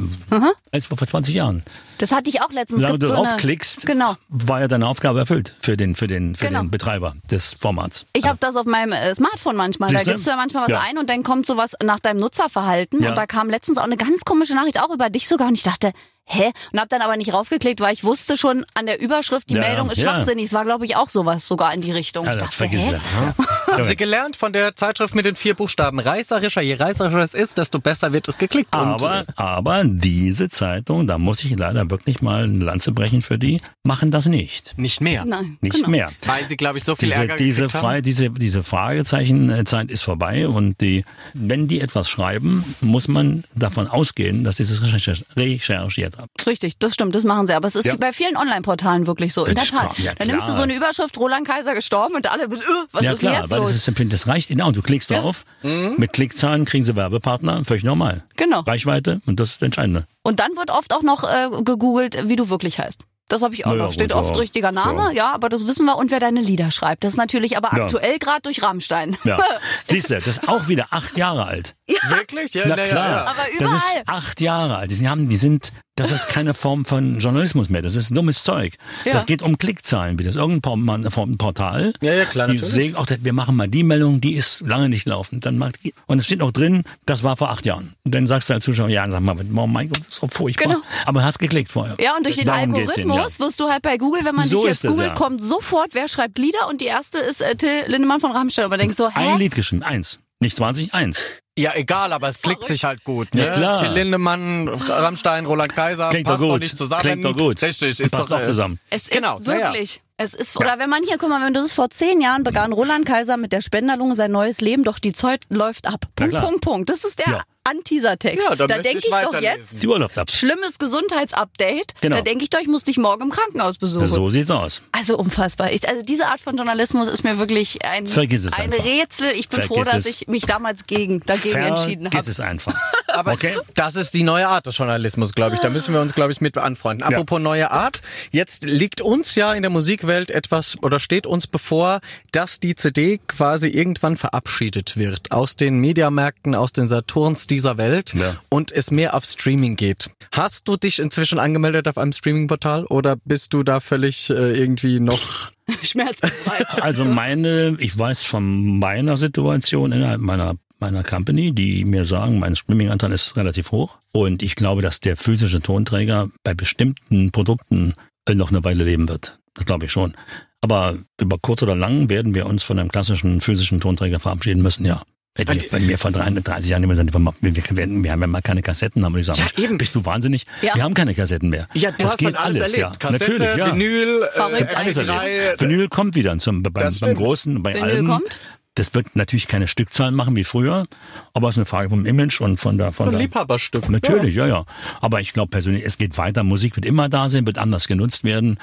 als 0.73 0.87
vor 0.87 0.97
20 0.97 1.35
Jahren. 1.35 1.63
Das 1.99 2.13
hatte 2.13 2.31
ich 2.31 2.41
auch 2.41 2.51
letztens. 2.51 2.81
Solange 2.81 2.99
du 2.99 3.09
so 3.09 3.15
draufklickst, 3.15 3.85
Genau. 3.85 4.15
war 4.29 4.61
ja 4.61 4.69
deine 4.69 4.87
Aufgabe 4.87 5.19
erfüllt 5.19 5.55
für 5.61 5.77
den, 5.77 5.97
für 5.97 6.07
den, 6.07 6.35
für 6.35 6.47
Genau. 6.47 6.61
den 6.61 6.71
Betreiber 6.71 7.15
des 7.31 7.53
Formats. 7.53 8.07
Ich 8.15 8.27
habe 8.27 8.39
das 8.41 8.57
auf 8.57 8.65
meinem 8.65 8.93
äh, 8.93 9.15
Smartphone 9.15 9.57
manchmal. 9.57 9.91
Da 9.91 9.99
Siehste? 9.99 10.13
gibst 10.13 10.27
du 10.27 10.31
ja 10.31 10.37
manchmal 10.37 10.63
was 10.63 10.71
Ja. 10.71 10.81
ein 10.81 10.97
und 10.97 11.11
dann 11.11 11.23
kommt 11.23 11.45
sowas 11.45 11.77
nach 11.83 12.01
deinem 12.01 12.21
Nutzerverhalten. 12.21 13.03
Ja. 13.03 13.11
Und 13.11 13.17
da 13.17 13.27
kam 13.27 13.51
letztens 13.51 13.77
auch 13.77 13.83
eine 13.85 13.99
ganz 13.99 14.21
komische 14.25 14.55
Nachricht, 14.55 14.81
auch 14.81 14.95
über 14.95 15.11
dich 15.11 15.29
sogar. 15.29 15.49
Und 15.49 15.55
ich 15.59 15.63
dachte, 15.65 15.93
hä? 16.31 16.51
Und 16.73 16.79
habe 16.79 16.89
dann 16.89 17.03
aber 17.03 17.17
nicht 17.17 17.33
raufgeklickt, 17.33 17.81
weil 17.81 17.93
ich 17.95 18.05
wusste 18.05 18.37
schon 18.37 18.65
an 18.75 18.87
der 18.87 19.01
Überschrift, 19.01 19.51
die 19.51 19.55
Ja, 19.55 19.61
Meldung 19.61 19.91
ist 19.91 19.99
ja. 19.99 20.15
schwachsinnig. 20.15 20.47
Es 20.47 20.53
war, 20.53 20.65
glaube 20.65 20.85
ich, 20.85 20.97
auch 20.97 21.09
sowas 21.09 21.47
sogar 21.47 21.75
in 21.75 21.81
die 21.81 21.93
Richtung. 21.93 22.25
ich 22.25 22.31
Also, 22.31 22.41
dachte, 22.45 22.57
vergiss 22.57 22.81
hä? 22.81 22.97
es. 22.97 23.47
Haben 23.75 23.85
Sie 23.85 23.97
gelernt 23.97 24.37
von 24.37 24.53
der 24.53 24.75
Zeitschrift 24.75 25.15
mit 25.15 25.25
den 25.25 25.37
vier 25.37 25.55
Buchstaben? 25.55 26.01
Reißerischer, 26.01 26.61
je 26.61 26.75
reißerischer 26.75 27.19
es 27.21 27.35
ist, 27.35 27.57
desto 27.59 27.79
besser 27.79 28.13
wird 28.13 28.27
es 28.29 28.37
geklickt. 28.39 28.75
Und, 28.75 28.81
Aber, 28.83 29.25
aber 29.37 29.85
diese 29.85 30.49
Zeitung, 30.49 31.07
da 31.07 31.19
muss 31.19 31.45
ich 31.45 31.57
leider 31.57 31.89
wirklich 31.91 32.21
mal 32.21 32.45
eine 32.45 32.65
Lanze 32.65 32.93
brechen 32.93 33.23
für 33.23 33.39
die, 33.39 33.59
machen 33.85 34.11
das 34.11 34.27
nicht. 34.27 34.77
nicht 34.79 35.01
mehr. 35.01 35.25
Nein, 35.25 35.57
Nicht 35.61 35.77
genau. 35.77 35.89
mehr. 35.91 36.11
Weil 36.27 36.47
Sie, 36.49 36.57
glaube 36.57 36.79
ich, 36.79 36.85
so 36.85 36.97
viel 36.97 37.11
Diese, 37.11 37.21
Ärger 37.21 37.37
diese, 37.37 37.69
frei, 37.69 37.97
haben. 37.97 38.03
diese, 38.03 38.31
diese 38.31 38.63
Fragezeichenzeit 38.65 39.91
ist 39.91 40.03
vorbei 40.03 40.49
und 40.49 40.81
die, 40.81 41.05
wenn 41.35 41.69
die 41.69 41.81
etwas 41.81 42.09
schreiben, 42.09 42.65
muss 42.81 43.09
man 43.09 43.45
davon 43.55 43.87
ausgehen, 43.87 44.45
dass 44.45 44.57
sie 44.57 44.65
es 44.65 44.83
recherch- 44.83 45.25
recherchiert 45.37 46.19
haben. 46.21 46.29
Richtig, 46.47 46.79
das 46.79 46.95
stimmt, 46.95 47.15
das 47.15 47.25
machen 47.25 47.47
sie. 47.47 47.55
Aber 47.55 47.67
es 47.69 47.75
ist 47.75 47.85
Ja. 47.85 47.95
wie 47.95 47.99
bei 47.99 48.13
vielen 48.13 48.37
Online-Portalen 48.37 49.07
wirklich 49.07 49.33
so. 49.35 49.45
In 49.45 49.55
der 49.55 49.65
Das 49.65 49.73
Tat. 49.73 49.99
ja, 49.99 50.13
Dann 50.15 50.29
nimmst 50.29 50.49
du 50.49 50.53
so 50.55 50.63
eine 50.63 50.75
Überschrift, 50.75 51.19
Roland 51.19 51.47
Kaiser 51.47 51.75
gestorben 51.75 52.15
und 52.15 52.31
alle, 52.31 52.45
äh, 52.45 52.49
was 52.93 53.05
ja 53.05 53.13
ist 53.13 53.21
klar, 53.21 53.41
jetzt 53.43 53.51
weil 53.51 53.59
los? 53.61 53.73
das, 53.73 53.89
ist, 53.89 54.13
das 54.13 54.27
reicht 54.27 54.49
genau. 54.49 54.71
Du 54.73 54.83
klickst 54.83 55.11
drauf, 55.11 55.45
mit 55.63 56.13
Klickzahlen 56.13 56.65
kriegen 56.65 56.85
sie 56.85 56.97
Werbepartner, 56.97 57.65
völlig 57.65 57.85
normal. 57.85 58.25
Genau. 58.37 58.61
Reichweite 58.61 59.21
und 59.27 59.41
das 59.41 59.51
ist 59.51 59.63
das 59.63 59.67
Entscheidende. 59.67 60.07
Und 60.23 60.41
dann 60.41 60.57
wird 60.57 60.71
oft 60.71 60.93
auch 60.93 61.03
noch 61.03 61.25
äh, 61.25 61.49
gegoogelt, 61.63 62.29
wie 62.29 62.37
du 62.37 62.51
wirklich 62.51 62.79
heißt. 62.79 63.01
Das 63.29 63.43
habe 63.43 63.55
ich 63.55 63.65
auch 63.65 63.71
ja, 63.71 63.77
noch. 63.85 63.93
Steht 63.93 64.11
gut, 64.11 64.21
oft 64.21 64.35
ja. 64.35 64.41
richtiger 64.41 64.73
Name, 64.73 65.15
ja. 65.15 65.33
aber 65.33 65.49
das 65.49 65.65
wissen 65.69 65.87
wir. 65.87 65.97
Und 65.97 66.11
wer 66.11 66.19
deine 66.19 66.41
Lieder 66.41 66.73
schreibt. 66.73 67.05
Das 67.05 67.13
ist 67.13 67.17
natürlich 67.17 67.57
aber 67.57 67.71
Ja. 67.77 67.85
aktuell 67.85 68.19
gerade 68.19 68.41
durch 68.43 68.61
Rammstein. 68.61 69.17
Ja. 69.23 69.39
Siehst 69.89 70.11
du, 70.11 70.17
das 70.19 70.27
ist 70.39 70.49
auch 70.49 70.67
wieder 70.67 70.89
acht 70.91 71.17
Jahre 71.17 71.47
alt. 71.47 71.77
Wirklich? 72.09 72.55
Ja, 72.55 72.65
Na 72.67 72.75
na 72.75 72.83
ja, 72.85 72.89
klar. 72.91 73.09
ja. 73.09 73.25
Aber 73.27 73.35
Das 73.37 73.61
überall. 73.61 73.77
ist 73.77 74.09
acht 74.09 74.41
Jahre 74.41 74.77
alt. 74.79 74.91
Die 74.91 75.09
haben, 75.09 75.29
die 75.29 75.37
sind, 75.37 75.73
das 75.97 76.13
ist 76.13 76.29
keine 76.29 76.55
Form 76.55 76.85
von 76.87 77.19
Journalismus 77.19 77.69
mehr. 77.69 77.83
Das 77.83 77.95
ist 77.95 78.17
dummes 78.17 78.43
Zeug. 78.43 78.75
Ja. 79.05 79.13
Das 79.13 79.27
geht 79.27 79.43
um 79.43 79.59
Klickzahlen 79.59 80.19
wieder. 80.19 80.29
Das 80.31 80.37
ist 80.37 80.41
irgendein 80.41 80.63
Por- 80.63 81.11
Por- 81.11 81.37
Portal. 81.37 81.93
Ja, 82.01 82.15
ja, 82.15 82.25
klar, 82.25 82.47
Die 82.47 82.55
natürlich. 82.55 82.73
sehen 82.73 82.97
auch, 82.97 83.07
wir 83.21 83.33
machen 83.35 83.55
mal 83.55 83.69
die 83.69 83.83
Meldung, 83.83 84.21
die 84.21 84.33
ist 84.33 84.63
lange 84.63 84.89
nicht 84.89 85.07
laufend. 85.07 85.45
Dann 85.45 85.59
macht 85.59 85.85
die, 85.85 85.93
und 86.07 86.19
es 86.19 86.25
steht 86.25 86.41
auch 86.41 86.53
drin, 86.53 86.85
das 87.05 87.23
war 87.23 87.37
vor 87.37 87.51
acht 87.51 87.67
Jahren. 87.67 87.95
Und 88.05 88.15
dann 88.15 88.27
sagst 88.27 88.49
du 88.49 88.55
als 88.55 88.65
Zuschauer, 88.65 88.89
ja, 88.89 89.09
sag 89.11 89.21
mal, 89.21 89.37
oh 89.57 89.67
mein 89.67 89.89
Gott, 89.89 89.99
das 90.01 90.09
ist 90.09 90.23
doch 90.23 90.31
furchtbar. 90.31 90.69
Genau. 90.69 90.81
Aber 91.05 91.23
hast 91.23 91.39
geklickt 91.39 91.71
vorher. 91.71 91.97
Ja, 92.01 92.17
und 92.17 92.25
durch 92.25 92.37
den 92.37 92.47
Darum 92.47 92.61
Algorithmus 92.75 92.97
ihnen, 92.97 93.11
ja. 93.13 93.39
wirst 93.47 93.61
du 93.61 93.69
halt 93.69 93.83
bei 93.83 93.99
Google, 93.99 94.25
wenn 94.25 94.35
man 94.37 94.47
So 94.47 94.61
dich 94.65 94.67
jetzt 94.71 94.83
googelt, 94.87 95.09
ja. 95.09 95.15
kommt 95.15 95.43
sofort, 95.43 95.91
wer 95.93 96.09
schreibt 96.09 96.39
Lieder 96.39 96.69
und 96.71 96.81
die 96.81 96.87
erste 96.87 97.19
ist 97.19 97.43
äh, 97.43 97.57
Till 97.57 97.83
Lindemann 97.89 98.21
von 98.21 98.33
Rammstein. 98.33 98.65
Und 98.65 98.71
man 98.71 98.79
denkt 98.81 98.97
so, 98.97 99.11
hä? 99.11 99.33
Ein 99.33 99.39
Lied 99.39 99.55
geschrieben, 99.55 99.83
eins. 99.83 100.21
Nicht 100.41 100.57
20, 100.57 100.95
eins. 100.95 101.23
Ja, 101.59 101.75
egal, 101.75 102.15
aber 102.15 102.29
es 102.29 102.39
klickt 102.41 102.61
Verrückt. 102.61 102.69
sich 102.69 102.85
halt 102.85 103.05
gut. 103.05 103.35
Ne? 103.35 103.47
Ja, 103.47 103.53
klar. 103.53 103.79
Till 103.79 103.91
Lindemann, 103.91 104.69
Rammstein, 104.69 105.45
Roland 105.45 105.75
Kaiser, 105.75 106.09
Klingt 106.09 106.27
doch 106.27 106.33
passt 106.33 106.43
doch 106.43 106.49
gut. 106.53 106.61
nicht 106.63 106.79
zusammen. 106.79 107.03
Klingt 107.03 107.25
doch 107.27 107.37
gut. 107.37 107.61
Richtig, 107.61 108.01
ist 108.01 108.11
Passt 108.11 108.23
doch 108.25 108.29
doch 108.31 108.41
äh, 108.41 108.47
zusammen. 108.47 108.81
Es 108.89 109.11
Genau, 109.11 109.37
ist 109.37 109.47
na 109.47 109.59
ja. 109.59 109.73
wirklich. 109.73 110.01
Es 110.17 110.33
ist, 110.33 110.57
oder 110.57 110.79
wenn 110.79 110.89
man 110.89 111.03
hier, 111.03 111.19
guck 111.19 111.29
mal, 111.29 111.45
wenn 111.45 111.53
du 111.53 111.61
das 111.61 111.73
vor 111.73 111.91
zehn 111.91 112.21
Jahren 112.23 112.43
begann, 112.45 112.73
Roland 112.73 113.05
Kaiser 113.05 113.37
mit 113.37 113.53
der 113.53 113.61
Spenderlunge 113.61 114.15
sein 114.15 114.31
neues 114.33 114.61
Leben, 114.63 114.85
doch 114.85 114.99
die 114.99 115.13
Zeit 115.13 115.45
läuft 115.51 115.87
ab. 115.87 116.07
Punkt. 116.17 116.37
Punkt, 116.39 116.61
Punkt. 116.63 116.89
Das 116.91 117.05
ist 117.05 117.19
der 117.19 117.43
Ja. 117.67 117.71
Anteaser-Text. 117.73 118.49
Ja, 118.49 118.57
da 118.57 118.67
denke 118.67 118.99
ich 118.99 119.05
ich 119.05 119.11
doch 119.11 119.41
jetzt, 119.41 120.33
schlimmes 120.33 120.79
Gesundheitsupdate. 120.79 121.95
Genau. 122.01 122.17
Da 122.17 122.23
denke 122.23 122.45
ich 122.45 122.51
doch, 122.51 122.61
ich 122.61 122.69
muss 122.69 122.85
dich 122.85 122.97
morgen 122.97 123.25
im 123.25 123.31
Krankenhaus 123.31 123.79
besuchen. 123.79 124.07
So 124.07 124.29
sieht's 124.29 124.51
aus. 124.51 124.83
Also 124.93 125.19
unfassbar. 125.19 125.73
Ich, 125.73 125.89
also 125.89 126.03
diese 126.03 126.27
Art 126.27 126.41
von 126.41 126.57
Journalismus 126.57 127.09
ist 127.09 127.23
mir 127.23 127.39
wirklich 127.39 127.85
ein, 127.85 128.07
ein. 128.07 128.73
Rätsel. 128.73 129.33
Ich 129.33 129.49
bin 129.49 129.61
Vergiss 129.61 129.67
froh, 129.67 129.85
dass 129.85 130.07
es. 130.07 130.23
ich 130.23 130.29
mich 130.29 130.47
damals 130.47 130.87
gegen, 130.87 131.21
dagegen 131.21 131.59
entschieden 131.59 132.11
Vergiss 132.11 132.21
habe. 132.21 132.31
es 132.31 132.41
einfach. 132.41 132.75
Aber 133.09 133.33
okay? 133.33 133.59
das 133.75 133.97
ist 133.97 134.15
die 134.15 134.23
neue 134.23 134.49
Art 134.49 134.67
des 134.67 134.79
Journalismus, 134.79 135.33
glaube 135.33 135.55
ich. 135.55 135.61
Da 135.61 135.69
müssen 135.69 135.93
wir 135.93 136.01
uns, 136.01 136.15
glaube 136.15 136.33
ich, 136.33 136.41
mit 136.41 136.57
anfreunden. 136.57 137.03
Apropos 137.03 137.41
neue 137.41 137.71
Art. 137.71 138.01
Jetzt 138.31 138.65
liegt 138.65 139.01
uns 139.01 139.35
ja 139.35 139.53
in 139.53 139.63
der 139.63 139.71
Musikwelt 139.71 140.31
etwas 140.31 140.79
oder 140.83 141.01
steht 141.01 141.27
uns 141.27 141.47
bevor, 141.47 142.01
dass 142.33 142.61
die 142.61 142.75
CD 142.75 143.21
quasi 143.27 143.69
irgendwann 143.69 144.17
verabschiedet 144.17 144.97
wird 144.97 145.33
aus 145.33 145.57
den 145.57 145.79
Mediamärkten, 145.79 146.55
aus 146.55 146.73
den 146.73 146.89
Saturns 146.89 147.47
dieser 147.51 147.77
Welt 147.79 148.15
Ja. 148.15 148.37
und 148.49 148.73
es 148.73 148.91
mehr 148.91 149.15
auf 149.15 149.25
Streaming 149.25 149.77
geht. 149.77 150.11
Hast 150.33 150.69
du 150.69 150.77
dich 150.77 150.99
inzwischen 151.01 151.39
angemeldet 151.39 151.89
auf 151.89 151.99
einem 151.99 152.13
Streaming-Portal 152.13 152.87
oder 152.87 153.17
bist 153.25 153.53
du 153.53 153.63
da 153.63 153.81
völlig 153.81 154.31
äh, 154.31 154.57
irgendwie 154.59 155.01
noch 155.01 155.51
Schmerzbefreit. 155.83 156.83
Also 156.83 157.05
meine, 157.05 157.77
ich 157.79 157.97
weiß 157.99 158.23
von 158.23 158.79
meiner 158.79 159.17
Situation 159.17 159.93
innerhalb 159.93 160.21
meiner 160.21 160.55
meiner 160.83 161.05
Company, 161.05 161.53
die 161.53 161.85
mir 161.85 162.07
sagen, 162.07 162.39
mein 162.39 162.57
Streaming-Anteil 162.57 163.13
ist 163.13 163.37
relativ 163.37 163.71
hoch. 163.71 163.99
Und 164.13 164.43
ich 164.43 164.55
glaube, 164.57 164.81
dass 164.81 165.01
der 165.01 165.19
physische 165.19 165.61
Tonträger 165.61 166.31
bei 166.43 166.55
bestimmten 166.55 167.31
Produkten 167.33 167.93
äh, 168.27 168.35
noch 168.35 168.49
eine 168.49 168.65
Weile 168.65 168.85
leben 168.85 169.07
wird. 169.07 169.39
Das 169.53 169.67
glaube 169.67 169.85
ich 169.85 169.93
schon. 169.93 170.15
Aber 170.63 170.97
über 171.21 171.37
kurz 171.39 171.63
oder 171.63 171.77
lang 171.77 172.09
werden 172.09 172.35
wir 172.35 172.47
uns 172.47 172.63
von 172.63 172.79
einem 172.79 172.91
klassischen 172.91 173.43
physischen 173.43 173.81
Tonträger 173.81 174.21
verabschieden 174.21 174.63
müssen, 174.63 174.87
ja. 174.87 175.03
Wenn, 175.37 175.47
die- 175.59 175.71
wenn 175.73 175.89
wir 175.89 175.97
vor 175.97 176.11
33 176.11 176.69
Jahren 176.71 176.83
immer 176.83 176.97
sagen, 176.97 177.13
wir, 177.13 177.23
wir, 177.41 178.13
haben 178.13 178.21
ja 178.21 178.27
mal 178.27 178.43
keine 178.43 178.63
Kassetten, 178.63 179.05
haben 179.05 179.13
wir 179.15 179.19
gesagt, 179.21 179.39
Ja, 179.39 179.65
eben. 179.65 179.79
bist 179.79 179.95
du 179.95 180.05
wahnsinnig? 180.05 180.45
Ja. 180.61 180.75
Wir 180.75 180.83
haben 180.83 180.93
keine 180.95 181.15
Kassetten 181.15 181.49
mehr. 181.51 181.69
Ja, 181.73 181.93
du 181.93 181.99
das 181.99 182.13
hast 182.13 182.19
geht 182.19 182.27
halt 182.37 182.37
alles, 182.39 182.73
erlebt. 182.73 182.99
Kassette, 183.01 183.25
Natürlich, 183.39 183.57
ja. 183.57 183.73
Vinyl, 183.73 184.23
äh, 184.35 184.41
alles 184.41 184.97
MP3, 184.97 185.13
erlebt. 185.29 185.61
Vinyl 185.61 185.89
kommt 185.89 186.15
wieder 186.17 186.37
zum, 186.39 186.63
beim, 186.65 186.93
beim. 187.01 187.15
Großen, 187.15 187.63
bei 187.63 187.75
Vinyl 187.75 187.85
Alben. 187.85 188.07
kommt? 188.09 188.41
Das 188.75 188.95
wird 188.95 189.17
natürlich 189.17 189.49
keine 189.49 189.67
Stückzahlen 189.67 190.15
machen 190.15 190.37
wie 190.37 190.45
früher, 190.45 190.87
aber 191.35 191.49
es 191.49 191.55
ist 191.55 191.59
eine 191.59 191.67
Frage 191.67 191.91
vom 191.91 192.07
Image 192.07 192.41
und 192.41 192.61
von 192.61 192.79
der 192.79 192.93
von 192.93 193.07
Ein 193.09 193.13
der 193.13 193.21
Liebhaberstück. 193.23 193.89
Natürlich, 193.91 194.35
ja, 194.37 194.47
ja. 194.47 194.65
Aber 195.01 195.21
ich 195.21 195.33
glaube 195.33 195.51
persönlich, 195.51 195.85
es 195.85 195.99
geht 195.99 196.17
weiter. 196.19 196.45
Musik 196.45 196.77
wird 196.77 196.87
immer 196.87 197.09
da 197.09 197.29
sein, 197.29 197.47
wird 197.47 197.59
anders 197.59 197.89
genutzt 197.89 198.23
werden. 198.23 198.59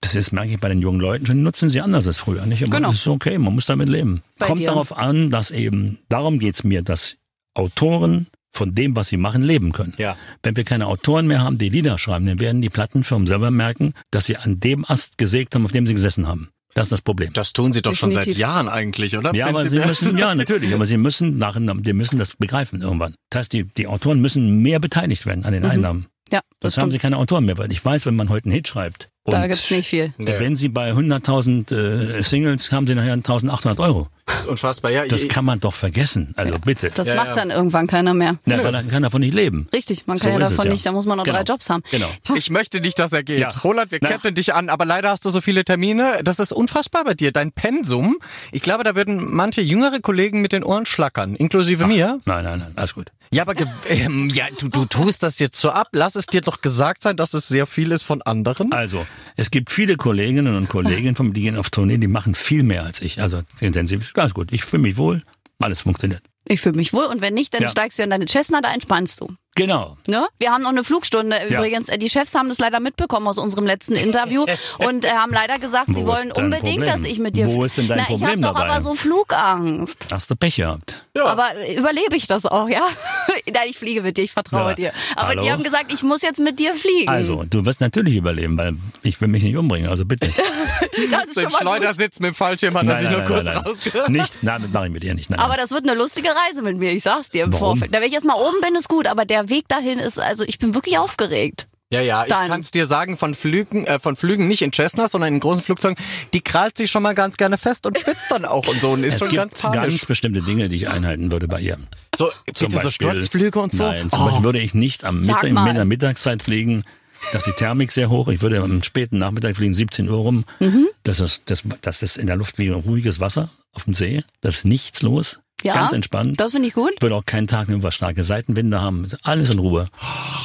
Das 0.00 0.14
ist, 0.14 0.30
merke 0.32 0.50
ich 0.52 0.60
bei 0.60 0.68
den 0.68 0.78
jungen 0.80 1.00
Leuten 1.00 1.26
schon, 1.26 1.42
nutzen 1.42 1.68
sie 1.70 1.80
anders 1.80 2.06
als 2.06 2.18
früher, 2.18 2.46
nicht? 2.46 2.62
Aber 2.62 2.76
Genau. 2.76 2.90
das 2.90 3.00
ist 3.00 3.08
okay, 3.08 3.36
man 3.36 3.52
muss 3.54 3.66
damit 3.66 3.88
leben. 3.88 4.22
Bei 4.38 4.46
Kommt 4.46 4.60
dir? 4.60 4.68
darauf 4.68 4.96
an, 4.96 5.30
dass 5.30 5.50
eben, 5.50 5.98
darum 6.08 6.38
geht's 6.38 6.62
mir, 6.62 6.82
dass 6.82 7.16
Autoren 7.54 8.28
von 8.52 8.74
dem, 8.74 8.94
was 8.96 9.08
sie 9.08 9.16
machen, 9.16 9.42
leben 9.42 9.72
können. 9.72 9.94
Ja. 9.98 10.16
Wenn 10.42 10.56
wir 10.56 10.64
keine 10.64 10.86
Autoren 10.86 11.26
mehr 11.26 11.40
haben, 11.40 11.58
die 11.58 11.68
Lieder 11.68 11.98
schreiben, 11.98 12.26
dann 12.26 12.38
werden 12.40 12.62
die 12.62 12.70
Plattenfirmen 12.70 13.26
selber 13.26 13.50
merken, 13.50 13.92
dass 14.12 14.26
sie 14.26 14.36
an 14.36 14.60
dem 14.60 14.84
Ast 14.86 15.18
gesägt 15.18 15.54
haben, 15.54 15.64
auf 15.64 15.72
dem 15.72 15.86
sie 15.86 15.94
gesessen 15.94 16.26
haben. 16.28 16.48
Das 16.74 16.86
ist 16.86 16.92
das 16.92 17.02
Problem. 17.02 17.32
Das 17.32 17.52
tun 17.52 17.72
sie 17.72 17.82
doch 17.82 17.94
schon 17.94 18.12
seit 18.12 18.22
Definitiv. 18.22 18.40
Jahren 18.40 18.68
eigentlich, 18.68 19.16
oder? 19.16 19.34
Ja, 19.34 19.48
aber 19.48 19.68
sie 19.68 19.78
müssen, 19.78 20.16
ja, 20.16 20.34
natürlich, 20.36 20.74
aber 20.74 20.86
sie 20.86 20.96
müssen 20.96 21.38
nach, 21.38 21.56
die 21.58 21.92
müssen 21.92 22.18
das 22.18 22.36
begreifen 22.36 22.82
irgendwann. 22.82 23.14
Das 23.30 23.40
heißt, 23.40 23.52
die, 23.52 23.64
die 23.64 23.86
Autoren 23.86 24.20
müssen 24.20 24.62
mehr 24.62 24.78
beteiligt 24.78 25.26
werden 25.26 25.44
an 25.44 25.52
den 25.52 25.64
Einnahmen. 25.64 26.06
Ja, 26.30 26.42
das 26.60 26.74
Sonst 26.74 26.82
haben 26.82 26.90
sie 26.90 26.98
keine 26.98 27.16
Autoren 27.16 27.46
mehr, 27.46 27.56
weil 27.58 27.72
ich 27.72 27.82
weiß, 27.82 28.04
wenn 28.06 28.14
man 28.14 28.28
heute 28.28 28.46
einen 28.46 28.54
Hit 28.54 28.68
schreibt. 28.68 29.10
Da 29.30 29.42
und 29.42 29.48
gibt's 29.48 29.70
nicht 29.70 29.88
viel. 29.88 30.12
Nee. 30.18 30.34
Wenn 30.38 30.56
sie 30.56 30.68
bei 30.68 30.92
100.000 30.92 31.74
äh, 32.18 32.22
Singles 32.22 32.70
haben 32.72 32.86
sie 32.86 32.94
nachher 32.94 33.14
1.800 33.16 33.78
Euro. 33.78 34.08
Das 34.26 34.40
ist 34.40 34.46
unfassbar. 34.46 34.90
Ja, 34.90 35.06
Das 35.06 35.22
ich, 35.22 35.28
kann 35.30 35.44
man 35.44 35.58
doch 35.58 35.72
vergessen. 35.74 36.34
Also 36.36 36.58
bitte. 36.58 36.90
Das 36.94 37.08
Ja, 37.08 37.14
macht 37.14 37.28
ja. 37.28 37.34
dann 37.36 37.50
irgendwann 37.50 37.86
keiner 37.86 38.12
mehr. 38.12 38.36
Na, 38.44 38.62
weil 38.62 38.72
dann 38.72 38.88
kann 38.88 39.02
davon 39.02 39.20
nicht 39.20 39.32
leben. 39.34 39.68
Richtig, 39.72 40.06
man 40.06 40.16
So 40.18 40.24
kann 40.24 40.32
ja 40.32 40.38
ist 40.38 40.44
es, 40.44 40.50
davon 40.56 40.66
ja. 40.66 40.72
nicht, 40.72 40.84
da 40.86 40.92
muss 40.92 41.06
man 41.06 41.16
noch 41.16 41.24
drei 41.24 41.32
Genau. 41.42 41.54
Jobs 41.54 41.70
haben. 41.70 41.82
Genau. 41.90 42.10
ich 42.34 42.50
möchte 42.50 42.80
nicht, 42.80 42.98
dass 42.98 43.12
er 43.12 43.22
geht. 43.22 43.38
Ja. 43.40 43.48
Roland, 43.64 43.90
wir 43.90 43.98
Na. 44.02 44.08
ketten 44.08 44.34
dich 44.34 44.54
an, 44.54 44.68
aber 44.68 44.84
leider 44.84 45.08
hast 45.10 45.24
du 45.24 45.30
so 45.30 45.40
viele 45.40 45.64
Termine. 45.64 46.20
Das 46.24 46.38
ist 46.38 46.52
unfassbar 46.52 47.04
bei 47.04 47.14
dir. 47.14 47.32
Dein 47.32 47.52
Pensum, 47.52 48.18
ich 48.52 48.60
glaube, 48.62 48.84
da 48.84 48.94
würden 48.94 49.34
manche 49.34 49.62
jüngere 49.62 50.00
Kollegen 50.00 50.42
mit 50.42 50.52
den 50.52 50.62
Ohren 50.62 50.84
schlackern, 50.84 51.34
inklusive 51.34 51.86
mir. 51.86 52.20
Nein, 52.26 52.44
nein, 52.44 52.58
nein, 52.58 52.72
alles 52.76 52.94
gut. 52.94 53.06
Ja, 53.30 53.42
aber 53.42 53.54
ge- 53.54 53.66
ähm, 53.88 54.30
ja, 54.30 54.44
du, 54.58 54.68
du 54.68 54.84
tust 54.86 55.22
das 55.22 55.38
jetzt 55.38 55.58
so 55.60 55.70
ab. 55.70 55.88
Lass 55.92 56.14
es 56.16 56.26
dir 56.26 56.40
doch 56.42 56.60
gesagt 56.62 57.02
sein, 57.02 57.16
dass 57.16 57.34
es 57.34 57.48
sehr 57.48 57.66
viel 57.66 57.92
ist 57.92 58.02
von 58.02 58.22
anderen. 58.22 58.72
Also, 58.72 59.06
es 59.36 59.50
gibt 59.50 59.70
viele 59.70 59.96
Kolleginnen 59.96 60.56
und 60.56 60.68
Kollegen, 60.68 61.14
von- 61.16 61.32
die 61.32 61.42
gehen 61.42 61.56
auf 61.56 61.70
Tournee, 61.70 61.98
die 61.98 62.08
machen 62.08 62.34
viel 62.34 62.62
mehr 62.62 62.84
als 62.84 63.00
ich. 63.02 63.20
Also 63.22 63.42
intensiv, 63.60 64.12
ganz 64.14 64.34
gut. 64.34 64.52
Ich 64.52 64.64
fühle 64.64 64.82
mich 64.82 64.96
wohl, 64.96 65.22
alles 65.58 65.80
funktioniert. 65.82 66.22
Ich 66.46 66.60
fühle 66.60 66.76
mich 66.76 66.92
wohl 66.92 67.04
und 67.04 67.20
wenn 67.20 67.34
nicht, 67.34 67.52
dann 67.54 67.62
Ja. 67.62 67.68
steigst 67.68 67.98
du 67.98 68.02
in 68.02 68.10
deine 68.10 68.26
Cessna, 68.26 68.60
da 68.60 68.72
entspannst 68.72 69.20
du. 69.20 69.28
Genau. 69.58 69.96
Ne? 70.06 70.26
Wir 70.38 70.52
haben 70.52 70.62
noch 70.62 70.70
eine 70.70 70.84
Flugstunde. 70.84 71.36
Ja. 71.36 71.58
Übrigens, 71.58 71.88
äh, 71.88 71.98
die 71.98 72.08
Chefs 72.08 72.34
haben 72.34 72.48
das 72.48 72.58
leider 72.58 72.80
mitbekommen 72.80 73.26
aus 73.28 73.38
unserem 73.38 73.66
letzten 73.66 73.94
Interview 73.96 74.46
und 74.78 75.04
äh, 75.04 75.08
haben 75.10 75.32
leider 75.32 75.58
gesagt, 75.58 75.88
sie 75.88 75.96
Wo 75.96 76.06
wollen 76.06 76.32
unbedingt, 76.32 76.76
Problem? 76.78 76.86
dass 76.86 77.02
ich 77.02 77.18
mit 77.18 77.36
dir. 77.36 77.46
Wo 77.46 77.64
ist 77.64 77.76
denn 77.76 77.88
dein 77.88 77.98
Na, 77.98 78.02
ich 78.04 78.08
Problem 78.10 78.44
hab 78.44 78.54
doch 78.54 78.60
dabei? 78.60 78.72
aber 78.74 78.82
so 78.82 78.94
Flugangst. 78.94 80.06
Hast 80.12 80.30
du 80.30 80.36
Pech 80.36 80.56
gehabt. 80.56 80.94
Aber 81.20 81.54
äh, 81.56 81.74
überlebe 81.76 82.14
ich 82.16 82.26
das 82.26 82.46
auch, 82.46 82.68
ja? 82.68 82.82
Nein, 83.52 83.66
ich 83.68 83.76
fliege 83.78 84.02
mit 84.02 84.16
dir, 84.16 84.22
ich 84.24 84.32
vertraue 84.32 84.70
Ja. 84.70 84.74
dir. 84.74 84.92
Aber 85.16 85.28
Hallo? 85.28 85.42
die 85.42 85.50
haben 85.52 85.62
gesagt, 85.64 85.92
ich 85.92 86.02
muss 86.02 86.22
jetzt 86.22 86.38
mit 86.40 86.58
dir 86.60 86.74
fliegen. 86.74 87.08
Also, 87.08 87.44
du 87.48 87.64
wirst 87.66 87.80
natürlich 87.80 88.16
überleben, 88.16 88.56
weil 88.56 88.74
ich 89.02 89.20
will 89.20 89.28
mich 89.28 89.42
nicht 89.42 89.56
umbringen, 89.56 89.90
also 89.90 90.04
bitte. 90.04 90.28
das 91.10 91.28
ist 91.28 91.36
im 91.36 91.42
schon 91.42 91.42
mal 91.42 91.48
gut. 91.48 91.58
Schleudersitz 91.60 92.20
mit 92.20 92.28
dem 92.28 92.34
Fallschirm 92.34 92.76
hat 92.78 92.86
er 92.86 92.98
sich 93.00 93.10
nur 93.10 93.22
kurz 93.22 93.46
rausgehört. 93.48 94.08
Nicht, 94.10 94.42
nein, 94.42 94.62
das 94.62 94.70
mache 94.70 94.86
ich 94.86 94.92
mit 94.92 95.02
dir 95.02 95.14
nicht. 95.14 95.30
Nein. 95.30 95.40
Aber 95.40 95.56
das 95.56 95.70
wird 95.70 95.84
eine 95.88 95.94
lustige 95.98 96.28
Reise 96.28 96.62
mit 96.62 96.76
mir, 96.78 96.92
ich 96.92 97.02
sag's 97.02 97.30
dir 97.30 97.44
im 97.44 97.52
Warum? 97.52 97.78
Vorfeld. 97.78 97.92
Da, 97.94 98.00
wenn 98.00 98.08
ich 98.08 98.14
erstmal 98.14 98.36
oben 98.36 98.60
bin, 98.62 98.74
ist 98.76 98.88
gut, 98.88 99.06
aber 99.06 99.24
der 99.24 99.47
Weg 99.48 99.68
dahin 99.68 99.98
ist, 99.98 100.18
also 100.18 100.44
ich 100.44 100.58
bin 100.58 100.74
wirklich 100.74 100.98
aufgeregt. 100.98 101.68
Ja, 101.90 102.02
ja, 102.02 102.24
ich 102.24 102.28
Dann. 102.28 102.48
kann 102.48 102.60
es 102.60 102.70
dir 102.70 102.84
sagen, 102.84 103.16
von 103.16 103.34
Flügen, 103.34 103.86
äh, 103.86 103.98
von 103.98 104.14
Flügen 104.14 104.46
nicht 104.46 104.60
in 104.60 104.74
Cessna, 104.74 105.08
sondern 105.08 105.32
in 105.32 105.40
großen 105.40 105.62
Flugzeugen, 105.62 105.96
die 106.34 106.42
krallt 106.42 106.76
sich 106.76 106.90
schon 106.90 107.02
mal 107.02 107.14
ganz 107.14 107.38
gerne 107.38 107.56
fest 107.56 107.86
und 107.86 107.98
schwitzt 107.98 108.26
dann 108.30 108.44
auch 108.44 108.68
und 108.68 108.78
so 108.82 108.90
und 108.90 109.04
ist 109.04 109.14
es 109.14 109.18
schon 109.20 109.28
gibt 109.28 109.40
ganz 109.40 109.54
panisch. 109.62 109.92
ganz 109.94 110.04
bestimmte 110.04 110.42
Dinge, 110.42 110.68
die 110.68 110.76
ich 110.76 110.90
einhalten 110.90 111.32
würde 111.32 111.48
bei 111.48 111.60
ihr. 111.60 111.78
so, 112.14 112.30
Zum 112.52 112.68
bitte 112.68 112.72
so 112.72 112.88
Beispiel- 112.88 113.10
Sturzflüge 113.10 113.58
und 113.58 113.72
so? 113.72 113.84
Nein, 113.84 114.10
zum 114.10 114.20
Oh. 114.20 114.24
Beispiel 114.26 114.44
würde 114.44 114.58
ich 114.58 114.74
nicht 114.74 115.04
am 115.04 115.18
Mittag, 115.20 115.44
in 115.44 115.54
der 115.54 115.84
Mittagszeit 115.86 116.42
fliegen. 116.42 116.84
Da 117.32 117.38
ist 117.38 117.46
die 117.46 117.52
Thermik 117.52 117.90
sehr 117.90 118.10
hoch. 118.10 118.28
Ich 118.28 118.42
würde 118.42 118.60
am 118.60 118.82
späten 118.82 119.16
Nachmittag 119.18 119.56
fliegen, 119.56 119.72
17 119.74 120.10
Uhr 120.10 120.18
rum. 120.18 120.44
Mhm. 120.60 120.88
Das, 121.04 121.20
ist, 121.20 121.44
das, 121.50 121.62
das 121.80 122.02
ist 122.02 122.18
in 122.18 122.26
der 122.26 122.36
Luft 122.36 122.58
wie 122.58 122.68
ruhiges 122.68 123.18
Wasser 123.18 123.50
auf 123.72 123.84
dem 123.84 123.94
See. 123.94 124.22
Da 124.42 124.50
ist 124.50 124.66
nichts 124.66 125.00
los. 125.00 125.40
Ja, 125.64 125.74
Ganz 125.74 125.92
entspannt. 125.92 126.40
Das 126.40 126.52
finde 126.52 126.68
ich 126.68 126.74
gut. 126.74 126.92
Ich 126.96 127.02
würde 127.02 127.16
auch 127.16 127.24
keinen 127.26 127.48
Tag 127.48 127.68
über 127.68 127.90
starke 127.90 128.22
Seitenwinde 128.22 128.80
haben. 128.80 129.08
Alles 129.22 129.50
in 129.50 129.58
Ruhe. 129.58 129.88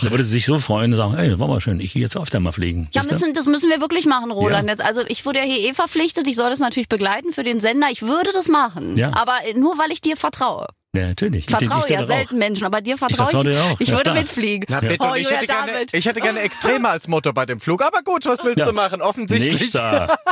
Da 0.01 0.09
würde 0.09 0.23
sie 0.23 0.31
sich 0.31 0.45
so 0.45 0.59
freuen 0.59 0.91
und 0.91 0.97
sagen, 0.97 1.13
ey, 1.15 1.29
das 1.29 1.37
war 1.37 1.47
mal 1.47 1.61
schön. 1.61 1.79
Ich 1.79 1.93
gehe 1.93 2.01
jetzt 2.01 2.17
öfter 2.17 2.39
mal 2.39 2.51
fliegen. 2.51 2.89
Ja, 2.93 3.03
müssen, 3.03 3.33
das 3.33 3.45
müssen 3.45 3.69
wir 3.69 3.79
wirklich 3.79 4.05
machen, 4.07 4.31
Roland. 4.31 4.67
Ja. 4.67 4.73
Jetzt, 4.73 4.83
also 4.83 5.01
ich 5.07 5.25
wurde 5.25 5.39
ja 5.39 5.45
hier 5.45 5.69
eh 5.69 5.73
verpflichtet, 5.73 6.27
ich 6.27 6.35
soll 6.35 6.49
das 6.49 6.59
natürlich 6.59 6.89
begleiten 6.89 7.31
für 7.31 7.43
den 7.43 7.59
Sender. 7.59 7.87
Ich 7.91 8.01
würde 8.01 8.31
das 8.33 8.47
machen. 8.47 8.97
Ja. 8.97 9.11
Aber 9.13 9.35
nur 9.55 9.77
weil 9.77 9.91
ich 9.91 10.01
dir 10.01 10.17
vertraue. 10.17 10.67
Ja, 10.95 11.07
natürlich. 11.07 11.45
Ich 11.45 11.49
vertraue 11.49 11.79
ich, 11.79 11.85
ich, 11.85 11.91
ja 11.91 12.01
auch. 12.01 12.05
selten 12.05 12.37
Menschen, 12.37 12.65
aber 12.65 12.81
dir 12.81 12.97
vertraue 12.97 13.27
vertraue 13.29 13.43
dir 13.45 13.63
auch. 13.63 13.79
Ich 13.79 13.87
Ja, 13.89 13.93
würde 13.95 14.03
klar. 14.11 14.15
mitfliegen. 14.15 14.65
Na 14.69 14.79
bitte, 14.79 14.97
Oh, 15.09 15.15
ich, 15.15 15.29
hätte 15.29 15.47
gerne, 15.47 15.85
ich 15.91 16.05
hätte 16.05 16.21
gerne 16.21 16.39
Extreme 16.41 16.87
als 16.89 17.07
Motto 17.07 17.33
bei 17.33 17.45
dem 17.45 17.59
Flug. 17.59 17.81
Aber 17.83 18.01
gut, 18.03 18.25
was 18.25 18.43
willst 18.43 18.59
Ja. 18.59 18.65
du 18.65 18.73
machen? 18.73 19.01
Offensichtlich. 19.01 19.59
Nicht 19.61 19.75
da. 19.75 20.15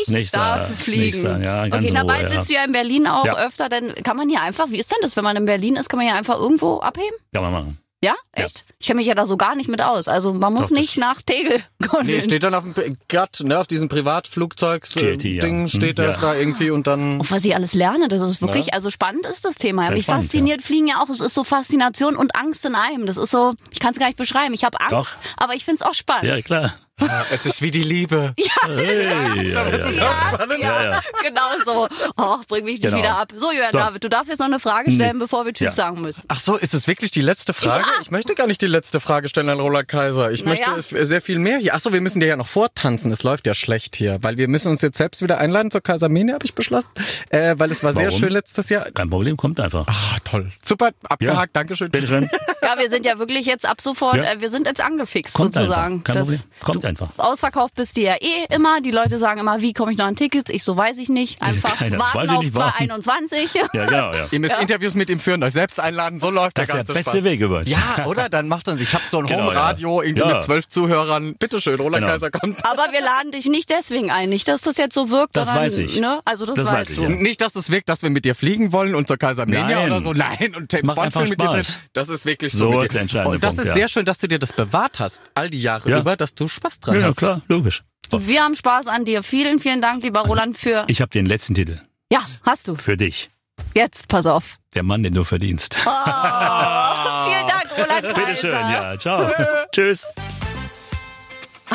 Ich 0.00 0.08
Nicht 0.08 0.34
darf 0.34 0.68
da, 0.68 0.74
fliegen. 0.74 1.00
nicht 1.04 1.24
da, 1.24 1.38
ja, 1.38 1.68
ganz 1.68 1.84
okay, 1.84 1.90
na 1.92 2.02
Ruhe, 2.02 2.28
bist 2.30 2.48
du 2.50 2.54
ja 2.54 2.64
in 2.64 2.72
Berlin 2.72 3.06
auch 3.06 3.24
Ja. 3.24 3.36
öfter. 3.38 3.68
Dann 3.68 3.94
kann 4.02 4.16
man 4.16 4.28
hier 4.28 4.40
einfach, 4.42 4.70
wie 4.70 4.78
ist 4.78 4.90
denn 4.90 4.98
das, 5.02 5.16
wenn 5.16 5.24
man 5.24 5.36
in 5.36 5.44
Berlin 5.44 5.76
ist, 5.76 5.88
kann 5.88 5.98
man 5.98 6.06
hier 6.06 6.14
einfach 6.16 6.38
irgendwo 6.38 6.78
abheben? 6.80 7.14
Kann 7.32 7.42
man 7.42 7.52
machen. 7.52 7.78
Ja? 8.02 8.14
Echt? 8.30 8.64
Ich 8.78 8.86
kenne 8.86 8.98
mich 8.98 9.08
ja 9.08 9.14
da 9.16 9.26
so 9.26 9.36
gar 9.36 9.56
nicht 9.56 9.68
mit 9.68 9.82
aus. 9.82 10.06
Also 10.06 10.32
man 10.32 10.52
muss 10.54 10.68
Doch, 10.68 10.76
nicht 10.76 10.98
nach 10.98 11.20
Tegel 11.20 11.60
kommen. 11.88 12.06
Nee, 12.06 12.22
steht 12.22 12.44
dann 12.44 12.54
auf 12.54 12.62
dem 12.62 12.96
Gatt, 13.08 13.40
ne, 13.42 13.58
auf 13.58 13.66
diesem 13.66 13.88
Privatflugzeugs-Ding 13.88 15.60
ja. 15.62 15.68
steht 15.68 15.98
Hm, 15.98 16.06
das 16.06 16.20
ja. 16.22 16.32
da 16.32 16.34
irgendwie 16.38 16.70
und 16.70 16.86
dann. 16.86 17.20
Auf 17.20 17.30
was 17.32 17.44
ich 17.44 17.54
alles 17.54 17.74
lerne, 17.74 18.08
das 18.08 18.22
ist 18.22 18.40
wirklich, 18.40 18.66
Ja. 18.66 18.72
also 18.74 18.90
spannend 18.90 19.26
ist 19.26 19.44
das 19.44 19.56
Thema. 19.56 19.86
Sehr 19.86 19.94
Mich 19.94 20.04
spannend, 20.04 20.24
fasziniert 20.26 20.62
Fliegen 20.62 20.86
ja 20.86 21.02
auch. 21.02 21.08
Es 21.08 21.20
ist 21.20 21.34
so 21.34 21.42
Faszination 21.44 22.16
und 22.16 22.36
Angst 22.36 22.64
in 22.64 22.74
einem. 22.74 23.06
Das 23.06 23.16
ist 23.16 23.30
so, 23.30 23.54
ich 23.70 23.80
kann 23.80 23.92
es 23.92 23.98
gar 23.98 24.06
nicht 24.06 24.16
beschreiben. 24.18 24.54
Ich 24.54 24.64
habe 24.64 24.80
Angst, 24.80 24.92
Doch. 24.92 25.08
aber 25.36 25.54
ich 25.54 25.64
finde 25.64 25.82
es 25.82 25.82
auch 25.82 25.94
spannend. 25.94 26.24
Ja, 26.26 26.40
klar. 26.40 26.74
Es 27.30 27.46
ist 27.46 27.62
wie 27.62 27.70
die 27.70 27.82
Liebe. 27.82 28.34
Hey, 28.68 29.06
ja, 29.52 29.66
ja, 29.68 29.76
ja. 29.76 29.90
Ja, 29.90 30.56
Ja, 30.58 30.82
ja. 30.90 31.00
genau 31.22 31.48
so. 31.64 31.88
Oh, 32.16 32.36
bring 32.48 32.64
mich 32.64 32.74
nicht 32.74 32.82
Genau. 32.82 32.98
wieder 32.98 33.16
ab. 33.18 33.32
So, 33.36 33.50
Jörn 33.52 33.70
So. 33.72 33.78
David, 33.78 34.04
du 34.04 34.08
darfst 34.10 34.28
jetzt 34.28 34.40
noch 34.40 34.46
eine 34.46 34.60
Frage 34.60 34.90
stellen, 34.90 35.16
Nee. 35.16 35.22
bevor 35.24 35.44
wir 35.46 35.52
Tschüss 35.52 35.68
Ja. 35.68 35.72
sagen 35.72 36.00
müssen. 36.02 36.24
Ach 36.28 36.40
so, 36.40 36.56
ist 36.56 36.74
es 36.74 36.86
wirklich 36.86 37.10
die 37.10 37.22
letzte 37.22 37.54
Frage? 37.54 37.84
Ja. 37.86 38.00
Ich 38.02 38.10
möchte 38.10 38.34
gar 38.34 38.46
nicht 38.46 38.60
die 38.60 38.66
letzte 38.66 39.00
Frage 39.00 39.28
stellen 39.28 39.48
an 39.48 39.58
Roland 39.60 39.88
Kaiser. 39.88 40.30
Ich 40.32 40.44
Na 40.44 40.50
möchte 40.50 41.04
sehr 41.06 41.22
viel 41.22 41.38
mehr 41.38 41.58
hier. 41.58 41.74
Ach 41.74 41.80
so, 41.80 41.92
wir 41.92 42.00
müssen 42.00 42.20
dir 42.20 42.26
ja 42.26 42.36
noch 42.36 42.46
vortanzen. 42.48 43.10
Es 43.12 43.22
läuft 43.22 43.46
ja 43.46 43.54
schlecht 43.54 43.96
hier, 43.96 44.18
weil 44.22 44.36
wir 44.36 44.48
müssen 44.48 44.70
uns 44.70 44.82
jetzt 44.82 44.98
selbst 44.98 45.22
wieder 45.22 45.38
einladen 45.38 45.70
zur 45.70 45.80
Kaisermene, 45.82 46.34
habe 46.34 46.44
ich 46.44 46.54
beschlossen, 46.54 46.90
äh, 47.30 47.54
weil 47.58 47.70
es 47.70 47.82
war 47.82 47.94
sehr 47.94 48.06
Warum? 48.08 48.18
schön 48.18 48.30
letztes 48.32 48.68
Jahr. 48.68 48.90
Kein 48.90 49.08
Problem, 49.08 49.36
kommt 49.36 49.60
einfach. 49.60 49.86
Ah, 49.86 50.18
toll. 50.24 50.50
Super, 50.62 50.90
abgehakt, 51.08 51.54
Dankeschön. 51.56 51.90
Bitteschön. 51.90 52.28
Ja, 52.62 52.78
wir 52.78 52.90
sind 52.90 53.06
ja 53.06 53.18
wirklich 53.18 53.46
jetzt 53.46 53.64
ab 53.66 53.80
sofort, 53.80 54.16
Ja. 54.16 54.24
äh, 54.32 54.40
wir 54.40 54.50
sind 54.50 54.66
jetzt 54.66 54.80
angefixt 54.82 55.34
Kommt 55.34 55.54
sozusagen. 55.54 55.94
einfach. 55.94 56.04
Kein 56.04 56.14
Das- 56.16 56.28
Problem. 56.28 56.50
Kommt 56.60 56.84
einfach. 56.88 57.08
Ausverkauft 57.18 57.74
bist 57.74 57.96
du 57.96 58.00
ja 58.02 58.14
eh 58.20 58.46
immer. 58.54 58.80
Die 58.80 58.90
Leute 58.90 59.18
sagen 59.18 59.40
immer, 59.40 59.60
wie 59.60 59.72
komme 59.72 59.92
ich 59.92 59.98
noch 59.98 60.06
an 60.06 60.16
Tickets? 60.16 60.50
Ich 60.50 60.64
so 60.64 60.76
weiß 60.76 60.98
ich 60.98 61.08
nicht. 61.08 61.40
Einfach 61.42 61.76
Keine- 61.78 61.98
warten 61.98 62.18
weiß 62.18 62.24
ich 62.26 62.36
auf 62.36 62.42
nicht, 62.42 62.54
warten. 62.54 62.88
2021. 62.88 63.54
Ja, 63.74 63.84
genau, 63.86 64.12
ja. 64.14 64.26
Ihr 64.30 64.40
müsst 64.40 64.56
Interviews 64.58 64.94
mit 64.94 65.10
ihm 65.10 65.20
führen, 65.20 65.42
euch 65.42 65.52
selbst 65.52 65.78
einladen, 65.80 66.20
so 66.20 66.30
läuft 66.30 66.58
Das 66.58 66.66
der 66.66 66.74
ist 66.74 66.78
ganze 66.78 66.92
der 66.92 66.98
beste 67.00 67.10
Spaß. 67.18 67.24
Weg 67.24 67.40
übrigens. 67.40 67.68
Ja, 67.68 68.06
oder? 68.06 68.28
Dann 68.28 68.48
macht 68.48 68.68
uns, 68.68 68.80
ich 68.80 68.92
habe 68.94 69.04
so 69.10 69.18
ein 69.18 69.26
Genau, 69.26 69.44
Home-Radio, 69.46 70.00
ja. 70.02 70.08
irgendwie 70.08 70.28
Ja. 70.28 70.34
mit 70.36 70.44
zwölf 70.44 70.68
Zuhörern. 70.68 71.34
Bitteschön, 71.38 71.76
Roland 71.76 71.96
Genau. 72.04 72.08
Kaiser 72.08 72.30
kommt. 72.30 72.64
Aber 72.64 72.90
wir 72.92 73.00
laden 73.00 73.32
dich 73.32 73.46
nicht 73.46 73.70
deswegen 73.70 74.10
ein. 74.10 74.28
Nicht, 74.30 74.48
dass 74.48 74.62
das 74.62 74.76
jetzt 74.78 74.94
so 74.94 75.10
wirkt. 75.10 75.36
Das 75.36 75.46
sondern, 75.46 75.64
weiß 75.66 75.76
ich. 75.78 76.00
Ne? 76.00 76.20
Also 76.24 76.46
das, 76.46 76.56
Das 76.56 76.66
weiß 76.66 76.74
weißt 76.74 76.90
ich, 76.90 76.96
du. 76.96 77.02
ja. 77.02 77.08
Und 77.08 77.22
nicht, 77.22 77.40
dass 77.40 77.54
es 77.56 77.70
wirkt, 77.70 77.88
dass 77.88 78.02
wir 78.02 78.10
mit 78.10 78.24
dir 78.24 78.34
fliegen 78.34 78.72
wollen 78.72 78.94
und 78.94 79.06
zur 79.08 79.16
Kaisermania 79.18 79.80
Nein. 79.80 79.92
oder 79.92 80.02
so. 80.02 80.12
Nein, 80.12 80.54
und 80.56 80.72
James 80.72 80.86
Macht 80.86 80.96
Bond 80.96 81.06
einfach 81.06 81.20
Film 81.20 81.30
mit 81.30 81.42
dir 81.42 81.48
drin. 81.48 81.66
Das 81.92 82.08
ist 82.08 82.24
wirklich 82.26 82.52
so. 82.52 82.58
So 82.58 82.70
mit 82.70 82.82
ist 82.84 82.88
dir. 82.90 82.92
der 82.94 83.00
entscheidende 83.02 83.34
Und 83.36 83.44
das 83.44 83.50
Punkt, 83.50 83.60
ist 83.62 83.66
ja. 83.68 83.74
sehr 83.74 83.88
schön, 83.88 84.04
dass 84.06 84.18
du 84.18 84.28
dir 84.28 84.38
das 84.38 84.52
bewahrt 84.52 84.98
hast, 84.98 85.22
all 85.34 85.50
die 85.50 85.60
Jahre 85.60 85.90
Ja. 85.90 85.98
über, 86.00 86.16
dass 86.16 86.34
du 86.34 86.48
Spaß 86.48 86.77
dran 86.80 87.00
Ja, 87.00 87.06
hast. 87.06 87.16
klar, 87.16 87.42
logisch. 87.48 87.82
Wir 88.10 88.42
haben 88.42 88.54
Spaß 88.56 88.86
an 88.86 89.04
dir. 89.04 89.22
Vielen, 89.22 89.58
vielen 89.60 89.80
Dank, 89.82 90.02
lieber 90.02 90.20
Roland, 90.20 90.56
für... 90.56 90.84
Ich 90.88 91.00
habe 91.00 91.10
den 91.10 91.26
letzten 91.26 91.54
Titel. 91.54 91.78
Ja, 92.10 92.20
hast 92.42 92.68
du. 92.68 92.76
Für 92.76 92.96
dich. 92.96 93.28
Jetzt, 93.74 94.08
pass 94.08 94.24
auf. 94.26 94.56
Der 94.74 94.82
Mann, 94.82 95.02
den 95.02 95.12
du 95.12 95.24
verdienst. 95.24 95.74
Vielen 95.74 95.84
Dank, 95.94 97.66
Roland 97.76 98.02
Kaiser. 98.02 98.14
Bitteschön, 98.14 98.52
ja. 98.52 98.98
Ciao. 98.98 99.30
Tschüss. 99.72 100.06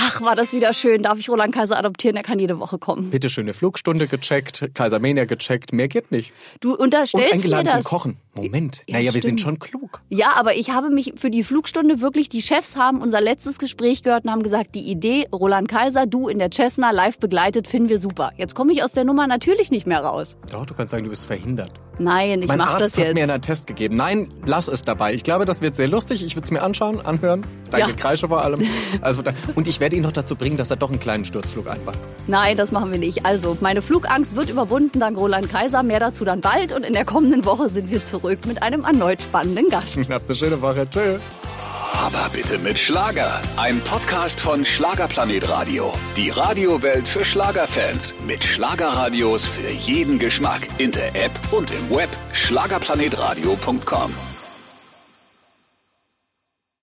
Ach, 0.06 0.22
war 0.22 0.36
das 0.36 0.52
wieder 0.52 0.74
schön. 0.74 1.02
Darf 1.04 1.18
ich 1.18 1.30
Roland 1.30 1.56
Kaiser 1.56 1.78
adoptieren? 1.78 2.18
Er 2.18 2.24
kann 2.24 2.38
jede 2.38 2.60
Woche 2.60 2.78
kommen. 2.78 3.10
Bitte 3.10 3.30
schöne 3.30 3.54
Flugstunde 3.54 4.08
gecheckt, 4.08 4.70
Kaisermania 4.74 5.24
gecheckt, 5.26 5.72
mehr 5.72 5.88
geht 5.88 6.12
nicht. 6.12 6.34
Du 6.60 6.72
Und 6.74 6.80
unterstellst 6.82 7.30
mir 7.30 7.34
eingeladen 7.34 7.66
das. 7.68 7.74
zum 7.76 7.84
Kochen. 7.84 8.18
Moment. 8.36 8.82
Ja, 8.88 8.96
naja, 8.98 9.13
wir 9.13 9.22
stimmt. 9.22 9.24
sind 9.26 9.42
schon 9.42 9.60
klug. 9.60 10.02
Ja, 10.10 10.34
aber 10.36 10.56
ich 10.56 10.72
habe 10.72 10.89
mich 10.89 11.13
für 11.18 11.30
die 11.30 11.44
Flugstunde 11.44 12.02
wirklich, 12.02 12.28
die 12.30 12.42
Chefs 12.42 12.76
haben 12.76 13.02
unser 13.02 13.22
letztes 13.22 13.60
Gespräch 13.60 14.02
gehört 14.04 14.26
und 14.26 14.32
haben 14.32 14.44
gesagt, 14.44 14.74
die 14.76 14.89
Idee, 14.89 15.28
Roland 15.32 15.68
Kaiser, 15.70 16.06
du 16.08 16.28
in 16.28 16.39
der 16.39 16.50
Cessna 16.52 16.92
live 16.92 17.20
begleitet, 17.20 17.68
finden 17.68 17.89
wir 17.89 18.00
super. 18.00 18.32
Jetzt 18.38 18.56
komme 18.56 18.74
ich 18.74 18.84
aus 18.84 18.92
der 18.92 19.04
Nummer 19.06 19.28
natürlich 19.28 19.70
nicht 19.72 19.86
mehr 19.88 20.00
raus. 20.04 20.36
Doch, 20.52 20.66
du 20.66 20.74
kannst 20.74 20.92
sagen, 20.92 21.04
du 21.04 21.12
bist 21.12 21.26
verhindert. 21.28 21.72
Nein, 22.00 22.42
ich 22.42 22.48
mein 22.48 22.58
mach 22.58 22.70
Arzt 22.72 22.82
das 22.82 22.98
hat 22.98 23.06
jetzt. 23.06 23.13
mir 23.13 23.24
einen 23.32 23.39
Test 23.44 23.68
gegeben. 23.68 23.96
Nein, 23.98 24.34
lass 24.48 24.68
es 24.68 24.82
dabei. 24.82 25.13
Ich 25.13 25.24
glaube, 25.24 25.46
das 25.46 25.62
wird 25.62 25.76
sehr 25.76 25.88
lustig. 25.88 26.26
Ich 26.26 26.36
würde 26.36 26.46
es 26.46 26.52
mir 26.52 26.63
anschauen, 26.63 27.00
anhören. 27.06 27.46
Dein 27.70 27.82
Ja. 27.82 27.86
Gekreische 27.86 28.28
vor 28.28 28.44
allem. 28.44 28.62
Also, 29.02 29.22
und 29.56 29.68
ich 29.68 29.80
werde 29.80 29.93
ihn 29.94 30.04
noch 30.04 30.12
dazu 30.12 30.36
bringen, 30.36 30.58
dass 30.58 30.70
er 30.70 30.76
doch 30.76 30.89
einen 30.89 31.00
kleinen 31.00 31.26
Sturzflug 31.26 31.70
einbaut. 31.70 31.96
Nein, 32.28 32.58
das 32.58 32.72
machen 32.72 32.91
wir 32.91 33.00
nicht. 33.00 33.26
Also, 33.26 33.58
meine 33.62 33.82
Flugangst 33.82 34.36
wird 34.36 34.50
überwunden 34.50 35.00
dank 35.00 35.18
Roland 35.18 35.50
Kaiser. 35.50 35.84
Mehr 35.84 36.00
dazu 36.00 36.26
dann 36.26 36.41
bald. 36.41 36.74
Und 36.74 36.86
in 36.86 36.94
der 36.94 37.06
kommenden 37.06 37.46
Woche 37.46 37.70
sind 37.70 37.91
wir 37.91 38.04
zurück 38.04 38.46
mit 38.46 38.64
einem 38.64 38.84
erneut 38.84 39.22
spannenden 39.22 39.70
Gast. 39.70 40.00
Habt 40.10 40.30
eine 40.30 40.36
schöne 40.36 40.62
Woche. 40.62 40.88
Tschö. 40.89 41.18
Aber 42.06 42.28
bitte 42.34 42.58
mit 42.58 42.78
Schlager. 42.78 43.39
Ein 43.56 43.80
Podcast 43.82 44.41
von 44.41 44.66
Schlagerplanet 44.66 45.48
Radio. 45.50 45.94
Die 46.18 46.32
Radiowelt 46.32 47.08
für 47.08 47.24
Schlagerfans. 47.24 48.14
Mit 48.28 48.44
Schlagerradios 48.44 49.46
für 49.46 49.70
jeden 49.70 50.20
Geschmack. 50.20 50.68
In 50.80 50.91
der 50.91 51.16
App 51.16 51.32
und 51.52 51.72
im 51.72 51.96
Web. 51.96 52.10
Schlagerplanetradio.com. 52.34 54.32